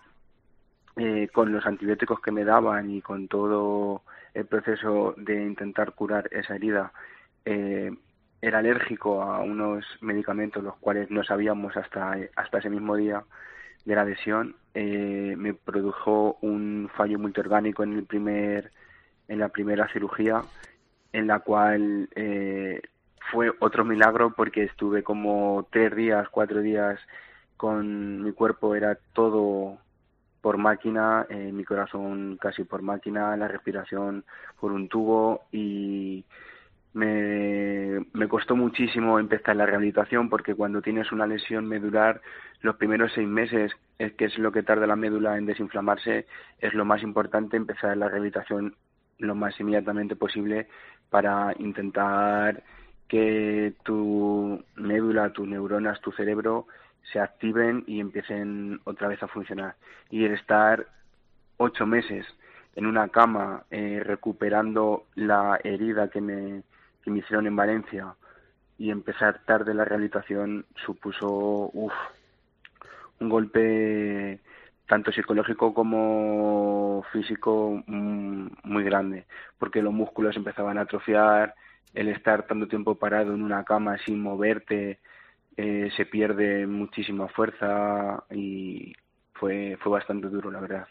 eh, 0.99 1.29
con 1.31 1.51
los 1.51 1.65
antibióticos 1.65 2.19
que 2.21 2.31
me 2.31 2.43
daban 2.43 2.89
y 2.91 3.01
con 3.01 3.27
todo 3.27 4.03
el 4.33 4.45
proceso 4.45 5.15
de 5.17 5.41
intentar 5.41 5.93
curar 5.93 6.29
esa 6.31 6.55
herida 6.55 6.91
eh, 7.45 7.91
era 8.41 8.59
alérgico 8.59 9.23
a 9.23 9.39
unos 9.39 9.85
medicamentos 10.01 10.63
los 10.63 10.75
cuales 10.77 11.09
no 11.09 11.23
sabíamos 11.23 11.75
hasta 11.75 12.15
hasta 12.35 12.59
ese 12.59 12.69
mismo 12.69 12.95
día 12.95 13.23
de 13.85 13.95
la 13.95 14.05
lesión. 14.05 14.55
Me 14.73 15.53
produjo 15.53 16.37
un 16.41 16.89
fallo 16.95 17.19
multiorgánico 17.19 17.83
en 17.83 17.93
el 17.93 18.05
primer 18.05 18.71
en 19.27 19.39
la 19.39 19.49
primera 19.49 19.87
cirugía 19.91 20.43
en 21.13 21.27
la 21.27 21.39
cual 21.39 22.09
eh, 22.15 22.81
fue 23.31 23.51
otro 23.59 23.85
milagro 23.85 24.33
porque 24.35 24.63
estuve 24.63 25.03
como 25.03 25.67
tres 25.71 25.95
días, 25.95 26.27
cuatro 26.29 26.61
días 26.61 26.99
con 27.57 28.23
mi 28.23 28.31
cuerpo, 28.31 28.75
era 28.75 28.97
todo 29.13 29.77
por 30.41 30.57
máquina, 30.57 31.25
eh, 31.29 31.51
mi 31.51 31.63
corazón 31.63 32.37
casi 32.39 32.63
por 32.63 32.81
máquina, 32.81 33.35
la 33.35 33.47
respiración 33.47 34.23
por 34.59 34.71
un 34.71 34.87
tubo 34.87 35.41
y 35.51 36.23
me, 36.93 38.05
me 38.13 38.27
costó 38.27 38.55
muchísimo 38.55 39.19
empezar 39.19 39.55
la 39.55 39.65
rehabilitación 39.65 40.29
porque 40.29 40.55
cuando 40.55 40.81
tienes 40.81 41.11
una 41.11 41.27
lesión 41.27 41.67
medular, 41.67 42.21
los 42.61 42.75
primeros 42.77 43.11
seis 43.13 43.27
meses, 43.27 43.71
es 43.97 44.13
que 44.13 44.25
es 44.25 44.37
lo 44.37 44.51
que 44.51 44.63
tarda 44.63 44.87
la 44.87 44.95
médula 44.95 45.37
en 45.37 45.45
desinflamarse, 45.45 46.25
es 46.59 46.73
lo 46.73 46.85
más 46.85 47.03
importante 47.03 47.57
empezar 47.57 47.95
la 47.97 48.07
rehabilitación 48.07 48.75
lo 49.19 49.35
más 49.35 49.59
inmediatamente 49.59 50.15
posible 50.15 50.67
para 51.09 51.53
intentar 51.59 52.63
que 53.07 53.73
tu 53.83 54.63
médula, 54.75 55.33
tus 55.33 55.47
neuronas, 55.47 55.99
tu 55.99 56.11
cerebro 56.11 56.67
se 57.11 57.19
activen 57.19 57.83
y 57.87 57.99
empiecen 57.99 58.79
otra 58.83 59.07
vez 59.07 59.21
a 59.23 59.27
funcionar. 59.27 59.75
Y 60.09 60.25
el 60.25 60.33
estar 60.33 60.85
ocho 61.57 61.85
meses 61.85 62.25
en 62.75 62.85
una 62.85 63.09
cama 63.09 63.63
eh, 63.71 64.01
recuperando 64.03 65.05
la 65.15 65.59
herida 65.63 66.09
que 66.09 66.21
me, 66.21 66.63
que 67.03 67.11
me 67.11 67.19
hicieron 67.19 67.47
en 67.47 67.55
Valencia 67.55 68.15
y 68.77 68.91
empezar 68.91 69.41
tarde 69.45 69.73
la 69.73 69.85
rehabilitación 69.85 70.65
supuso 70.85 71.69
uf, 71.73 71.93
un 73.19 73.29
golpe 73.29 74.39
tanto 74.87 75.11
psicológico 75.11 75.73
como 75.73 77.05
físico 77.11 77.83
mm, 77.85 78.47
muy 78.63 78.83
grande, 78.83 79.25
porque 79.59 79.81
los 79.81 79.93
músculos 79.93 80.35
empezaban 80.35 80.77
a 80.77 80.81
atrofiar, 80.81 81.53
el 81.93 82.07
estar 82.07 82.47
tanto 82.47 82.67
tiempo 82.67 82.95
parado 82.95 83.33
en 83.33 83.41
una 83.41 83.63
cama 83.63 83.97
sin 84.05 84.21
moverte 84.21 84.99
eh, 85.59 85.89
se 85.95 86.05
pierde 86.05 86.65
muchísima 86.67 87.27
fuerza 87.27 88.23
y 88.31 88.93
fue, 89.33 89.77
fue 89.81 89.91
bastante 89.91 90.27
duro, 90.27 90.51
la 90.51 90.59
verdad. 90.61 90.87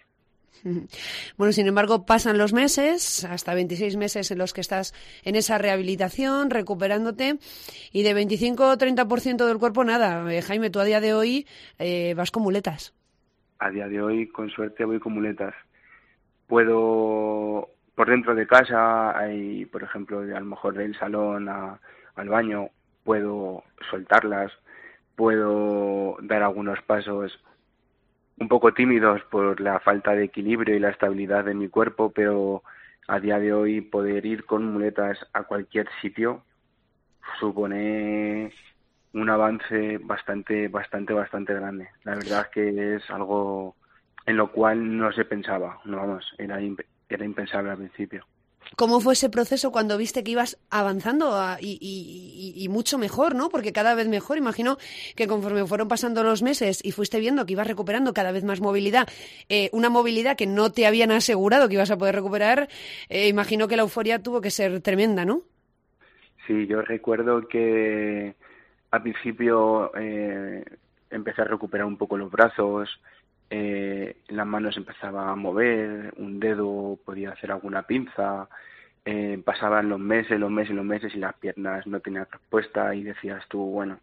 Bueno, 1.36 1.52
sin 1.52 1.68
embargo, 1.68 2.04
pasan 2.04 2.36
los 2.36 2.52
meses, 2.52 3.24
hasta 3.24 3.54
26 3.54 3.96
meses 3.96 4.30
en 4.32 4.38
los 4.38 4.52
que 4.52 4.60
estás 4.60 4.92
en 5.22 5.36
esa 5.36 5.56
rehabilitación, 5.56 6.50
recuperándote, 6.50 7.38
y 7.92 8.02
de 8.02 8.14
25 8.14 8.70
o 8.70 8.76
30% 8.76 9.46
del 9.46 9.58
cuerpo, 9.58 9.84
nada. 9.84 10.34
Eh, 10.34 10.42
Jaime, 10.42 10.70
tú 10.70 10.80
a 10.80 10.84
día 10.84 11.00
de 11.00 11.14
hoy 11.14 11.46
eh, 11.78 12.14
vas 12.16 12.32
con 12.32 12.42
muletas 12.42 12.92
a 13.58 13.70
día 13.70 13.88
de 13.88 14.00
hoy, 14.00 14.28
con 14.28 14.50
suerte, 14.50 14.84
voy 14.84 15.00
con 15.00 15.14
muletas. 15.14 15.54
Puedo, 16.46 17.68
por 17.94 18.08
dentro 18.08 18.34
de 18.34 18.46
casa, 18.46 19.18
hay, 19.18 19.64
por 19.66 19.82
ejemplo, 19.82 20.20
a 20.20 20.40
lo 20.40 20.44
mejor 20.44 20.74
del 20.74 20.96
salón 20.98 21.48
al 21.48 22.28
baño, 22.28 22.70
puedo 23.08 23.64
soltarlas, 23.90 24.52
puedo 25.16 26.18
dar 26.20 26.42
algunos 26.42 26.82
pasos 26.82 27.40
un 28.38 28.48
poco 28.48 28.74
tímidos 28.74 29.22
por 29.30 29.62
la 29.62 29.80
falta 29.80 30.14
de 30.14 30.24
equilibrio 30.24 30.76
y 30.76 30.78
la 30.78 30.90
estabilidad 30.90 31.46
de 31.46 31.54
mi 31.54 31.70
cuerpo, 31.70 32.10
pero 32.10 32.62
a 33.06 33.18
día 33.18 33.38
de 33.38 33.54
hoy 33.54 33.80
poder 33.80 34.26
ir 34.26 34.44
con 34.44 34.74
muletas 34.74 35.16
a 35.32 35.44
cualquier 35.44 35.88
sitio 36.02 36.42
supone 37.40 38.52
un 39.14 39.30
avance 39.30 39.96
bastante, 40.02 40.68
bastante, 40.68 41.14
bastante 41.14 41.54
grande. 41.54 41.88
La 42.04 42.14
verdad 42.14 42.42
es 42.42 42.48
que 42.48 42.96
es 42.96 43.10
algo 43.10 43.74
en 44.26 44.36
lo 44.36 44.52
cual 44.52 44.98
no 44.98 45.12
se 45.12 45.24
pensaba, 45.24 45.80
no 45.86 45.96
vamos, 45.96 46.34
era, 46.36 46.60
era 47.08 47.24
impensable 47.24 47.70
al 47.70 47.78
principio. 47.78 48.26
¿Cómo 48.76 49.00
fue 49.00 49.14
ese 49.14 49.30
proceso 49.30 49.72
cuando 49.72 49.96
viste 49.96 50.22
que 50.22 50.32
ibas 50.32 50.58
avanzando 50.70 51.34
y, 51.60 52.66
mucho 52.70 52.98
mejor, 52.98 53.34
¿no? 53.34 53.48
Porque 53.48 53.72
cada 53.72 53.94
vez 53.94 54.08
mejor, 54.08 54.38
imagino 54.38 54.76
que 55.16 55.26
conforme 55.26 55.66
fueron 55.66 55.88
pasando 55.88 56.22
los 56.22 56.42
meses 56.42 56.84
y 56.84 56.92
fuiste 56.92 57.18
viendo 57.18 57.46
que 57.46 57.52
ibas 57.52 57.66
recuperando 57.66 58.12
cada 58.12 58.32
vez 58.32 58.44
más 58.44 58.60
movilidad, 58.60 59.08
eh, 59.48 59.70
una 59.72 59.88
movilidad 59.88 60.36
que 60.36 60.46
no 60.46 60.70
te 60.70 60.86
habían 60.86 61.10
asegurado 61.10 61.68
que 61.68 61.74
ibas 61.74 61.90
a 61.90 61.96
poder 61.96 62.14
recuperar, 62.14 62.68
eh, 63.08 63.28
imagino 63.28 63.68
que 63.68 63.76
la 63.76 63.82
euforia 63.82 64.22
tuvo 64.22 64.40
que 64.40 64.50
ser 64.50 64.80
tremenda, 64.80 65.24
¿no? 65.24 65.42
Sí, 66.46 66.66
yo 66.66 66.82
recuerdo 66.82 67.48
que 67.48 68.34
al 68.90 69.02
principio 69.02 69.92
eh, 69.96 70.64
empecé 71.10 71.42
a 71.42 71.46
recuperar 71.46 71.86
un 71.86 71.96
poco 71.96 72.16
los 72.16 72.30
brazos, 72.30 72.88
eh, 73.50 74.16
las 74.28 74.46
manos 74.46 74.76
empezaba 74.76 75.30
a 75.30 75.36
mover, 75.36 76.12
un 76.16 76.38
dedo 76.40 76.98
podía 77.04 77.30
hacer 77.30 77.50
alguna 77.50 77.82
pinza, 77.82 78.48
eh, 79.04 79.40
pasaban 79.44 79.88
los 79.88 79.98
meses, 79.98 80.38
los 80.38 80.50
meses, 80.50 80.74
los 80.74 80.84
meses 80.84 81.14
y 81.14 81.18
las 81.18 81.34
piernas 81.34 81.86
no 81.86 82.00
tenían 82.00 82.26
respuesta 82.30 82.94
y 82.94 83.02
decías 83.04 83.46
tú, 83.48 83.58
bueno, 83.58 84.00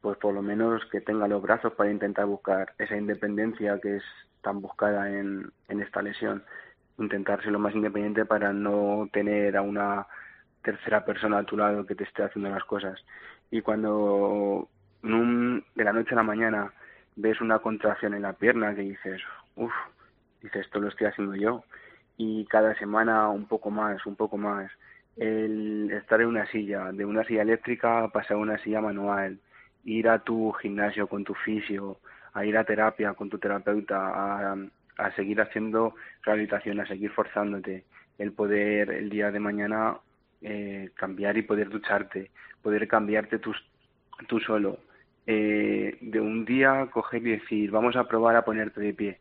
pues 0.00 0.16
por 0.18 0.32
lo 0.34 0.42
menos 0.42 0.84
que 0.92 1.00
tenga 1.00 1.26
los 1.26 1.42
brazos 1.42 1.72
para 1.74 1.90
intentar 1.90 2.26
buscar 2.26 2.72
esa 2.78 2.96
independencia 2.96 3.80
que 3.80 3.96
es 3.96 4.04
tan 4.42 4.60
buscada 4.60 5.10
en, 5.10 5.50
en 5.68 5.82
esta 5.82 6.02
lesión, 6.02 6.44
intentar 6.98 7.42
ser 7.42 7.52
lo 7.52 7.58
más 7.58 7.74
independiente 7.74 8.24
para 8.24 8.52
no 8.52 9.08
tener 9.12 9.56
a 9.56 9.62
una 9.62 10.06
tercera 10.62 11.04
persona 11.04 11.38
a 11.38 11.44
tu 11.44 11.56
lado 11.56 11.86
que 11.86 11.94
te 11.94 12.04
esté 12.04 12.22
haciendo 12.22 12.50
las 12.50 12.64
cosas 12.64 13.02
y 13.50 13.60
cuando 13.60 14.68
de 15.02 15.84
la 15.84 15.92
noche 15.92 16.12
a 16.12 16.16
la 16.16 16.22
mañana 16.22 16.72
ves 17.18 17.40
una 17.40 17.58
contracción 17.58 18.14
en 18.14 18.22
la 18.22 18.32
pierna 18.32 18.74
que 18.74 18.82
dices, 18.82 19.20
uff, 19.56 19.72
dices, 20.40 20.66
esto 20.66 20.80
lo 20.80 20.88
estoy 20.88 21.08
haciendo 21.08 21.34
yo, 21.34 21.64
y 22.16 22.44
cada 22.46 22.74
semana 22.76 23.28
un 23.28 23.46
poco 23.46 23.70
más, 23.70 24.06
un 24.06 24.14
poco 24.14 24.36
más, 24.36 24.70
el 25.16 25.90
estar 25.90 26.20
en 26.20 26.28
una 26.28 26.46
silla, 26.46 26.92
de 26.92 27.04
una 27.04 27.24
silla 27.24 27.42
eléctrica 27.42 28.08
pasar 28.12 28.36
a 28.36 28.40
una 28.40 28.58
silla 28.58 28.80
manual, 28.80 29.40
ir 29.84 30.08
a 30.08 30.20
tu 30.20 30.52
gimnasio 30.52 31.08
con 31.08 31.24
tu 31.24 31.34
fisio, 31.34 31.98
a 32.34 32.44
ir 32.44 32.56
a 32.56 32.64
terapia 32.64 33.14
con 33.14 33.28
tu 33.28 33.38
terapeuta, 33.38 34.52
a, 34.52 35.10
seguir 35.16 35.40
haciendo 35.40 35.94
rehabilitación, 36.22 36.80
a 36.80 36.86
seguir 36.86 37.10
forzándote, 37.10 37.84
el 38.18 38.32
poder 38.32 38.90
el 38.90 39.10
día 39.10 39.30
de 39.30 39.40
mañana 39.40 39.96
eh, 40.40 40.90
cambiar 40.94 41.36
y 41.36 41.42
poder 41.42 41.68
ducharte, 41.68 42.30
poder 42.62 42.86
cambiarte 42.86 43.38
tú, 43.38 43.52
tú 44.28 44.38
solo. 44.40 44.78
Eh, 45.30 45.98
de 46.00 46.20
un 46.22 46.46
día 46.46 46.88
coger 46.90 47.20
y 47.26 47.32
decir, 47.32 47.70
vamos 47.70 47.96
a 47.96 48.08
probar 48.08 48.34
a 48.34 48.46
ponerte 48.46 48.80
de 48.80 48.94
pie 48.94 49.18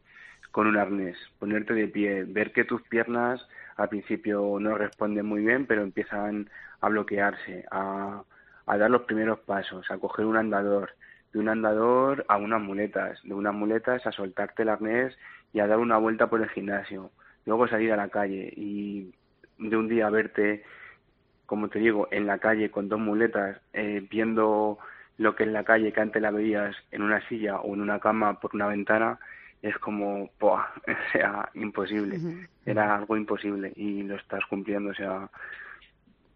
con 0.51 0.65
un 0.65 0.77
arnés, 0.77 1.17
ponerte 1.37 1.73
de 1.73 1.89
pie, 1.89 2.23
ver 2.23 2.53
que 2.53 2.63
tus 2.63 2.81
piernas 2.83 3.45
al 3.75 3.89
principio 3.89 4.57
no 4.57 4.77
responden 4.77 5.25
muy 5.25 5.43
bien, 5.43 5.65
pero 5.65 5.83
empiezan 5.83 6.49
a 6.79 6.87
bloquearse, 6.87 7.65
a, 7.71 8.23
a 8.67 8.77
dar 8.77 8.89
los 8.89 9.01
primeros 9.01 9.39
pasos, 9.39 9.91
a 9.91 9.97
coger 9.97 10.23
un 10.25 10.37
andador, 10.37 10.91
de 11.33 11.39
un 11.39 11.49
andador 11.49 12.23
a 12.29 12.37
unas 12.37 12.61
muletas, 12.61 13.19
de 13.23 13.33
unas 13.33 13.53
muletas 13.53 14.07
a 14.07 14.13
soltarte 14.13 14.63
el 14.63 14.69
arnés 14.69 15.13
y 15.51 15.59
a 15.59 15.67
dar 15.67 15.79
una 15.79 15.97
vuelta 15.97 16.29
por 16.29 16.41
el 16.41 16.47
gimnasio, 16.47 17.11
luego 17.45 17.67
salir 17.67 17.91
a 17.91 17.97
la 17.97 18.07
calle 18.07 18.53
y 18.55 19.11
de 19.57 19.75
un 19.75 19.89
día 19.89 20.09
verte 20.09 20.63
como 21.47 21.69
te 21.69 21.79
digo, 21.79 22.07
en 22.11 22.27
la 22.27 22.39
calle 22.39 22.69
con 22.69 22.89
dos 22.89 22.99
muletas, 22.99 23.57
eh, 23.73 24.05
viendo 24.09 24.77
lo 25.17 25.35
que 25.35 25.43
en 25.43 25.53
la 25.53 25.63
calle 25.63 25.91
que 25.91 26.01
antes 26.01 26.21
la 26.21 26.31
veías 26.31 26.75
en 26.91 27.01
una 27.01 27.27
silla 27.27 27.57
o 27.57 27.73
en 27.73 27.81
una 27.81 27.99
cama 27.99 28.39
por 28.39 28.55
una 28.55 28.67
ventana, 28.67 29.19
es 29.61 29.77
como, 29.79 30.29
¡buah! 30.39 30.65
o 30.87 31.11
sea, 31.11 31.49
imposible. 31.55 32.47
Era 32.65 32.95
algo 32.95 33.17
imposible 33.17 33.73
y 33.75 34.03
lo 34.03 34.15
estás 34.15 34.45
cumpliendo, 34.49 34.91
o 34.91 34.93
sea, 34.93 35.29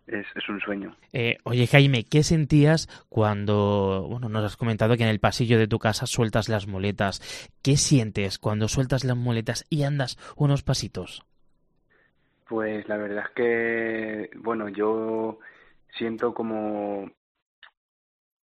es, 0.07 0.25
es, 0.35 0.49
un 0.49 0.59
sueño. 0.59 0.95
Eh, 1.13 1.37
oye, 1.43 1.67
Jaime, 1.67 2.03
¿qué 2.03 2.23
sentías 2.23 2.87
cuando, 3.09 4.07
bueno, 4.09 4.29
nos 4.29 4.43
has 4.43 4.57
comentado 4.57 4.97
que 4.97 5.03
en 5.03 5.09
el 5.09 5.19
pasillo 5.19 5.59
de 5.59 5.67
tu 5.67 5.77
casa 5.79 6.07
sueltas 6.07 6.49
las 6.49 6.67
muletas? 6.67 7.49
¿Qué 7.61 7.77
sientes 7.77 8.39
cuando 8.39 8.67
sueltas 8.67 9.03
las 9.03 9.15
muletas 9.15 9.65
y 9.69 9.83
andas 9.83 10.17
unos 10.35 10.63
pasitos? 10.63 11.23
Pues 12.47 12.87
la 12.89 12.97
verdad 12.97 13.25
es 13.27 13.31
que, 13.33 14.29
bueno, 14.37 14.67
yo 14.67 15.39
siento 15.97 16.33
como 16.33 17.09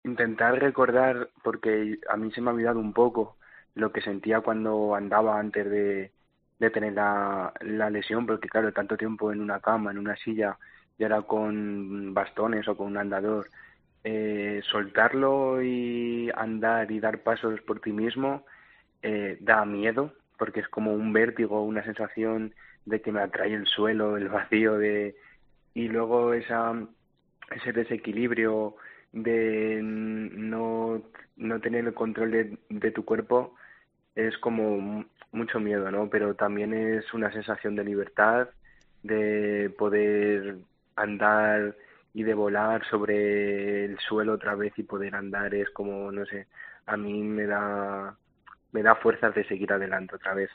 intentar 0.09 0.59
recordar, 0.59 1.29
porque 1.43 1.99
a 2.09 2.17
mí 2.17 2.31
se 2.31 2.41
me 2.41 2.49
ha 2.49 2.53
olvidado 2.53 2.79
un 2.79 2.93
poco 2.93 3.37
lo 3.75 3.91
que 3.91 4.01
sentía 4.01 4.41
cuando 4.41 4.95
andaba 4.95 5.39
antes 5.39 5.69
de, 5.69 6.11
de 6.59 6.69
tener 6.69 6.93
la, 6.93 7.53
la 7.61 7.89
lesión, 7.89 8.25
porque 8.25 8.49
claro, 8.49 8.73
tanto 8.73 8.97
tiempo 8.97 9.31
en 9.31 9.41
una 9.41 9.59
cama, 9.59 9.91
en 9.91 9.97
una 9.97 10.15
silla, 10.17 10.57
y 10.97 11.03
ahora 11.03 11.21
con 11.21 12.13
bastones 12.13 12.67
o 12.67 12.75
con 12.75 12.87
un 12.87 12.97
andador, 12.97 13.47
eh, 14.03 14.61
soltarlo 14.63 15.61
y 15.61 16.29
andar 16.35 16.91
y 16.91 16.99
dar 16.99 17.19
pasos 17.19 17.61
por 17.61 17.79
ti 17.81 17.91
mismo 17.91 18.45
eh, 19.01 19.37
da 19.41 19.65
miedo, 19.65 20.13
porque 20.37 20.61
es 20.61 20.69
como 20.69 20.93
un 20.93 21.11
vértigo, 21.13 21.63
una 21.63 21.83
sensación 21.83 22.53
de 22.85 23.01
que 23.01 23.11
me 23.11 23.21
atrae 23.21 23.53
el 23.53 23.67
suelo, 23.67 24.17
el 24.17 24.29
vacío 24.29 24.77
de 24.77 25.15
y 25.73 25.87
luego 25.87 26.33
esa 26.33 26.73
ese 27.51 27.71
desequilibrio 27.73 28.75
de 29.11 29.79
no, 29.81 31.01
no 31.37 31.59
tener 31.61 31.85
el 31.85 31.93
control 31.93 32.31
de, 32.31 32.57
de 32.69 32.91
tu 32.91 33.05
cuerpo 33.05 33.55
es 34.15 34.37
como 34.37 35.05
mucho 35.31 35.59
miedo, 35.59 35.89
¿no? 35.91 36.09
Pero 36.09 36.35
también 36.35 36.73
es 36.73 37.13
una 37.13 37.31
sensación 37.31 37.75
de 37.75 37.83
libertad, 37.83 38.49
de 39.03 39.73
poder 39.77 40.57
andar 40.95 41.75
y 42.13 42.23
de 42.23 42.33
volar 42.33 42.85
sobre 42.89 43.85
el 43.85 43.97
suelo 43.99 44.33
otra 44.33 44.55
vez 44.55 44.73
y 44.77 44.83
poder 44.83 45.15
andar 45.15 45.53
es 45.53 45.69
como, 45.69 46.11
no 46.11 46.25
sé, 46.25 46.47
a 46.85 46.97
mí 46.97 47.21
me 47.23 47.45
da, 47.45 48.15
me 48.71 48.83
da 48.83 48.95
fuerzas 48.95 49.33
de 49.35 49.45
seguir 49.45 49.71
adelante 49.71 50.15
otra 50.15 50.33
vez, 50.33 50.49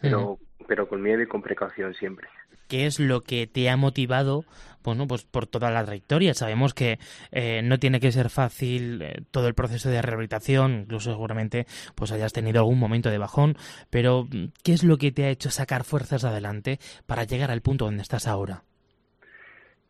pero, 0.00 0.38
pero 0.66 0.88
con 0.88 1.02
miedo 1.02 1.22
y 1.22 1.26
con 1.26 1.42
precaución 1.42 1.94
siempre. 1.94 2.28
¿Qué 2.68 2.86
es 2.86 3.00
lo 3.00 3.22
que 3.22 3.46
te 3.46 3.70
ha 3.70 3.76
motivado, 3.76 4.44
bueno, 4.84 5.06
pues 5.06 5.24
por 5.24 5.46
toda 5.46 5.70
la 5.70 5.84
trayectoria? 5.84 6.34
Sabemos 6.34 6.74
que 6.74 6.98
eh, 7.32 7.62
no 7.62 7.78
tiene 7.78 7.98
que 7.98 8.12
ser 8.12 8.28
fácil 8.30 9.02
eh, 9.02 9.22
todo 9.30 9.48
el 9.48 9.54
proceso 9.54 9.88
de 9.88 10.02
rehabilitación, 10.02 10.82
incluso 10.82 11.10
seguramente 11.10 11.66
pues 11.94 12.12
hayas 12.12 12.32
tenido 12.32 12.60
algún 12.60 12.78
momento 12.78 13.10
de 13.10 13.18
bajón, 13.18 13.56
pero 13.90 14.28
¿qué 14.62 14.72
es 14.72 14.84
lo 14.84 14.98
que 14.98 15.12
te 15.12 15.24
ha 15.24 15.30
hecho 15.30 15.50
sacar 15.50 15.84
fuerzas 15.84 16.24
adelante 16.24 16.78
para 17.06 17.24
llegar 17.24 17.50
al 17.50 17.62
punto 17.62 17.86
donde 17.86 18.02
estás 18.02 18.28
ahora? 18.28 18.62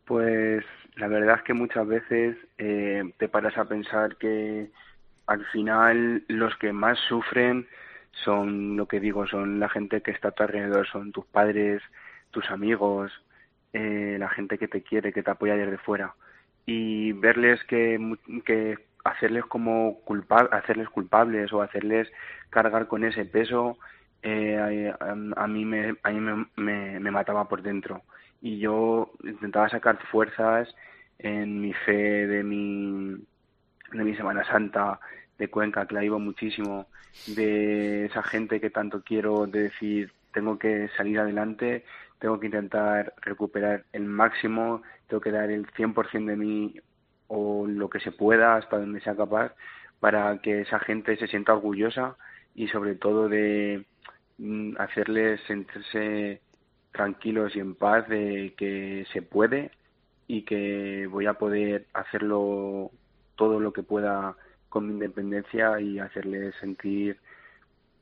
Pues 0.05 0.63
la 0.95 1.07
verdad 1.07 1.35
es 1.37 1.43
que 1.43 1.53
muchas 1.53 1.87
veces 1.87 2.35
eh, 2.57 3.03
te 3.17 3.29
paras 3.29 3.57
a 3.57 3.65
pensar 3.65 4.15
que 4.17 4.71
al 5.27 5.45
final 5.47 6.23
los 6.27 6.55
que 6.57 6.73
más 6.73 6.97
sufren 7.07 7.67
son, 8.23 8.75
lo 8.75 8.87
que 8.87 8.99
digo, 8.99 9.27
son 9.27 9.59
la 9.59 9.69
gente 9.69 10.01
que 10.01 10.11
está 10.11 10.29
a 10.29 10.31
tu 10.31 10.43
alrededor, 10.43 10.87
son 10.87 11.11
tus 11.11 11.25
padres, 11.25 11.81
tus 12.31 12.49
amigos, 12.51 13.11
eh, 13.73 14.17
la 14.19 14.29
gente 14.29 14.57
que 14.57 14.67
te 14.67 14.81
quiere, 14.81 15.13
que 15.13 15.23
te 15.23 15.31
apoya 15.31 15.55
desde 15.55 15.77
fuera. 15.77 16.15
Y 16.65 17.13
verles 17.13 17.63
que, 17.65 17.99
que 18.45 18.77
hacerles 19.03 19.45
como 19.45 19.99
culpa, 20.01 20.47
hacerles 20.51 20.89
culpables 20.89 21.51
o 21.53 21.61
hacerles 21.61 22.11
cargar 22.49 22.87
con 22.87 23.03
ese 23.03 23.25
peso, 23.25 23.77
eh, 24.21 24.93
a, 24.99 25.47
mí, 25.47 25.63
me, 25.65 25.95
a 26.03 26.11
me, 26.11 26.45
me, 26.99 27.11
mataba 27.11 27.47
por 27.47 27.61
dentro 27.61 28.01
y 28.41 28.59
yo 28.59 29.13
intentaba 29.23 29.69
sacar 29.69 29.97
fuerzas 30.11 30.67
en 31.19 31.61
mi 31.61 31.71
fe 31.71 32.27
de 32.27 32.43
mi 32.43 33.15
de 33.93 34.03
mi 34.03 34.15
Semana 34.17 34.43
Santa 34.43 34.99
de 35.37 35.49
Cuenca 35.49 35.85
que 35.85 35.95
la 35.95 36.01
vivo 36.01 36.19
muchísimo 36.19 36.87
de 37.27 38.05
esa 38.05 38.21
gente 38.23 38.59
que 38.59 38.69
tanto 38.69 39.03
quiero 39.03 39.47
de 39.47 39.63
decir 39.63 40.11
tengo 40.33 40.59
que 40.59 40.89
salir 40.97 41.19
adelante 41.19 41.85
tengo 42.19 42.39
que 42.39 42.47
intentar 42.47 43.13
recuperar 43.21 43.85
el 43.93 44.05
máximo 44.05 44.81
tengo 45.07 45.21
que 45.21 45.31
dar 45.31 45.49
el 45.49 45.65
100% 45.67 46.25
de 46.25 46.35
mí 46.35 46.75
o 47.27 47.65
lo 47.67 47.89
que 47.89 47.99
se 47.99 48.11
pueda 48.11 48.55
hasta 48.55 48.77
donde 48.77 49.01
sea 49.01 49.15
capaz 49.15 49.53
para 49.99 50.39
que 50.39 50.61
esa 50.61 50.79
gente 50.79 51.17
se 51.17 51.27
sienta 51.27 51.53
orgullosa 51.53 52.15
y 52.55 52.67
sobre 52.67 52.95
todo 52.95 53.29
de 53.29 53.85
mm, 54.37 54.75
hacerles 54.77 55.41
sentirse 55.47 56.41
tranquilos 56.91 57.55
y 57.55 57.59
en 57.59 57.75
paz 57.75 58.07
de 58.07 58.53
que 58.57 59.05
se 59.13 59.21
puede 59.21 59.71
y 60.27 60.43
que 60.43 61.07
voy 61.07 61.25
a 61.25 61.33
poder 61.33 61.87
hacerlo 61.93 62.91
todo 63.35 63.59
lo 63.59 63.73
que 63.73 63.83
pueda 63.83 64.35
con 64.69 64.87
mi 64.87 64.93
independencia 64.93 65.79
y 65.79 65.99
hacerles 65.99 66.55
sentir 66.59 67.17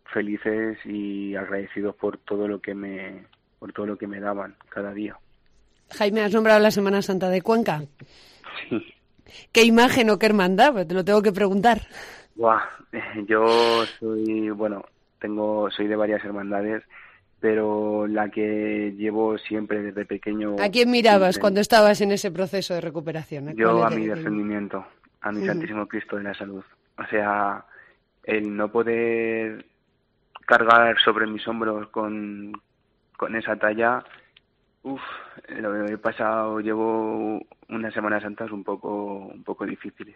felices 0.06 0.78
y 0.86 1.36
agradecidos 1.36 1.96
por 1.96 2.18
todo 2.18 2.48
lo 2.48 2.62
que 2.62 2.74
me 2.74 3.26
por 3.60 3.74
todo 3.74 3.86
lo 3.86 3.98
que 3.98 4.08
me 4.08 4.20
daban 4.20 4.56
cada 4.70 4.94
día. 4.94 5.18
Jaime, 5.98 6.22
has 6.22 6.34
nombrado 6.34 6.60
la 6.60 6.72
Semana 6.72 7.02
Santa 7.02 7.30
de 7.30 7.42
Cuenca. 7.42 7.84
Sí. 8.70 8.94
¿Qué 9.52 9.64
imagen 9.64 10.10
o 10.10 10.20
qué 10.20 10.26
hermandad? 10.26 10.74
Pues 10.74 10.88
te 10.88 10.94
lo 10.94 11.04
tengo 11.04 11.22
que 11.22 11.32
preguntar. 11.32 11.82
Buah, 12.36 12.62
yo 13.28 13.86
soy, 14.00 14.50
bueno, 14.50 14.86
tengo, 15.20 15.70
soy 15.72 15.88
de 15.88 15.96
varias 15.96 16.24
hermandades 16.24 16.84
pero 17.40 18.08
la 18.08 18.30
que 18.30 18.94
llevo 18.98 19.38
siempre 19.38 19.82
desde 19.82 20.06
pequeño. 20.06 20.56
¿A 20.60 20.70
quién 20.70 20.90
mirabas 20.90 21.36
siempre. 21.36 21.42
cuando 21.42 21.62
estabas 21.62 22.02
en 22.02 22.12
ese 22.12 22.32
proceso 22.32 22.74
de 22.74 22.82
recuperación? 22.82 23.56
Yo 23.56 23.86
a 23.86 23.90
mi 23.90 24.08
defendimiento, 24.08 24.86
a 25.22 25.32
mi 25.32 25.40
uh 25.40 25.44
-huh. 25.44 25.48
Santísimo 25.48 25.88
Cristo 25.88 26.18
de 26.18 26.24
la 26.24 26.34
Salud. 26.34 26.64
O 26.98 27.06
sea, 27.06 27.64
el 28.24 28.56
no 28.56 28.72
poder 28.72 29.66
cargar 30.46 30.98
sobre 31.00 31.28
mis 31.28 31.48
hombros 31.48 31.90
con, 31.90 32.54
con 33.18 33.36
esa 33.36 33.58
talla, 33.58 34.04
uff, 34.84 35.02
lo 35.50 35.86
he 35.86 35.98
pasado, 35.98 36.60
llevo 36.62 37.42
unas 37.68 37.94
Semanas 37.94 38.24
Santas 38.24 38.52
un 38.52 38.64
poco, 38.64 39.32
un 39.34 39.44
poco 39.44 39.66
difíciles. 39.66 40.16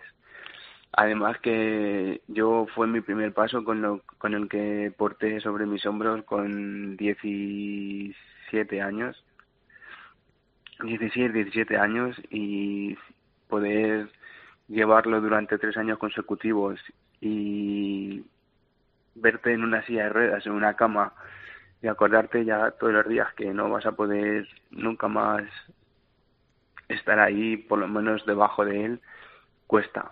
Además 0.94 1.40
que 1.40 2.22
yo 2.28 2.68
fue 2.76 2.88
mi 2.88 3.02
primer 3.02 3.34
paso 3.34 3.64
con, 3.64 3.82
lo, 3.82 4.02
con 4.18 4.34
el 4.34 4.48
que 4.48 4.94
porté 4.96 5.40
sobre 5.40 5.66
mis 5.66 5.86
hombros 5.86 6.24
con 6.26 6.96
17 6.98 8.82
años. 8.82 9.24
16, 10.84 11.34
17 11.34 11.78
años 11.78 12.16
y 12.30 12.98
poder 13.48 14.10
llevarlo 14.68 15.22
durante 15.22 15.58
tres 15.58 15.78
años 15.78 16.00
consecutivos 16.00 16.80
y 17.20 18.24
verte 19.16 19.54
en 19.54 19.64
una 19.64 19.86
silla 19.86 20.06
de 20.06 20.10
ruedas, 20.10 20.46
en 20.46 20.54
una 20.54 20.76
cama 20.76 21.14
y 21.82 21.88
acordarte 21.88 22.46
ya 22.46 22.72
todos 22.72 22.94
los 22.94 23.08
días 23.08 23.34
que 23.34 23.54
no 23.54 23.70
vas 23.70 23.86
a 23.86 23.94
poder 23.94 24.48
nunca 24.70 25.08
más 25.08 25.44
estar 26.88 27.20
ahí, 27.20 27.58
por 27.58 27.80
lo 27.80 27.88
menos 27.88 28.26
debajo 28.26 28.66
de 28.66 28.86
él, 28.86 29.02
cuesta. 29.68 30.12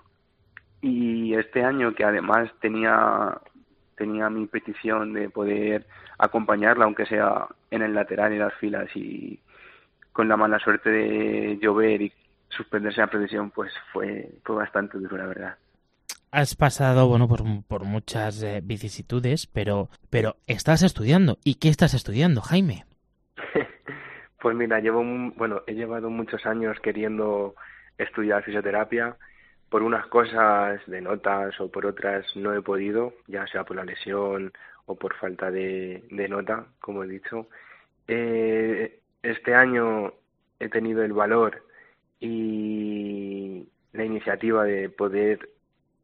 Y 0.82 1.34
este 1.36 1.63
año 1.63 1.93
que 1.93 2.05
además 2.05 2.49
tenía 2.61 3.38
tenía 3.95 4.30
mi 4.30 4.47
petición 4.47 5.13
de 5.13 5.30
poder 5.30 5.86
acompañarla 6.17 6.86
aunque 6.86 7.05
sea 7.05 7.47
en 7.70 7.82
el 7.82 7.93
lateral 7.93 8.34
y 8.34 8.38
las 8.38 8.53
filas 8.53 8.88
y 8.95 9.41
con 10.13 10.30
la 10.30 10.38
mala 10.38 10.57
suerte 10.59 10.89
de 10.89 11.59
llover 11.61 12.01
y 12.03 12.13
suspenderse 12.47 13.01
la 13.01 13.07
procesión 13.07 13.51
pues 13.51 13.74
fue 13.91 14.30
fue 14.45 14.55
bastante 14.55 14.97
duro 14.97 15.17
la 15.17 15.26
verdad 15.26 15.57
has 16.32 16.55
pasado 16.55 17.07
bueno 17.07 17.27
por, 17.27 17.43
por 17.67 17.84
muchas 17.84 18.43
eh, 18.43 18.61
vicisitudes 18.63 19.47
pero 19.47 19.89
pero 20.09 20.38
estás 20.47 20.84
estudiando. 20.84 21.38
Y 21.43 21.55
qué 21.55 21.69
estás 21.69 21.93
estudiando 21.93 22.41
Jaime 22.41 22.86
pues 24.41 24.55
mira 24.55 24.80
llevo 24.80 25.03
bueno 25.36 25.61
he 25.67 25.73
llevado 25.73 26.09
muchos 26.09 26.45
años 26.45 26.77
queriendo 26.82 27.55
estudiar 27.97 28.43
fisioterapia. 28.43 29.17
Por 29.69 29.84
unas 29.84 30.07
cosas 30.07 30.82
de 30.88 30.99
notas 30.99 31.59
o 31.61 31.69
por 31.69 31.86
otras 31.86 32.25
no 32.36 32.55
he 32.55 32.61
podido, 32.63 33.13
ya 33.27 33.45
sea 33.45 33.65
por 33.65 33.75
la 33.75 33.86
lesión 33.86 34.51
o 34.88 34.95
por 34.95 35.13
falta 35.17 35.51
de, 35.51 36.03
de 36.09 36.27
nota, 36.27 36.65
como 36.80 37.03
he 37.03 37.07
dicho. 37.07 37.47
Eh, 38.07 38.99
este 39.21 39.53
año 39.53 40.13
he 40.59 40.69
tenido 40.69 41.03
el 41.03 41.13
valor 41.13 41.63
y 42.19 43.67
la 43.93 44.03
iniciativa 44.03 44.63
de 44.63 44.89
poder 44.89 45.49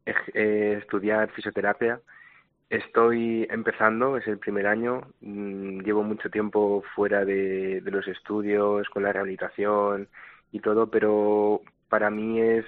eh, 0.06 0.78
estudiar 0.80 1.30
fisioterapia. 1.32 2.00
Estoy 2.70 3.46
empezando, 3.50 4.16
es 4.16 4.26
el 4.26 4.38
primer 4.38 4.66
año, 4.66 5.02
mm, 5.20 5.80
llevo 5.80 6.02
mucho 6.02 6.30
tiempo 6.30 6.82
fuera 6.94 7.24
de, 7.24 7.80
de 7.80 7.90
los 7.90 8.06
estudios, 8.08 8.88
con 8.88 9.02
la 9.02 9.12
rehabilitación 9.12 10.08
y 10.52 10.60
todo, 10.60 10.90
pero 10.90 11.62
para 11.88 12.10
mí 12.10 12.40
es 12.40 12.64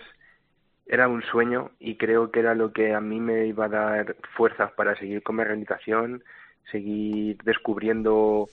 era 0.88 1.06
un 1.06 1.22
sueño 1.22 1.70
y 1.78 1.96
creo 1.96 2.30
que 2.30 2.40
era 2.40 2.54
lo 2.54 2.72
que 2.72 2.94
a 2.94 3.00
mí 3.00 3.20
me 3.20 3.46
iba 3.46 3.66
a 3.66 3.68
dar 3.68 4.16
fuerzas 4.34 4.72
para 4.72 4.96
seguir 4.96 5.22
con 5.22 5.36
mi 5.36 5.44
rehabilitación, 5.44 6.24
seguir 6.72 7.36
descubriendo 7.44 8.48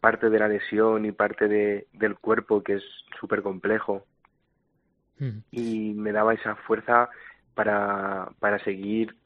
parte 0.00 0.30
de 0.30 0.38
la 0.38 0.48
lesión 0.48 1.04
y 1.04 1.12
parte 1.12 1.48
de, 1.48 1.86
del 1.92 2.16
cuerpo 2.16 2.62
que 2.62 2.74
es 2.74 2.84
súper 3.18 3.42
complejo. 3.42 4.04
Mm. 5.18 5.38
Y 5.50 5.92
me 5.94 6.12
daba 6.12 6.34
esa 6.34 6.54
fuerza 6.54 7.10
para, 7.54 8.28
para 8.38 8.62
seguir 8.64 9.16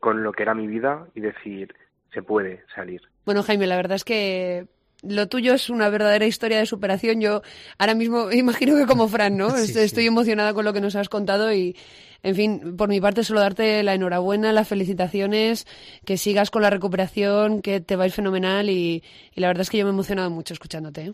con 0.00 0.22
lo 0.22 0.32
que 0.32 0.42
era 0.42 0.54
mi 0.54 0.66
vida 0.66 1.06
y 1.14 1.20
decir, 1.20 1.74
se 2.12 2.22
puede 2.22 2.64
salir. 2.74 3.00
Bueno, 3.24 3.42
Jaime, 3.42 3.66
la 3.66 3.76
verdad 3.76 3.96
es 3.96 4.04
que 4.04 4.66
lo 5.02 5.28
tuyo 5.28 5.54
es 5.54 5.68
una 5.70 5.88
verdadera 5.88 6.26
historia 6.26 6.58
de 6.58 6.66
superación. 6.66 7.20
Yo 7.20 7.42
ahora 7.78 7.94
mismo 7.94 8.30
imagino 8.32 8.76
que 8.76 8.86
como 8.86 9.08
Fran, 9.08 9.36
¿no? 9.36 9.50
Sí, 9.56 9.72
Estoy- 9.78 9.88
sí. 9.88 10.06
emocionada 10.06 10.54
con 10.54 10.64
lo 10.64 10.72
que 10.72 10.80
nos 10.80 10.96
has 10.96 11.08
contado 11.08 11.52
y, 11.52 11.76
en 12.24 12.34
fin, 12.34 12.76
por 12.76 12.88
mi 12.88 13.00
parte 13.00 13.22
solo 13.24 13.40
darte 13.40 13.82
la 13.82 13.94
enhorabuena, 13.94 14.52
las 14.52 14.68
felicitaciones, 14.68 15.66
que 16.04 16.16
sigas 16.16 16.50
con 16.50 16.62
la 16.62 16.70
recuperación, 16.70 17.62
que 17.62 17.80
te 17.80 17.96
va 17.96 18.04
a 18.04 18.06
ir 18.06 18.12
fenomenal 18.12 18.70
y, 18.70 19.02
y 19.34 19.40
la 19.40 19.48
verdad 19.48 19.62
es 19.62 19.70
que 19.70 19.78
yo 19.78 19.84
me 19.84 19.90
he 19.90 19.94
emocionado 19.94 20.30
mucho 20.30 20.52
escuchándote. 20.54 21.02
¿eh? 21.06 21.12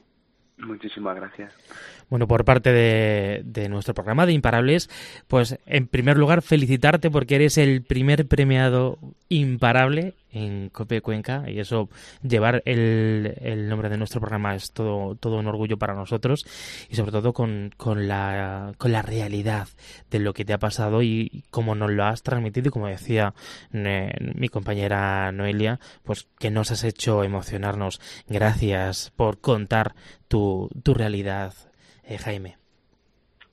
Muchísimas 0.58 1.14
gracias. 1.16 1.54
Bueno, 2.10 2.26
por 2.26 2.44
parte 2.44 2.72
de, 2.72 3.68
nuestro 3.68 3.92
programa 3.92 4.24
de 4.24 4.32
Imparables, 4.32 4.88
pues 5.26 5.58
en 5.66 5.86
primer 5.86 6.16
lugar 6.16 6.40
felicitarte 6.42 7.10
porque 7.10 7.34
eres 7.34 7.58
el 7.58 7.82
primer 7.82 8.26
premiado 8.26 8.98
imparable 9.28 10.14
en 10.32 10.70
Cope 10.70 11.00
Cuenca 11.02 11.44
y 11.48 11.58
eso, 11.58 11.88
llevar 12.22 12.62
el, 12.64 13.34
el 13.40 13.68
nombre 13.68 13.88
de 13.88 13.98
nuestro 13.98 14.20
programa 14.20 14.54
es 14.54 14.72
todo, 14.72 15.16
todo 15.16 15.38
un 15.38 15.46
orgullo 15.46 15.78
para 15.78 15.94
nosotros 15.94 16.46
y 16.88 16.96
sobre 16.96 17.12
todo 17.12 17.32
con, 17.32 17.72
la, 18.06 18.72
con 18.78 18.92
la 18.92 19.02
realidad 19.02 19.68
de 20.10 20.18
lo 20.18 20.32
que 20.32 20.44
te 20.44 20.52
ha 20.52 20.58
pasado 20.58 21.02
y 21.02 21.44
cómo 21.50 21.74
nos 21.74 21.90
lo 21.90 22.04
has 22.04 22.22
transmitido 22.22 22.68
y 22.68 22.70
como 22.70 22.88
decía 22.88 23.34
mi 23.70 24.48
compañera 24.48 25.30
Noelia, 25.32 25.80
pues 26.04 26.26
que 26.38 26.50
nos 26.50 26.70
has 26.70 26.84
hecho 26.84 27.24
emocionarnos. 27.24 28.00
Gracias 28.28 29.12
por 29.16 29.40
contar 29.40 29.94
tu, 30.28 30.70
tu 30.82 30.94
realidad, 30.94 31.54
eh, 32.08 32.18
Jaime. 32.18 32.58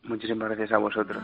Muchísimas 0.04 0.50
gracias 0.50 0.72
a 0.72 0.78
vosotros. 0.78 1.24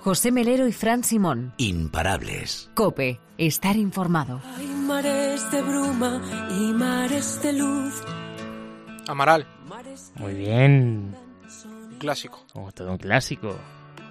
José 0.00 0.30
Melero 0.32 0.66
y 0.68 0.72
Fran 0.72 1.02
Simón. 1.02 1.54
Imparables. 1.56 2.70
Cope, 2.74 3.20
estar 3.38 3.76
informado. 3.76 4.40
Hay 4.56 4.66
mares 4.66 5.50
de 5.50 5.62
bruma 5.62 6.20
y 6.50 6.72
mares 6.74 7.40
de 7.42 7.52
luz. 7.54 8.02
Amaral, 9.08 9.46
Muy 10.16 10.34
bien. 10.34 11.14
un 11.64 11.98
clásico. 11.98 12.44
Como 12.52 12.70
todo 12.72 12.90
un 12.92 12.98
clásico. 12.98 13.56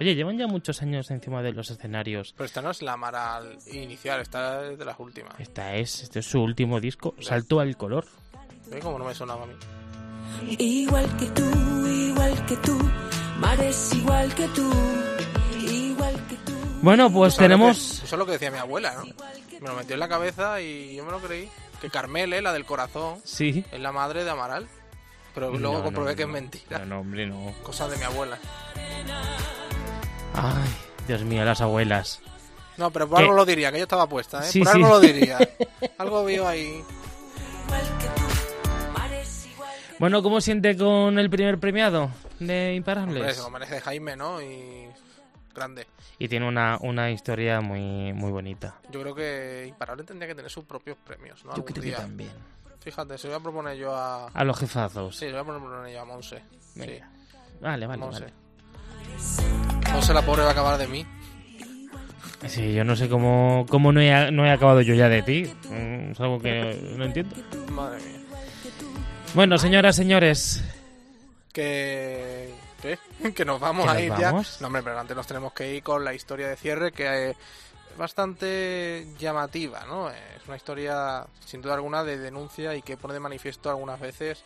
Oye, 0.00 0.16
llevan 0.16 0.36
ya 0.36 0.48
muchos 0.48 0.82
años 0.82 1.08
encima 1.12 1.42
de 1.42 1.52
los 1.52 1.70
escenarios. 1.70 2.32
Pero 2.36 2.46
esta 2.46 2.60
no 2.60 2.70
es 2.70 2.82
la 2.82 2.94
Amaral 2.94 3.56
inicial, 3.72 4.20
esta 4.20 4.66
es 4.68 4.78
de 4.78 4.84
las 4.84 4.98
últimas. 4.98 5.38
Esta 5.38 5.76
es, 5.76 6.02
este 6.02 6.18
es 6.20 6.26
su 6.26 6.42
último 6.42 6.80
disco, 6.80 7.14
Salto 7.20 7.60
al 7.60 7.76
color. 7.76 8.04
¿Ve 8.70 8.80
cómo 8.80 8.98
no 8.98 9.04
me 9.04 9.14
sonaba 9.14 9.44
a 9.44 9.46
mí? 9.46 9.54
Igual 10.58 11.16
que 11.16 11.26
tú, 11.26 11.86
igual 11.86 12.46
que 12.46 12.56
tú. 12.56 12.78
Mares 13.38 13.92
igual 13.94 14.34
que 14.34 14.48
tú. 14.48 14.70
Igual 15.60 16.14
que 16.28 16.34
tú. 16.36 16.52
Bueno, 16.82 17.10
pues 17.12 17.36
tenemos... 17.36 17.76
que- 18.00 18.06
Eso 18.06 18.14
es 18.16 18.18
lo 18.18 18.26
que 18.26 18.32
decía 18.32 18.50
mi 18.50 18.58
abuela, 18.58 18.94
¿no? 18.94 19.04
Me 19.60 19.68
lo 19.68 19.74
metió 19.76 19.94
en 19.94 20.00
la 20.00 20.08
cabeza 20.08 20.60
y 20.60 20.94
yo 20.96 21.04
me 21.04 21.10
lo 21.12 21.20
creí. 21.20 21.48
Que 21.80 21.90
Carmele, 21.90 22.40
la 22.42 22.52
del 22.52 22.64
corazón, 22.64 23.20
Sí. 23.24 23.64
es 23.70 23.80
la 23.80 23.92
madre 23.92 24.24
de 24.24 24.30
Amaral. 24.30 24.66
Pero 25.34 25.50
luego 25.50 25.78
No, 25.78 25.84
comprobé 25.84 26.10
no, 26.12 26.16
que 26.16 26.22
es 26.22 26.28
mentira. 26.28 26.78
No, 26.80 26.86
no, 26.86 27.00
hombre, 27.00 27.26
no. 27.26 27.52
Cosas 27.62 27.90
de 27.90 27.96
mi 27.98 28.04
abuela. 28.04 28.38
Ay, 30.34 30.68
Dios 31.06 31.22
mío, 31.24 31.44
las 31.44 31.60
abuelas. 31.60 32.20
No, 32.76 32.90
pero 32.90 33.08
por 33.08 33.18
¿Qué? 33.18 33.24
algo 33.24 33.34
lo 33.36 33.44
diría, 33.44 33.70
que 33.72 33.78
yo 33.78 33.84
estaba 33.84 34.08
puesta, 34.08 34.40
¿eh? 34.46 34.50
Sí, 34.50 34.60
por 34.60 34.68
sí. 34.68 34.74
algo 34.78 34.88
lo 34.88 35.00
diría. 35.00 35.38
algo 35.98 36.24
vio 36.24 36.46
ahí. 36.46 36.82
Bueno, 39.98 40.22
¿cómo 40.22 40.40
siente 40.40 40.76
con 40.76 41.18
el 41.18 41.30
primer 41.30 41.58
premiado 41.58 42.10
de 42.40 42.44
Hombre, 42.44 42.74
Imparables? 42.74 43.36
se 43.36 43.42
lo 43.42 43.50
merece 43.50 43.80
Jaime, 43.80 44.16
¿no? 44.16 44.42
Y 44.42 44.88
grande. 45.54 45.86
Y 46.18 46.28
tiene 46.28 46.46
una, 46.48 46.78
una 46.80 47.10
historia 47.10 47.60
muy, 47.60 48.12
muy 48.12 48.30
bonita. 48.32 48.74
Yo 48.90 49.00
creo 49.02 49.14
que 49.14 49.66
Imparable 49.68 50.04
tendría 50.04 50.28
que 50.28 50.34
tener 50.34 50.50
sus 50.50 50.64
propios 50.64 50.96
premios, 51.04 51.44
¿no? 51.44 51.50
Yo 51.52 51.56
Algún 51.56 51.72
creo 51.72 51.82
que 51.84 51.90
también. 51.92 52.30
Fíjate, 52.80 53.16
se 53.16 53.28
lo 53.28 53.34
voy 53.34 53.40
a 53.40 53.42
proponer 53.42 53.76
yo 53.78 53.94
a... 53.94 54.26
A 54.26 54.44
los 54.44 54.58
jefazos. 54.58 55.16
Sí, 55.16 55.26
le 55.26 55.32
voy 55.32 55.40
a 55.40 55.44
proponer 55.44 55.92
yo 55.94 56.00
a 56.00 56.04
Monse. 56.04 56.42
Sí. 56.74 56.80
Vale, 57.60 57.86
vale, 57.86 57.96
Monse. 57.98 58.20
vale. 58.20 58.32
Monse 59.92 60.12
la 60.12 60.22
pobre 60.22 60.42
va 60.42 60.48
a 60.48 60.52
acabar 60.52 60.76
de 60.76 60.88
mí. 60.88 61.06
Sí, 62.46 62.74
yo 62.74 62.84
no 62.84 62.94
sé 62.94 63.08
cómo, 63.08 63.64
cómo 63.70 63.90
no, 63.92 64.00
he, 64.02 64.30
no 64.32 64.44
he 64.44 64.50
acabado 64.50 64.82
yo 64.82 64.94
ya 64.94 65.08
de 65.08 65.22
ti. 65.22 65.50
Mm, 65.70 66.10
Es 66.10 66.20
algo 66.20 66.40
que 66.40 66.94
no 66.98 67.04
entiendo. 67.06 67.34
Madre 67.72 68.02
mía. 68.02 68.20
Bueno, 69.34 69.58
señoras, 69.58 69.96
señores. 69.96 70.62
Que... 71.52 72.54
¿Qué? 72.80 72.98
Que 73.34 73.44
nos 73.44 73.60
vamos 73.60 73.84
¿Que 73.86 73.90
a 73.90 73.94
nos 73.94 74.02
ir 74.02 74.10
vamos? 74.10 74.54
ya. 74.54 74.60
No, 74.60 74.66
hombre, 74.68 74.82
pero 74.82 74.98
antes 74.98 75.16
nos 75.16 75.26
tenemos 75.26 75.52
que 75.52 75.74
ir 75.76 75.82
con 75.82 76.04
la 76.04 76.14
historia 76.14 76.48
de 76.48 76.56
cierre 76.56 76.92
que 76.92 77.30
es 77.30 77.36
bastante 77.96 79.06
llamativa, 79.18 79.84
¿no? 79.86 80.10
Es 80.10 80.46
una 80.46 80.56
historia, 80.56 81.24
sin 81.44 81.62
duda 81.62 81.74
alguna, 81.74 82.04
de 82.04 82.18
denuncia 82.18 82.74
y 82.74 82.82
que 82.82 82.96
pone 82.96 83.14
de 83.14 83.20
manifiesto 83.20 83.70
algunas 83.70 83.98
veces 84.00 84.44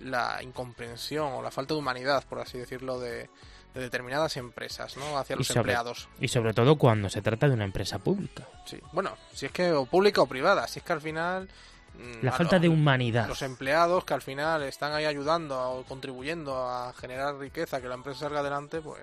la 0.00 0.40
incomprensión 0.42 1.32
o 1.34 1.42
la 1.42 1.50
falta 1.50 1.74
de 1.74 1.80
humanidad, 1.80 2.24
por 2.28 2.40
así 2.40 2.56
decirlo, 2.58 2.98
de, 2.98 3.28
de 3.74 3.80
determinadas 3.80 4.36
empresas, 4.36 4.96
¿no? 4.96 5.18
Hacia 5.18 5.34
Y 5.34 5.38
los 5.38 5.46
sobre, 5.48 5.60
empleados. 5.60 6.08
y 6.20 6.28
sobre 6.28 6.54
todo 6.54 6.76
cuando 6.76 7.08
se 7.10 7.20
trata 7.22 7.46
de 7.48 7.54
una 7.54 7.64
empresa 7.64 7.98
pública. 7.98 8.46
Sí. 8.64 8.80
Bueno, 8.92 9.16
si 9.32 9.46
es 9.46 9.52
que 9.52 9.72
o 9.72 9.86
pública 9.86 10.22
o 10.22 10.26
privada, 10.26 10.66
si 10.66 10.78
es 10.80 10.84
que 10.84 10.92
al 10.92 11.00
final... 11.00 11.48
mm, 11.98 12.22
La 12.24 12.30
a 12.30 12.34
falta 12.34 12.56
los- 12.56 12.62
de 12.62 12.68
humanidad. 12.68 13.26
Los 13.28 13.42
em-, 13.42 13.56
que 14.04 14.14
al 14.14 14.22
final 14.22 14.62
están 14.64 14.92
ahí 14.92 15.04
ayudando 15.04 15.60
o 15.60 15.84
contribuyendo 15.84 16.68
a 16.68 16.92
generar 16.94 17.36
riqueza, 17.36 17.80
que 17.80 17.88
la 17.88 17.94
empresa 17.94 18.20
salga 18.20 18.40
adelante, 18.40 18.80
pues 18.80 19.00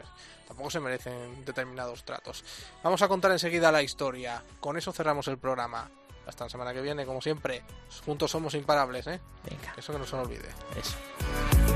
tampoco 0.47 0.69
se 0.69 0.79
merecen 0.79 1.45
determinados 1.45 2.03
tratos. 2.03 2.43
Vamos 2.83 3.01
a 3.01 3.07
contar 3.07 3.31
enseguida 3.31 3.71
la 3.71 3.81
historia. 3.81 4.43
Con 4.59 4.77
eso 4.77 4.91
cerramos 4.91 5.27
el 5.27 5.37
programa. 5.37 5.89
Hasta 6.27 6.43
la 6.45 6.49
semana 6.51 6.71
que 6.73 6.81
viene, 6.81 7.05
como 7.05 7.19
siempre. 7.21 7.63
Juntos 8.05 8.29
somos 8.31 8.53
imparables, 8.53 9.07
¿eh? 9.07 9.19
Venga. 9.49 9.73
Eso 9.75 9.91
que 9.91 9.99
no 9.99 10.05
se 10.05 10.15
nos 10.15 10.25
olvide. 10.27 10.49
Eso. 10.77 11.70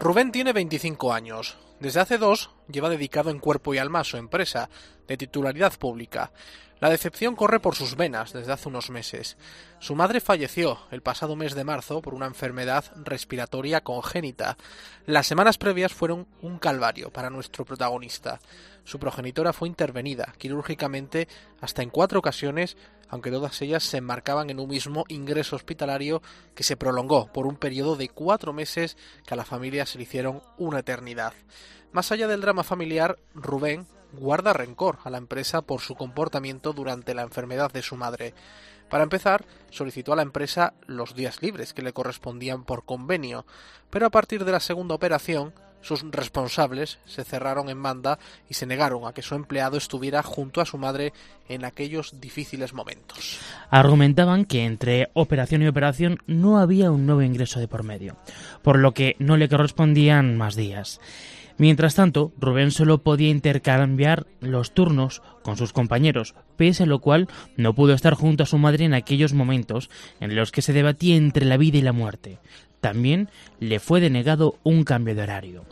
Rubén 0.00 0.30
tiene 0.30 0.52
25 0.52 1.12
años. 1.12 1.56
Desde 1.80 2.00
hace 2.00 2.18
dos 2.18 2.50
lleva 2.70 2.88
dedicado 2.88 3.30
en 3.30 3.40
cuerpo 3.40 3.74
y 3.74 3.78
alma 3.78 4.00
a 4.00 4.04
su 4.04 4.16
empresa, 4.16 4.70
de 5.08 5.16
titularidad 5.16 5.76
pública. 5.76 6.30
La 6.80 6.88
decepción 6.88 7.34
corre 7.34 7.58
por 7.58 7.74
sus 7.74 7.96
venas 7.96 8.32
desde 8.32 8.52
hace 8.52 8.68
unos 8.68 8.90
meses. 8.90 9.36
Su 9.80 9.96
madre 9.96 10.20
falleció 10.20 10.78
el 10.92 11.02
pasado 11.02 11.34
mes 11.34 11.56
de 11.56 11.64
marzo 11.64 12.00
por 12.00 12.14
una 12.14 12.26
enfermedad 12.26 12.84
respiratoria 13.04 13.80
congénita. 13.80 14.56
Las 15.04 15.26
semanas 15.26 15.58
previas 15.58 15.92
fueron 15.92 16.28
un 16.42 16.58
calvario 16.58 17.10
para 17.10 17.30
nuestro 17.30 17.64
protagonista. 17.64 18.38
Su 18.88 18.98
progenitora 18.98 19.52
fue 19.52 19.68
intervenida 19.68 20.32
quirúrgicamente 20.38 21.28
hasta 21.60 21.82
en 21.82 21.90
cuatro 21.90 22.20
ocasiones, 22.20 22.78
aunque 23.10 23.30
todas 23.30 23.60
ellas 23.60 23.84
se 23.84 23.98
enmarcaban 23.98 24.48
en 24.48 24.58
un 24.58 24.66
mismo 24.70 25.04
ingreso 25.08 25.56
hospitalario 25.56 26.22
que 26.54 26.62
se 26.62 26.78
prolongó 26.78 27.30
por 27.30 27.46
un 27.46 27.56
periodo 27.56 27.96
de 27.96 28.08
cuatro 28.08 28.54
meses 28.54 28.96
que 29.26 29.34
a 29.34 29.36
la 29.36 29.44
familia 29.44 29.84
se 29.84 29.98
le 29.98 30.04
hicieron 30.04 30.40
una 30.56 30.78
eternidad. 30.78 31.34
Más 31.92 32.12
allá 32.12 32.28
del 32.28 32.40
drama 32.40 32.64
familiar, 32.64 33.18
Rubén 33.34 33.86
guarda 34.14 34.54
rencor 34.54 35.00
a 35.04 35.10
la 35.10 35.18
empresa 35.18 35.60
por 35.60 35.82
su 35.82 35.94
comportamiento 35.94 36.72
durante 36.72 37.12
la 37.12 37.20
enfermedad 37.20 37.70
de 37.70 37.82
su 37.82 37.94
madre. 37.94 38.32
Para 38.88 39.04
empezar, 39.04 39.44
solicitó 39.68 40.14
a 40.14 40.16
la 40.16 40.22
empresa 40.22 40.72
los 40.86 41.14
días 41.14 41.42
libres 41.42 41.74
que 41.74 41.82
le 41.82 41.92
correspondían 41.92 42.64
por 42.64 42.86
convenio, 42.86 43.44
pero 43.90 44.06
a 44.06 44.10
partir 44.10 44.46
de 44.46 44.52
la 44.52 44.60
segunda 44.60 44.94
operación, 44.94 45.52
sus 45.80 46.02
responsables 46.10 46.98
se 47.04 47.24
cerraron 47.24 47.68
en 47.68 47.82
banda 47.82 48.18
y 48.48 48.54
se 48.54 48.66
negaron 48.66 49.06
a 49.06 49.12
que 49.12 49.22
su 49.22 49.34
empleado 49.34 49.76
estuviera 49.76 50.22
junto 50.22 50.60
a 50.60 50.66
su 50.66 50.78
madre 50.78 51.12
en 51.48 51.64
aquellos 51.64 52.20
difíciles 52.20 52.72
momentos. 52.72 53.38
Argumentaban 53.70 54.44
que 54.44 54.64
entre 54.64 55.10
operación 55.14 55.62
y 55.62 55.68
operación 55.68 56.18
no 56.26 56.58
había 56.58 56.90
un 56.90 57.06
nuevo 57.06 57.22
ingreso 57.22 57.60
de 57.60 57.68
por 57.68 57.84
medio, 57.84 58.16
por 58.62 58.78
lo 58.78 58.92
que 58.92 59.16
no 59.18 59.36
le 59.36 59.48
correspondían 59.48 60.36
más 60.36 60.56
días. 60.56 61.00
Mientras 61.58 61.96
tanto, 61.96 62.32
Rubén 62.38 62.70
solo 62.70 63.02
podía 63.02 63.30
intercambiar 63.30 64.28
los 64.40 64.74
turnos 64.74 65.22
con 65.42 65.56
sus 65.56 65.72
compañeros, 65.72 66.36
pese 66.56 66.84
a 66.84 66.86
lo 66.86 67.00
cual 67.00 67.26
no 67.56 67.74
pudo 67.74 67.94
estar 67.94 68.14
junto 68.14 68.44
a 68.44 68.46
su 68.46 68.58
madre 68.58 68.84
en 68.84 68.94
aquellos 68.94 69.32
momentos 69.32 69.90
en 70.20 70.36
los 70.36 70.52
que 70.52 70.62
se 70.62 70.72
debatía 70.72 71.16
entre 71.16 71.44
la 71.44 71.56
vida 71.56 71.78
y 71.78 71.82
la 71.82 71.92
muerte. 71.92 72.38
También 72.80 73.28
le 73.60 73.80
fue 73.80 74.00
denegado 74.00 74.56
un 74.62 74.84
cambio 74.84 75.14
de 75.14 75.22
horario. 75.22 75.64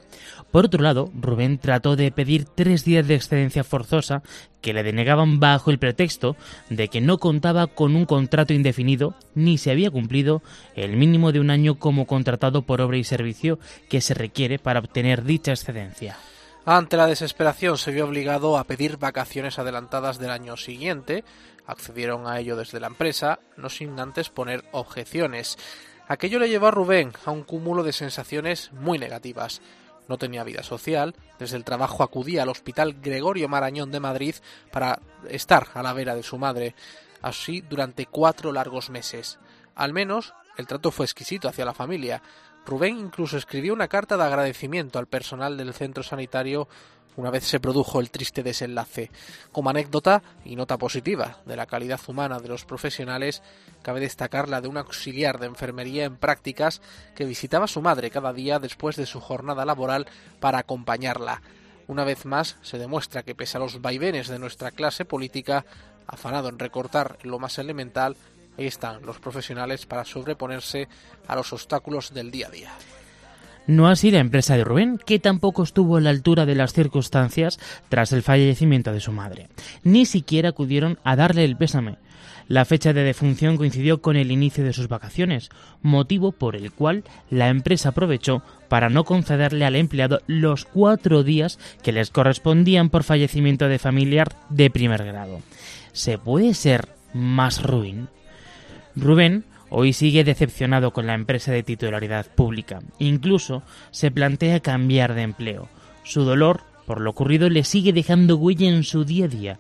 Por 0.50 0.64
otro 0.64 0.82
lado, 0.82 1.10
Rubén 1.20 1.58
trató 1.58 1.96
de 1.96 2.10
pedir 2.10 2.44
tres 2.46 2.84
días 2.84 3.06
de 3.06 3.14
excedencia 3.14 3.64
forzosa 3.64 4.22
que 4.60 4.72
le 4.72 4.82
denegaban 4.82 5.38
bajo 5.38 5.70
el 5.70 5.78
pretexto 5.78 6.36
de 6.70 6.88
que 6.88 7.00
no 7.00 7.18
contaba 7.18 7.66
con 7.66 7.94
un 7.94 8.06
contrato 8.06 8.54
indefinido 8.54 9.14
ni 9.34 9.58
se 9.58 9.70
había 9.70 9.90
cumplido 9.90 10.42
el 10.74 10.96
mínimo 10.96 11.32
de 11.32 11.40
un 11.40 11.50
año 11.50 11.78
como 11.78 12.06
contratado 12.06 12.62
por 12.62 12.80
obra 12.80 12.96
y 12.96 13.04
servicio 13.04 13.58
que 13.88 14.00
se 14.00 14.14
requiere 14.14 14.58
para 14.58 14.80
obtener 14.80 15.24
dicha 15.24 15.52
excedencia. 15.52 16.16
Ante 16.64 16.96
la 16.96 17.06
desesperación 17.06 17.78
se 17.78 17.92
vio 17.92 18.06
obligado 18.06 18.58
a 18.58 18.64
pedir 18.64 18.96
vacaciones 18.96 19.58
adelantadas 19.60 20.18
del 20.18 20.30
año 20.30 20.56
siguiente. 20.56 21.22
Accedieron 21.64 22.26
a 22.26 22.40
ello 22.40 22.56
desde 22.56 22.80
la 22.80 22.88
empresa, 22.88 23.38
no 23.56 23.68
sin 23.68 24.00
antes 24.00 24.30
poner 24.30 24.64
objeciones. 24.72 25.58
Aquello 26.08 26.38
le 26.38 26.48
llevó 26.48 26.68
a 26.68 26.70
Rubén 26.70 27.12
a 27.24 27.32
un 27.32 27.42
cúmulo 27.42 27.82
de 27.82 27.92
sensaciones 27.92 28.70
muy 28.72 28.98
negativas. 28.98 29.60
No 30.08 30.18
tenía 30.18 30.44
vida 30.44 30.62
social, 30.62 31.16
desde 31.38 31.56
el 31.56 31.64
trabajo 31.64 32.04
acudía 32.04 32.42
al 32.42 32.48
Hospital 32.48 32.94
Gregorio 33.02 33.48
Marañón 33.48 33.90
de 33.90 33.98
Madrid 33.98 34.36
para 34.70 35.00
estar 35.28 35.66
a 35.74 35.82
la 35.82 35.92
vera 35.92 36.14
de 36.14 36.22
su 36.22 36.38
madre, 36.38 36.76
así 37.22 37.60
durante 37.60 38.06
cuatro 38.06 38.52
largos 38.52 38.88
meses. 38.88 39.40
Al 39.74 39.92
menos 39.92 40.32
el 40.56 40.68
trato 40.68 40.92
fue 40.92 41.06
exquisito 41.06 41.48
hacia 41.48 41.64
la 41.64 41.74
familia. 41.74 42.22
Rubén 42.64 42.98
incluso 42.98 43.36
escribió 43.36 43.72
una 43.72 43.88
carta 43.88 44.16
de 44.16 44.24
agradecimiento 44.24 45.00
al 45.00 45.08
personal 45.08 45.56
del 45.56 45.74
centro 45.74 46.04
sanitario 46.04 46.68
una 47.16 47.30
vez 47.30 47.44
se 47.44 47.60
produjo 47.60 48.00
el 48.00 48.10
triste 48.10 48.42
desenlace. 48.42 49.10
Como 49.52 49.70
anécdota 49.70 50.22
y 50.44 50.56
nota 50.56 50.76
positiva 50.76 51.38
de 51.46 51.56
la 51.56 51.66
calidad 51.66 52.00
humana 52.06 52.40
de 52.40 52.48
los 52.48 52.64
profesionales, 52.64 53.42
cabe 53.82 54.00
destacar 54.00 54.48
la 54.48 54.60
de 54.60 54.68
un 54.68 54.76
auxiliar 54.76 55.38
de 55.38 55.46
enfermería 55.46 56.04
en 56.04 56.16
prácticas 56.16 56.82
que 57.14 57.24
visitaba 57.24 57.64
a 57.64 57.68
su 57.68 57.82
madre 57.82 58.10
cada 58.10 58.32
día 58.32 58.58
después 58.58 58.96
de 58.96 59.06
su 59.06 59.20
jornada 59.20 59.64
laboral 59.64 60.06
para 60.40 60.58
acompañarla. 60.58 61.42
Una 61.88 62.04
vez 62.04 62.24
más 62.24 62.56
se 62.62 62.78
demuestra 62.78 63.22
que 63.22 63.34
pese 63.34 63.56
a 63.56 63.60
los 63.60 63.80
vaivenes 63.80 64.28
de 64.28 64.38
nuestra 64.38 64.70
clase 64.70 65.04
política, 65.04 65.64
afanado 66.06 66.48
en 66.48 66.58
recortar 66.58 67.18
lo 67.22 67.38
más 67.38 67.58
elemental, 67.58 68.16
ahí 68.58 68.66
están 68.66 69.04
los 69.06 69.20
profesionales 69.20 69.86
para 69.86 70.04
sobreponerse 70.04 70.88
a 71.28 71.36
los 71.36 71.52
obstáculos 71.52 72.12
del 72.12 72.30
día 72.30 72.48
a 72.48 72.50
día. 72.50 72.72
No 73.66 73.88
así 73.88 74.10
la 74.10 74.20
empresa 74.20 74.56
de 74.56 74.64
Rubén, 74.64 74.98
que 75.04 75.18
tampoco 75.18 75.62
estuvo 75.62 75.96
a 75.96 76.00
la 76.00 76.10
altura 76.10 76.46
de 76.46 76.54
las 76.54 76.72
circunstancias 76.72 77.58
tras 77.88 78.12
el 78.12 78.22
fallecimiento 78.22 78.92
de 78.92 79.00
su 79.00 79.12
madre. 79.12 79.48
Ni 79.82 80.06
siquiera 80.06 80.50
acudieron 80.50 80.98
a 81.04 81.16
darle 81.16 81.44
el 81.44 81.56
pésame. 81.56 81.98
La 82.48 82.64
fecha 82.64 82.92
de 82.92 83.02
defunción 83.02 83.56
coincidió 83.56 84.00
con 84.00 84.14
el 84.14 84.30
inicio 84.30 84.62
de 84.62 84.72
sus 84.72 84.86
vacaciones, 84.86 85.50
motivo 85.82 86.30
por 86.30 86.54
el 86.54 86.70
cual 86.70 87.02
la 87.28 87.48
empresa 87.48 87.88
aprovechó 87.88 88.42
para 88.68 88.88
no 88.88 89.02
concederle 89.04 89.64
al 89.64 89.74
empleado 89.74 90.20
los 90.28 90.64
cuatro 90.64 91.24
días 91.24 91.58
que 91.82 91.90
les 91.90 92.10
correspondían 92.10 92.88
por 92.88 93.02
fallecimiento 93.02 93.66
de 93.66 93.80
familiar 93.80 94.36
de 94.48 94.70
primer 94.70 95.04
grado. 95.04 95.40
¿Se 95.92 96.18
puede 96.18 96.54
ser 96.54 96.88
más 97.12 97.64
ruin? 97.64 98.08
Rubén 98.94 99.44
Hoy 99.68 99.92
sigue 99.92 100.24
decepcionado 100.24 100.92
con 100.92 101.06
la 101.06 101.14
empresa 101.14 101.52
de 101.52 101.62
titularidad 101.62 102.26
pública. 102.26 102.80
Incluso 102.98 103.62
se 103.90 104.10
plantea 104.10 104.60
cambiar 104.60 105.14
de 105.14 105.22
empleo. 105.22 105.68
Su 106.04 106.24
dolor 106.24 106.62
por 106.86 107.00
lo 107.00 107.10
ocurrido 107.10 107.50
le 107.50 107.64
sigue 107.64 107.92
dejando 107.92 108.36
huella 108.36 108.68
en 108.68 108.84
su 108.84 109.04
día 109.04 109.24
a 109.24 109.28
día. 109.28 109.58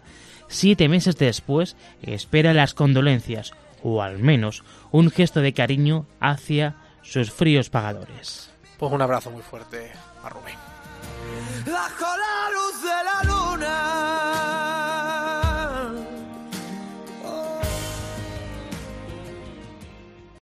Siete 0.48 0.88
meses 0.88 1.16
después 1.16 1.76
espera 2.02 2.54
las 2.54 2.72
condolencias, 2.72 3.52
o 3.82 4.00
al 4.00 4.20
menos 4.20 4.62
un 4.92 5.10
gesto 5.10 5.40
de 5.40 5.52
cariño 5.52 6.06
hacia 6.20 6.76
sus 7.02 7.32
fríos 7.32 7.68
pagadores. 7.68 8.50
Pues 8.78 8.92
un 8.92 9.02
abrazo 9.02 9.30
muy 9.30 9.42
fuerte 9.42 9.90
a 10.22 10.28
Rubén. 10.28 10.54
Bajo 11.66 12.06
la 12.16 12.50
luz 12.52 12.82
de 12.82 13.04
la 13.04 13.22
luna 13.24 14.65